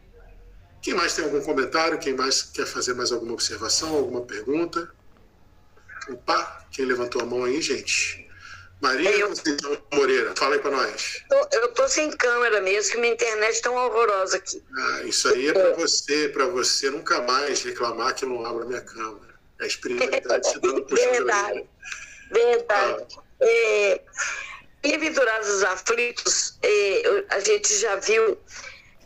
[0.81, 1.99] Quem mais tem algum comentário?
[1.99, 4.91] Quem mais quer fazer mais alguma observação, alguma pergunta?
[6.09, 8.29] Opa, quem levantou a mão aí, gente?
[8.81, 9.33] Maria eu...
[9.93, 11.23] Moreira, fala aí para nós.
[11.53, 14.61] Eu tô sem câmera mesmo, que minha internet tão horrorosa aqui.
[14.77, 18.65] Ah, isso aí é para você, para você nunca mais reclamar que eu não abro
[18.65, 19.35] a minha câmera.
[19.61, 21.69] É a espiritualidade se dando Verdade,
[22.33, 23.07] verdade.
[23.17, 23.23] Ah.
[23.41, 24.01] É,
[24.83, 28.39] Bem-aventurados os aflitos, é, a gente já viu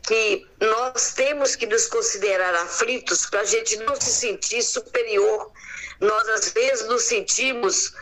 [0.06, 5.52] que nós temos que nos considerar aflitos para a gente não se sentir superior
[6.00, 7.92] nós, às vezes, nos sentimos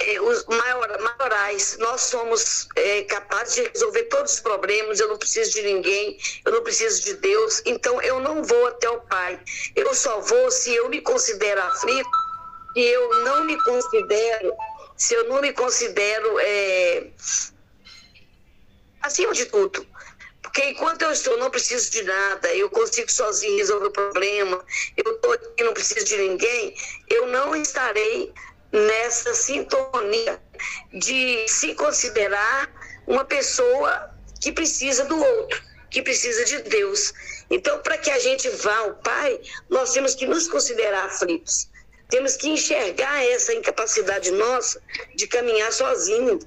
[0.00, 1.76] é, os maior, maiorais.
[1.78, 4.98] Nós somos é, capazes de resolver todos os problemas.
[4.98, 7.62] Eu não preciso de ninguém, eu não preciso de Deus.
[7.66, 9.40] Então, eu não vou até o Pai.
[9.76, 12.10] Eu só vou se eu me considero aflito
[12.74, 14.52] e eu não me considero,
[15.00, 17.06] se eu não me considero é,
[19.00, 19.86] acima de tudo.
[20.42, 24.62] Porque enquanto eu estou, não preciso de nada, eu consigo sozinho resolver o problema,
[24.98, 26.76] eu estou aqui, não preciso de ninguém,
[27.08, 28.30] eu não estarei
[28.70, 30.38] nessa sintonia
[30.92, 32.70] de se considerar
[33.06, 37.14] uma pessoa que precisa do outro, que precisa de Deus.
[37.48, 39.40] Então, para que a gente vá ao Pai,
[39.70, 41.69] nós temos que nos considerar aflitos.
[42.10, 44.82] Temos que enxergar essa incapacidade nossa
[45.14, 46.38] de caminhar sozinho.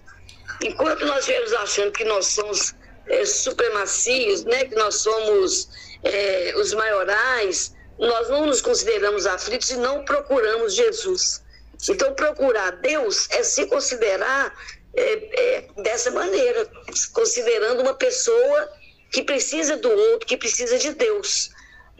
[0.62, 2.76] Enquanto nós estivermos achando que nós somos
[3.08, 5.70] é, supremacios, né, que nós somos
[6.04, 11.42] é, os maiorais, nós não nos consideramos aflitos e não procuramos Jesus.
[11.90, 14.54] Então, procurar Deus é se considerar
[14.96, 16.70] é, é, dessa maneira,
[17.14, 18.70] considerando uma pessoa
[19.12, 21.50] que precisa do outro, que precisa de Deus,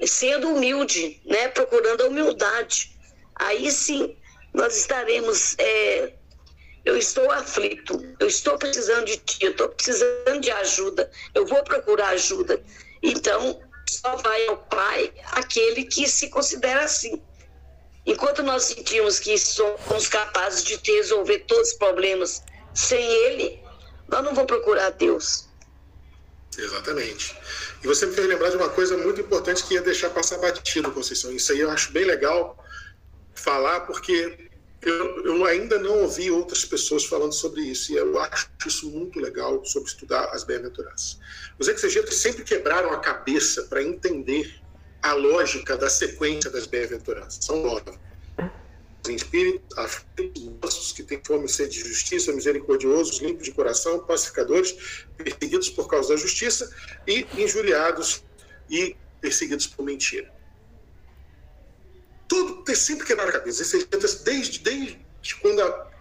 [0.06, 2.93] sendo humilde, né, procurando a humildade.
[3.44, 4.16] Aí sim,
[4.54, 6.14] nós estaremos é,
[6.86, 11.64] eu estou aflito, eu estou precisando de ti, eu estou precisando de ajuda, eu vou
[11.64, 12.62] procurar ajuda.
[13.02, 13.60] Então,
[13.90, 17.22] só vai ao Pai aquele que se considera assim.
[18.06, 22.44] Enquanto nós sentimos que somos capazes de resolver todos os problemas
[22.74, 23.62] sem Ele,
[24.10, 25.48] nós não vamos procurar Deus.
[26.58, 27.36] Exatamente.
[27.82, 30.92] E você me fez lembrar de uma coisa muito importante que ia deixar passar batido,
[30.92, 31.32] Conceição.
[31.32, 32.63] Isso aí eu acho bem legal
[33.44, 34.50] falar, porque
[34.82, 39.20] eu, eu, ainda não ouvi outras pessoas falando sobre isso, e eu acho isso muito
[39.20, 41.20] legal sobre estudar as bem-aventuranças.
[41.60, 44.56] Os exegetas sempre quebraram a cabeça para entender
[45.02, 47.44] a lógica da sequência das bem-aventuranças.
[47.46, 47.92] São nove.
[49.08, 55.06] Em espírito, aflitos, que têm fome e sede de justiça, misericordiosos, limpos de coração, pacificadores,
[55.18, 56.74] perseguidos por causa da justiça
[57.06, 58.24] e injuriados
[58.70, 60.32] e perseguidos por mentira
[62.34, 63.64] tudo ter sempre quebrado a cabeça.
[64.24, 65.92] Desde, desde quando a,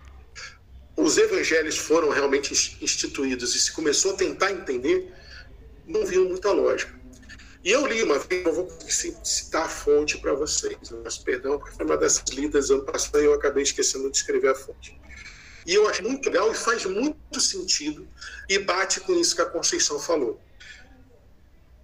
[0.97, 5.13] os evangelhos foram realmente instituídos e se começou a tentar entender,
[5.87, 6.99] não viu muita lógica.
[7.63, 8.67] E eu li uma vez, vou
[9.23, 13.27] citar a fonte para vocês, mas perdão, porque foi uma dessas lidas ano passado e
[13.27, 14.99] eu acabei esquecendo de escrever a fonte.
[15.67, 18.09] E eu acho muito legal e faz muito sentido
[18.49, 20.41] e bate com isso que a Conceição falou.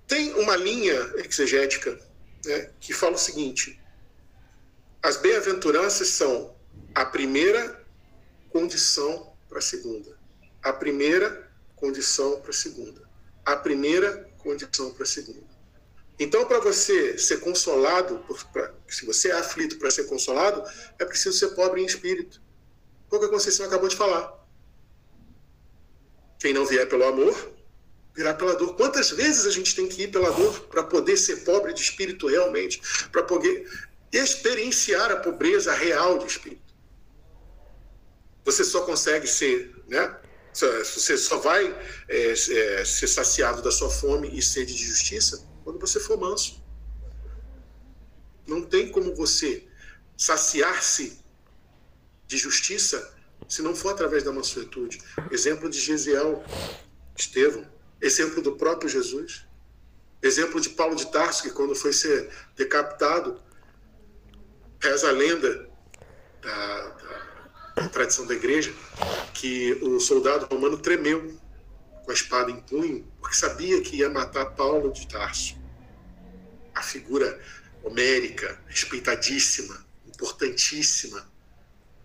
[0.06, 2.00] Tem uma linha exegética
[2.46, 3.78] né, que fala o seguinte:
[5.02, 6.56] as bem-aventuranças são
[6.94, 7.84] a primeira
[8.50, 10.18] condição para a segunda,
[10.62, 13.08] a primeira condição para a segunda,
[13.44, 15.48] a primeira condição para a segunda.
[16.18, 20.64] Então, para você ser consolado, pra, se você é aflito para ser consolado,
[20.98, 22.42] é preciso ser pobre em espírito.
[23.08, 24.36] Foi o que a Conceição acabou de falar.
[26.40, 27.52] Quem não vier pelo amor,
[28.14, 28.74] virá pela dor.
[28.74, 32.26] Quantas vezes a gente tem que ir pela dor para poder ser pobre de espírito
[32.26, 33.68] realmente, para poder
[34.12, 36.74] experienciar a pobreza real de espírito?
[38.44, 40.16] Você só consegue ser, né?
[40.52, 41.66] Você só vai
[42.08, 46.62] é, é, ser saciado da sua fome e sede de justiça quando você for manso.
[48.46, 49.68] Não tem como você
[50.16, 51.22] saciar-se
[52.26, 53.14] de justiça
[53.48, 55.00] se não for através da mansuetude.
[55.30, 56.42] Exemplo de Gesiel,
[57.16, 57.66] Estevão,
[58.00, 59.46] exemplo do próprio Jesus,
[60.22, 63.40] exemplo de Paulo de Tarso, que quando foi ser decapitado,
[64.80, 65.68] reza a lenda
[66.42, 66.96] da,
[67.76, 68.72] da tradição da igreja,
[69.34, 71.38] que o soldado romano tremeu
[72.04, 75.56] com a espada em punho, porque sabia que ia matar Paulo de Tarso,
[76.74, 77.40] a figura
[77.82, 81.30] homérica, respeitadíssima, importantíssima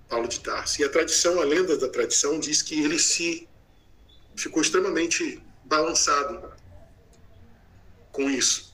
[0.09, 0.81] Paulo de Tarso.
[0.81, 3.47] E a tradição, a lenda da tradição, diz que ele se
[4.35, 6.51] ficou extremamente balançado
[8.11, 8.73] com isso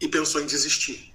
[0.00, 1.13] e pensou em desistir.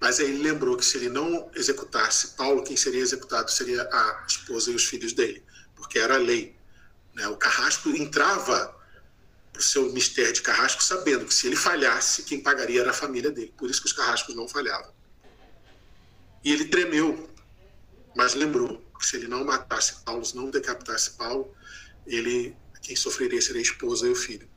[0.00, 4.24] Mas aí ele lembrou que se ele não executasse Paulo, quem seria executado seria a
[4.26, 5.44] esposa e os filhos dele,
[5.76, 6.56] porque era a lei.
[7.14, 7.28] Né?
[7.28, 8.74] O carrasco entrava
[9.52, 12.94] para o seu mistério de carrasco sabendo que se ele falhasse, quem pagaria era a
[12.94, 13.52] família dele.
[13.58, 14.92] Por isso que os carrascos não falhavam.
[16.42, 17.30] E ele tremeu
[18.14, 21.54] mas lembrou que se ele não matasse Paulo, se não decapitasse Paulo,
[22.06, 24.48] ele quem sofreria seria a esposa e o filho.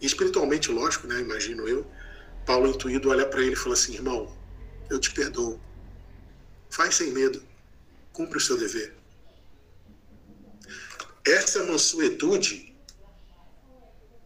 [0.00, 1.86] E espiritualmente, lógico, né, imagino eu,
[2.46, 4.36] Paulo intuído olha para ele e fala assim: irmão,
[4.90, 5.60] eu te perdoo.
[6.68, 7.42] Faz sem medo.
[8.12, 8.96] Cumpre o seu dever.
[11.24, 12.74] Essa mansuetude,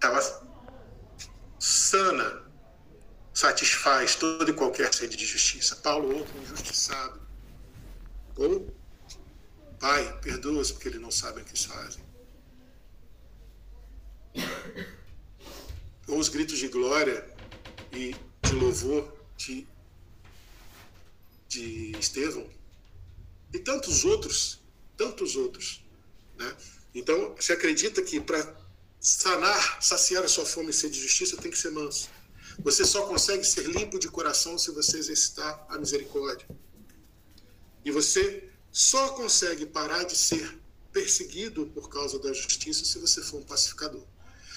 [0.03, 0.21] ela
[1.59, 2.43] sana,
[3.33, 5.77] satisfaz toda e qualquer sede de justiça.
[5.77, 7.21] Paulo, outro injustiçado,
[8.37, 8.75] ou,
[9.79, 12.03] Pai, perdoa-os porque eles não sabem o que fazem.
[16.09, 17.27] Ou os gritos de glória
[17.93, 19.67] e de louvor de,
[21.55, 22.49] de Estevão.
[23.53, 24.61] E tantos outros,
[24.97, 25.85] tantos outros.
[26.37, 26.57] Né?
[26.95, 28.57] Então, se acredita que para
[29.01, 32.09] sanar, saciar a sua fome e sede de justiça, tem que ser manso.
[32.59, 36.49] Você só consegue ser limpo de coração se você exercitar a misericórdia.
[37.85, 40.59] E você só consegue parar de ser
[40.93, 44.05] perseguido por causa da justiça se você for um pacificador.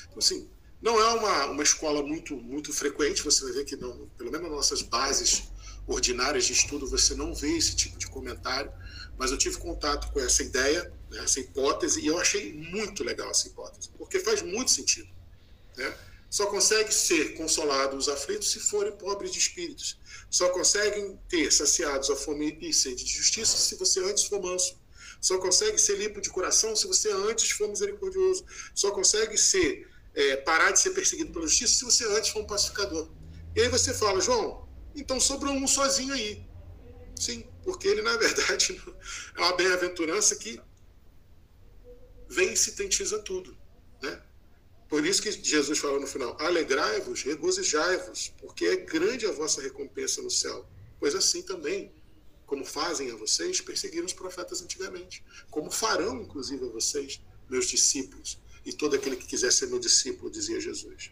[0.06, 0.48] Então, assim,
[0.82, 4.48] não é uma, uma escola muito, muito frequente, você vai ver que, não, pelo menos
[4.48, 5.44] nas nossas bases
[5.88, 8.72] ordinárias de estudo, você não vê esse tipo de comentário,
[9.18, 13.32] mas eu tive contato com essa ideia, né, essa hipótese, e eu achei muito legal
[13.32, 15.10] essa hipótese, porque faz muito sentido.
[15.76, 15.98] Né?
[16.30, 19.98] Só consegue ser consolado os aflitos se forem pobres de espíritos.
[20.30, 24.78] Só conseguem ter saciados a fome e sede de justiça se você antes for manso.
[25.22, 28.46] Só consegue ser limpo de coração se você antes for misericordioso.
[28.76, 32.48] Só consegue ser é, parar de ser perseguido pela justiça se você antes for um
[32.48, 33.10] pacificador.
[33.56, 34.67] E aí você fala, João,
[35.02, 36.44] então sobrou um sozinho aí.
[37.16, 38.82] Sim, porque ele, na verdade,
[39.36, 40.60] é uma bem-aventurança que
[42.28, 43.58] vem e sintetiza tudo.
[44.02, 44.22] Né?
[44.90, 50.22] Por isso que Jesus falou no final: alegrai-vos, regozijai-vos, porque é grande a vossa recompensa
[50.22, 50.68] no céu.
[51.00, 51.92] Pois assim também,
[52.46, 55.24] como fazem a vocês, perseguiram os profetas antigamente.
[55.50, 60.32] Como farão, inclusive, a vocês, meus discípulos, e todo aquele que quiser ser meu discípulo,
[60.32, 61.12] dizia Jesus.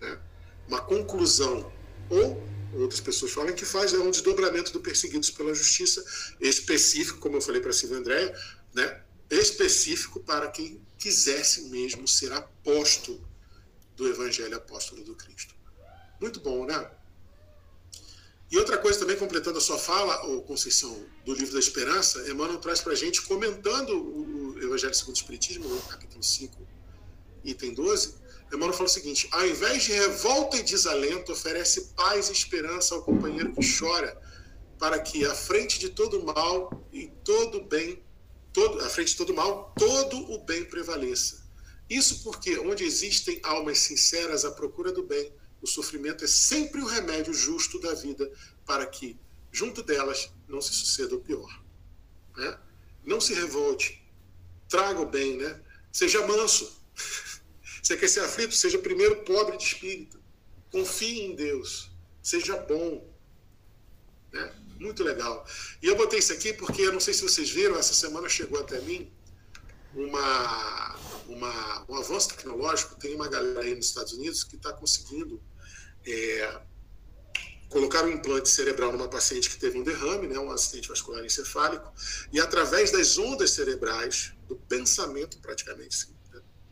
[0.00, 0.20] Né?
[0.66, 1.72] Uma conclusão,
[2.08, 2.42] ou
[2.74, 6.04] outras pessoas falam que faz é um desdobramento do perseguidos pela justiça
[6.40, 8.34] específico, como eu falei para Silvia Andréia,
[8.72, 9.02] né?
[9.30, 13.28] específico para quem quisesse mesmo ser apóstolo
[13.96, 15.54] do Evangelho Apóstolo do Cristo.
[16.20, 16.90] Muito bom, né?
[18.50, 22.58] E outra coisa também, completando a sua fala, ô Conceição, do livro da Esperança, Emmanuel
[22.58, 26.66] traz para a gente, comentando o Evangelho segundo o Espiritismo, no capítulo 5,
[27.44, 28.16] item 12,
[28.52, 33.02] Emmanuel fala o seguinte: ao invés de revolta e desalento, oferece paz e esperança ao
[33.02, 34.20] companheiro que chora,
[34.78, 38.02] para que, à frente de todo mal e todo bem,
[38.52, 41.48] todo, à frente de todo mal, todo o bem prevaleça.
[41.88, 46.86] Isso porque, onde existem almas sinceras à procura do bem, o sofrimento é sempre o
[46.86, 48.30] remédio justo da vida
[48.64, 49.18] para que,
[49.52, 51.62] junto delas, não se suceda o pior.
[52.36, 52.58] Né?
[53.04, 54.02] Não se revolte.
[54.68, 55.60] Traga o bem, né?
[55.92, 56.80] Seja manso.
[57.82, 58.54] Você quer ser aflito?
[58.54, 60.20] Seja primeiro pobre de espírito.
[60.70, 61.90] Confie em Deus.
[62.22, 63.08] Seja bom.
[64.32, 64.52] Né?
[64.78, 65.46] Muito legal.
[65.82, 68.60] E eu botei isso aqui porque eu não sei se vocês viram, essa semana chegou
[68.60, 69.10] até mim
[69.94, 70.96] uma,
[71.26, 72.94] uma, um avanço tecnológico.
[72.96, 75.42] Tem uma galera aí nos Estados Unidos que está conseguindo
[76.06, 76.60] é,
[77.70, 81.90] colocar um implante cerebral numa paciente que teve um derrame, né, um acidente vascular encefálico,
[82.32, 86.19] e através das ondas cerebrais, do pensamento praticamente, né,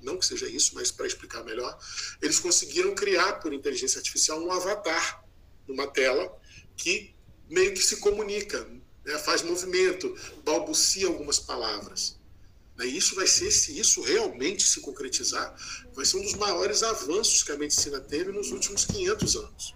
[0.09, 1.79] não que seja isso, mas para explicar melhor,
[2.23, 5.25] eles conseguiram criar por inteligência artificial um avatar
[5.67, 6.35] numa tela
[6.77, 7.15] que
[7.49, 8.67] meio que se comunica,
[9.05, 10.15] né, faz movimento,
[10.45, 12.19] balbucia algumas palavras.
[12.77, 15.55] Né, e isso vai ser, se isso realmente se concretizar,
[15.95, 19.75] vai ser um dos maiores avanços que a medicina teve nos últimos 500 anos.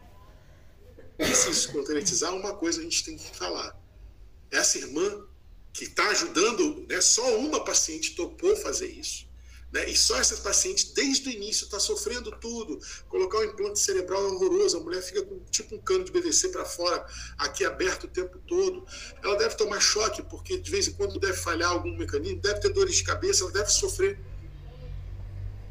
[1.19, 3.79] E se isso concretizar, uma coisa a gente tem que falar.
[4.51, 5.27] Essa irmã
[5.73, 9.32] que está ajudando, né, só uma paciente topou fazer isso.
[9.73, 9.89] Né?
[9.89, 12.79] E só essa paciente, desde o início, está sofrendo tudo.
[13.09, 16.51] Colocar um implante cerebral é horroroso, a mulher fica com tipo um cano de BVC
[16.51, 17.05] para fora,
[17.39, 18.85] aqui aberto o tempo todo.
[19.23, 22.69] Ela deve tomar choque, porque de vez em quando deve falhar algum mecanismo, deve ter
[22.69, 24.19] dores de cabeça, ela deve sofrer.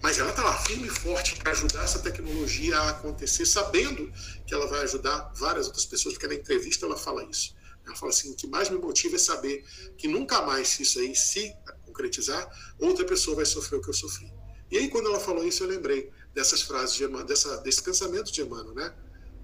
[0.02, 4.12] Mas ela está lá firme e forte para ajudar essa tecnologia a acontecer, sabendo
[4.48, 7.56] que ela vai ajudar várias outras pessoas, porque na entrevista ela fala isso.
[7.86, 9.64] Ela fala assim: o que mais me motiva é saber
[9.98, 11.54] que nunca mais, isso aí se
[12.02, 12.50] concretizar,
[12.80, 14.34] outra pessoa vai sofrer o que eu sofri.
[14.72, 18.32] E aí, quando ela falou isso, eu lembrei dessas frases de Emmanuel, dessa, desse pensamento
[18.32, 18.94] de Emmanuel, né?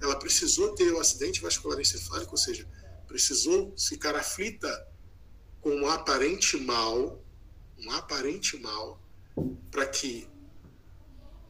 [0.02, 2.68] Ela precisou ter o um acidente vascular encefálico, ou seja,
[3.08, 4.88] precisou ficar aflita
[5.60, 7.22] com um aparente mal,
[7.78, 9.02] um aparente mal,
[9.70, 10.28] para que,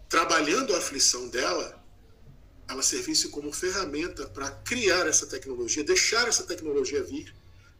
[0.10, 1.84] trabalhando a aflição dela,
[2.68, 7.34] ela servisse como ferramenta para criar essa tecnologia, deixar essa tecnologia vir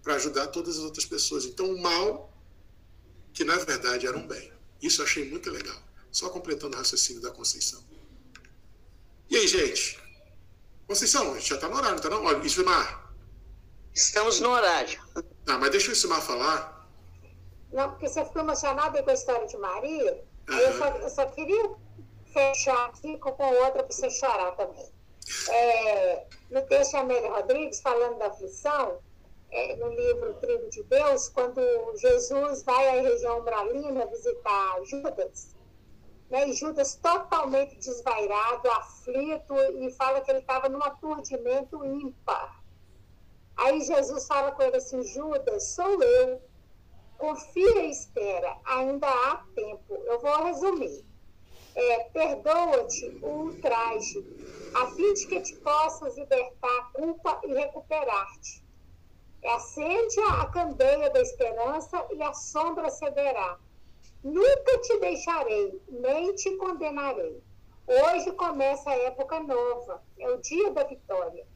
[0.04, 1.44] para ajudar todas as outras pessoas.
[1.46, 2.37] Então, o mal
[3.38, 4.52] que na verdade era um bem.
[4.82, 5.78] Isso eu achei muito legal.
[6.12, 7.84] Só completando o raciocínio da Conceição.
[9.30, 10.02] E aí, gente?
[10.88, 12.26] Conceição, a gente já está no horário, tá não?
[12.26, 13.14] Olha, Ismar.
[13.94, 15.00] Estamos no horário.
[15.46, 16.90] Tá, mas deixa o Ismar falar.
[17.72, 20.24] Não, porque você ficou emocionada com a história de Maria.
[20.50, 20.58] Uhum.
[20.58, 21.76] Eu, só, eu, só, queria
[22.34, 24.92] fechar aqui com outra para você chorar também.
[25.50, 28.98] É, no texto de Amélia Rodrigues, falando da aflição,
[29.50, 31.62] é, no livro Trigo de Deus, quando
[31.96, 35.56] Jesus vai à região umbralina visitar Judas,
[36.30, 42.62] né, e Judas totalmente desvairado, aflito, e fala que ele estava num aturdimento ímpar.
[43.56, 46.42] Aí Jesus fala com ele assim: Judas, sou eu.
[47.18, 49.96] Confia e espera, ainda há tempo.
[50.06, 51.04] Eu vou resumir.
[51.74, 54.24] É, Perdoa-te o ultraje,
[54.76, 58.67] a fim de que te possas libertar a culpa e recuperar-te.
[59.44, 63.58] Acende a candeia da esperança e a sombra cederá.
[64.24, 67.42] Nunca te deixarei, nem te condenarei.
[67.88, 71.48] Hoje começa a época nova, é o dia da vitória.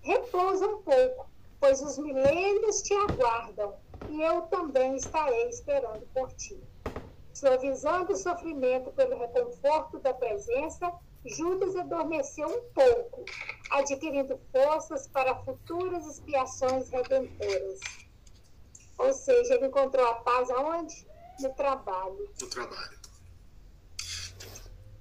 [0.00, 3.78] Repousa um pouco, pois os milênios te aguardam
[4.08, 6.62] e eu também estarei esperando por ti.
[7.32, 10.92] Suavizando o sofrimento pelo reconforto da presença,
[11.24, 13.24] Judas adormeceu um pouco,
[13.70, 17.80] adquirindo forças para futuras expiações redentoras.
[18.96, 21.06] Ou seja, ele encontrou a paz aonde?
[21.40, 22.30] No trabalho.
[22.40, 22.98] No trabalho.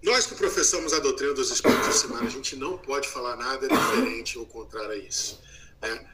[0.04, 3.68] Nós que professamos a doutrina dos Espíritos de semana, a gente não pode falar nada
[3.68, 5.42] diferente ou contrário a isso.
[5.82, 6.08] Né?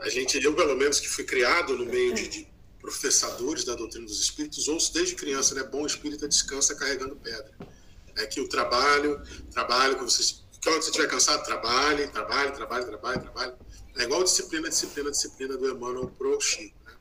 [0.00, 2.48] A gente, eu pelo menos que fui criado no meio de, de
[2.80, 5.62] professadores da doutrina dos Espíritos, ouço desde criança, né?
[5.64, 7.52] Bom espírita descansa carregando pedra
[8.16, 9.22] é que o trabalho,
[9.52, 13.54] trabalho, quando você, você estiver cansado, trabalhe, trabalhe, trabalhe, trabalhe, trabalhe.
[13.96, 16.78] É igual disciplina, disciplina, disciplina do Emmanuel pro Chico.
[16.84, 16.94] Né?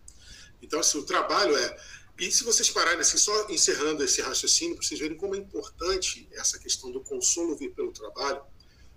[0.62, 1.78] Então, assim, o trabalho é.
[2.18, 6.30] E se vocês pararem, assim, só encerrando esse raciocínio, para vocês verem como é importante
[6.34, 8.42] essa questão do consolo vir pelo trabalho,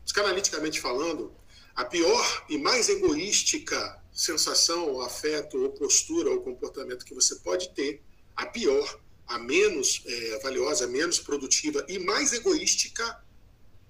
[0.05, 1.35] psicanaliticamente falando,
[1.75, 7.71] a pior e mais egoística sensação, ou afeto, ou postura, ou comportamento que você pode
[7.71, 8.03] ter,
[8.35, 13.23] a pior, a menos é, valiosa, a menos produtiva e mais egoística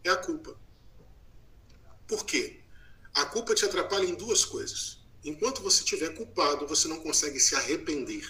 [0.03, 0.59] é a culpa.
[2.07, 2.61] Por quê?
[3.15, 4.99] A culpa te atrapalha em duas coisas.
[5.25, 8.29] Enquanto você estiver culpado, você não consegue se arrepender.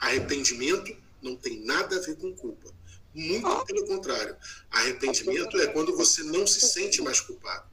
[0.00, 2.72] Arrependimento não tem nada a ver com culpa.
[3.14, 4.36] Muito pelo contrário.
[4.70, 7.70] Arrependimento é quando você não se sente mais culpado.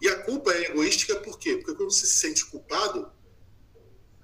[0.00, 1.56] E a culpa é egoística por quê?
[1.56, 3.10] Porque quando você se sente culpado,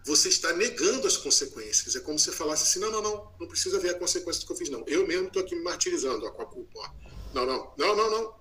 [0.05, 1.95] você está negando as consequências.
[1.95, 4.47] É como se você falasse assim: não, não, não, não precisa ver a consequência do
[4.47, 4.85] que eu fiz, não.
[4.87, 6.79] Eu mesmo estou aqui me martirizando ó, com a culpa.
[6.79, 6.91] Ó.
[7.35, 8.35] Não, não, não, não, não.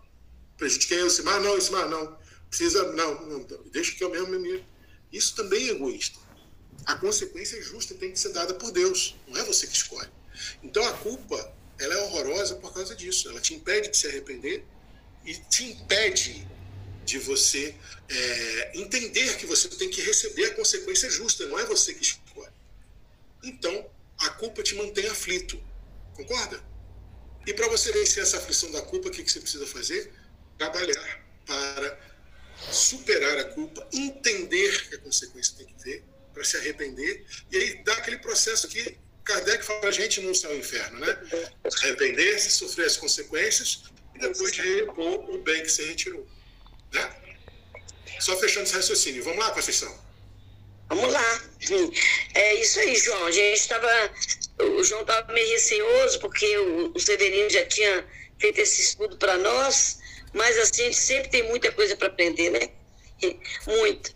[0.57, 2.17] Prejudiquei o Simar, não, Simar, não.
[2.49, 4.63] Precisa, não, não, deixa que eu mesmo me.
[5.11, 6.19] Isso também é egoísta.
[6.85, 10.09] a consequência justa tem que ser dada por Deus, não é você que escolhe.
[10.63, 13.29] Então a culpa, ela é horrorosa por causa disso.
[13.29, 14.65] Ela te impede de se arrepender
[15.25, 16.47] e te impede
[17.05, 17.75] de você
[18.09, 22.51] é, entender que você tem que receber a consequência justa, não é você que escolhe.
[23.43, 25.61] Então, a culpa te mantém aflito.
[26.15, 26.63] Concorda?
[27.45, 30.13] E para você vencer essa aflição da culpa, o que, que você precisa fazer?
[30.57, 31.99] Trabalhar para
[32.71, 36.03] superar a culpa, entender que a consequência tem que ver,
[36.33, 40.53] para se arrepender, e aí dá aquele processo que Kardec fala a gente no céu
[40.55, 41.17] e inferno, né?
[41.81, 43.83] Arrepender-se, sofrer as consequências
[44.15, 46.27] e depois repor o bem que se retirou.
[46.91, 47.15] Né?
[48.19, 49.23] Só fechando esse raciocínio.
[49.23, 49.95] Vamos lá, Conceição?
[50.89, 51.41] Vamos lá.
[52.33, 53.25] É isso aí, João.
[53.25, 53.87] A gente estava.
[54.59, 58.05] O João estava meio receoso, porque o, Severino já tinha
[58.37, 59.99] feito esse estudo para nós,
[60.33, 62.69] mas assim, a gente sempre tem muita coisa para aprender, né?
[63.65, 64.13] Muito.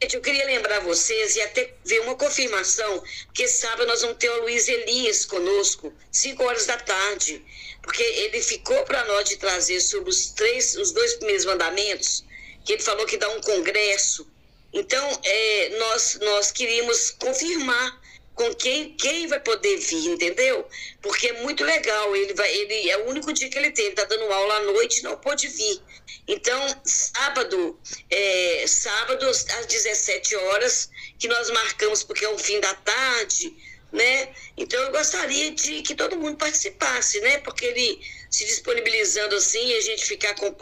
[0.00, 4.30] Gente, eu queria lembrar vocês e até ver uma confirmação, porque sábado nós vamos ter
[4.30, 7.44] o Luiz Elias conosco, 5 horas da tarde,
[7.88, 12.22] porque ele ficou para nós de trazer sobre os três, os dois primeiros mandamentos,
[12.62, 14.30] que ele falou que dá um congresso.
[14.74, 17.98] Então, é, nós, nós queríamos confirmar
[18.34, 20.68] com quem, quem vai poder vir, entendeu?
[21.00, 22.14] Porque é muito legal.
[22.14, 24.62] Ele vai, ele é o único dia que ele tem, ele está dando aula à
[24.64, 25.80] noite, não pode vir.
[26.28, 32.74] Então, sábado, é, sábado às 17 horas, que nós marcamos porque é o fim da
[32.74, 33.56] tarde,
[33.92, 34.28] né?
[34.56, 37.38] Então eu gostaria de que todo mundo participasse, né?
[37.38, 38.00] Porque ele
[38.30, 40.54] se disponibilizando assim e a gente ficar com,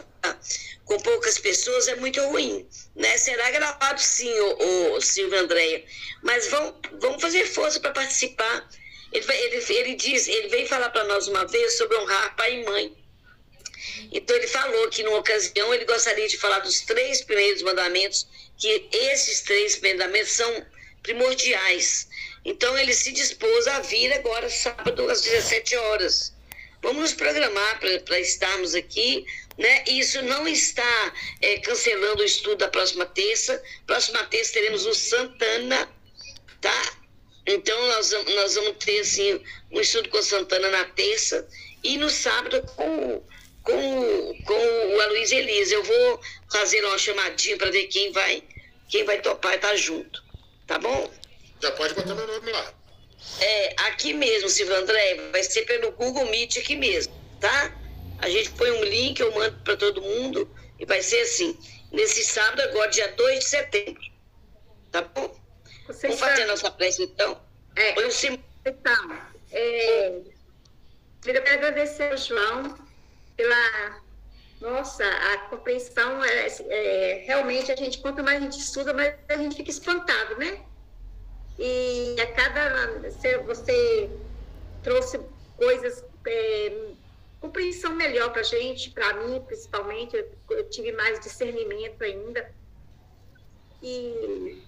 [0.85, 3.17] com poucas pessoas é muito ruim, né?
[3.17, 5.83] Será gravado sim, o, o Silvio Andréia,
[6.23, 8.69] mas vão, vão fazer força para participar.
[9.11, 12.65] Ele, ele, ele diz, ele veio falar para nós uma vez sobre honrar pai e
[12.65, 12.97] mãe.
[14.11, 18.27] Então ele falou que numa ocasião ele gostaria de falar dos três primeiros mandamentos,
[18.57, 20.65] que esses três mandamentos são
[21.03, 22.07] primordiais.
[22.47, 26.33] Então ele se dispôs a vir agora sábado às 17 horas.
[26.81, 29.25] Vamos nos programar para estarmos aqui,
[29.57, 29.83] né?
[29.85, 33.61] Isso não está é, cancelando o estudo da próxima terça.
[33.85, 35.89] Próxima terça teremos o Santana,
[36.61, 36.97] tá?
[37.45, 41.45] Então nós, nós vamos ter assim um estudo com Santana na terça
[41.83, 43.21] e no sábado com
[43.61, 45.75] com, com o Aloysio Elisa.
[45.75, 48.41] Eu vou fazer uma chamadinha para ver quem vai,
[48.87, 50.23] quem vai topar e estar tá junto.
[50.65, 51.11] Tá bom?
[51.61, 52.73] Já pode botar meu nome lá.
[53.39, 57.75] É, aqui mesmo, Silvio André, vai ser pelo Google Meet aqui mesmo, tá?
[58.19, 61.57] A gente põe um link, eu mando para todo mundo e vai ser assim,
[61.91, 64.01] nesse sábado agora, dia 2 de setembro.
[64.91, 65.35] Tá bom?
[65.87, 66.29] Você Vamos está...
[66.29, 67.41] fazer a nossa prece então?
[67.75, 68.43] É, Põe sim...
[68.65, 69.21] então,
[69.51, 70.07] é,
[71.25, 72.77] eu quero agradecer ao João
[73.35, 74.01] pela
[74.59, 79.37] nossa, a compreensão é, é, realmente a gente, quanto mais a gente estuda, mais a
[79.37, 80.59] gente fica espantado, né?
[81.59, 84.09] E a cada você, você
[84.83, 85.19] trouxe
[85.55, 86.91] coisas, é,
[87.39, 92.51] compreensão melhor para a gente, para mim principalmente, eu, eu, tive mais discernimento ainda.
[93.81, 94.61] E,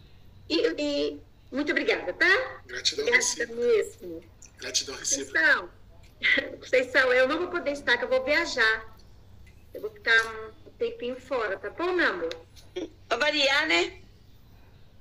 [0.50, 1.22] e, e
[1.52, 2.62] muito obrigada, tá?
[2.66, 4.24] Gratidão Gratidão mesmo.
[4.58, 5.40] Gratidão recíproca.
[5.40, 5.70] Então,
[6.60, 8.98] Conceição, eu não vou poder estar, que eu vou viajar.
[9.74, 10.20] Eu vou ficar
[10.66, 12.30] um tempinho fora, tá bom, meu amor?
[13.08, 14.02] Pra variar, né?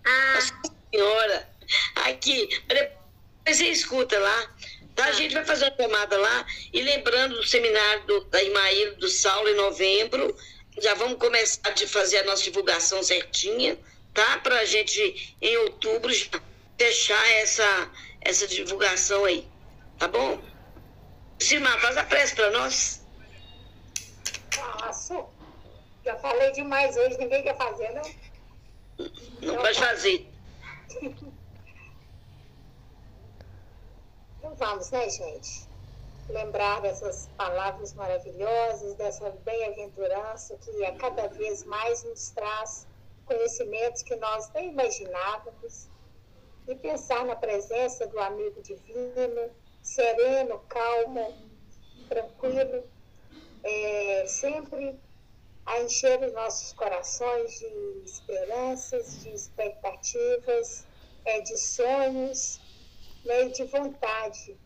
[0.04, 0.34] Ah.
[0.34, 0.54] Nossa
[0.90, 1.48] senhora.
[1.94, 4.54] Aqui, depois você escuta lá.
[4.94, 5.04] Tá?
[5.06, 6.46] A gente vai fazer uma tomada lá.
[6.72, 10.36] E lembrando do seminário do, da Imaíra do Saulo em novembro.
[10.80, 13.76] Já vamos começar a fazer a nossa divulgação certinha,
[14.14, 14.38] tá?
[14.38, 16.12] Pra gente, em outubro,
[16.78, 17.90] fechar essa,
[18.20, 19.46] essa divulgação aí.
[19.98, 20.40] Tá bom?
[21.40, 23.04] Silmar, faz a prece para nós.
[24.52, 25.26] Faço.
[26.04, 28.02] Já falei demais hoje, ninguém quer fazer, não?
[28.98, 29.10] Não
[29.42, 30.26] então, pode fazer.
[34.48, 35.68] Então vamos, né, gente?
[36.30, 42.86] Lembrar dessas palavras maravilhosas, dessa bem-aventurança que a cada vez mais nos traz
[43.26, 45.90] conhecimentos que nós nem imaginávamos
[46.66, 49.50] e pensar na presença do amigo divino,
[49.82, 51.34] sereno, calmo,
[52.08, 52.84] tranquilo,
[53.62, 54.98] é, sempre
[55.66, 60.86] a encher os nossos corações de esperanças, de expectativas,
[61.26, 62.66] é, de sonhos
[63.28, 64.58] né, de vontade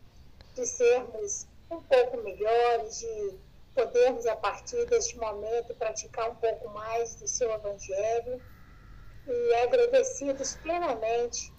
[0.55, 3.37] de sermos um pouco melhores, de
[3.75, 8.41] podermos, a partir deste momento, praticar um pouco mais do seu Evangelho
[9.27, 11.53] e agradecidos plenamente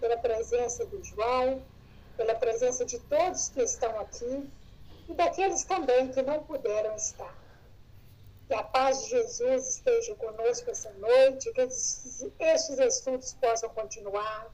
[0.00, 1.64] pela presença do João,
[2.16, 4.50] pela presença de todos que estão aqui
[5.08, 7.38] e daqueles também que não puderam estar.
[8.48, 14.50] Que a paz de Jesus esteja conosco essa noite, que esses estudos possam continuar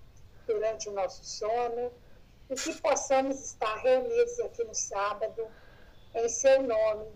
[0.49, 1.93] durante o nosso sono
[2.51, 5.47] e que possamos estar reunidos aqui no sábado,
[6.15, 7.07] em seu nome,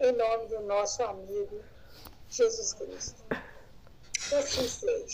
[0.00, 1.62] em nome do nosso amigo
[2.28, 3.22] Jesus Cristo.
[4.28, 5.06] Que assim seja.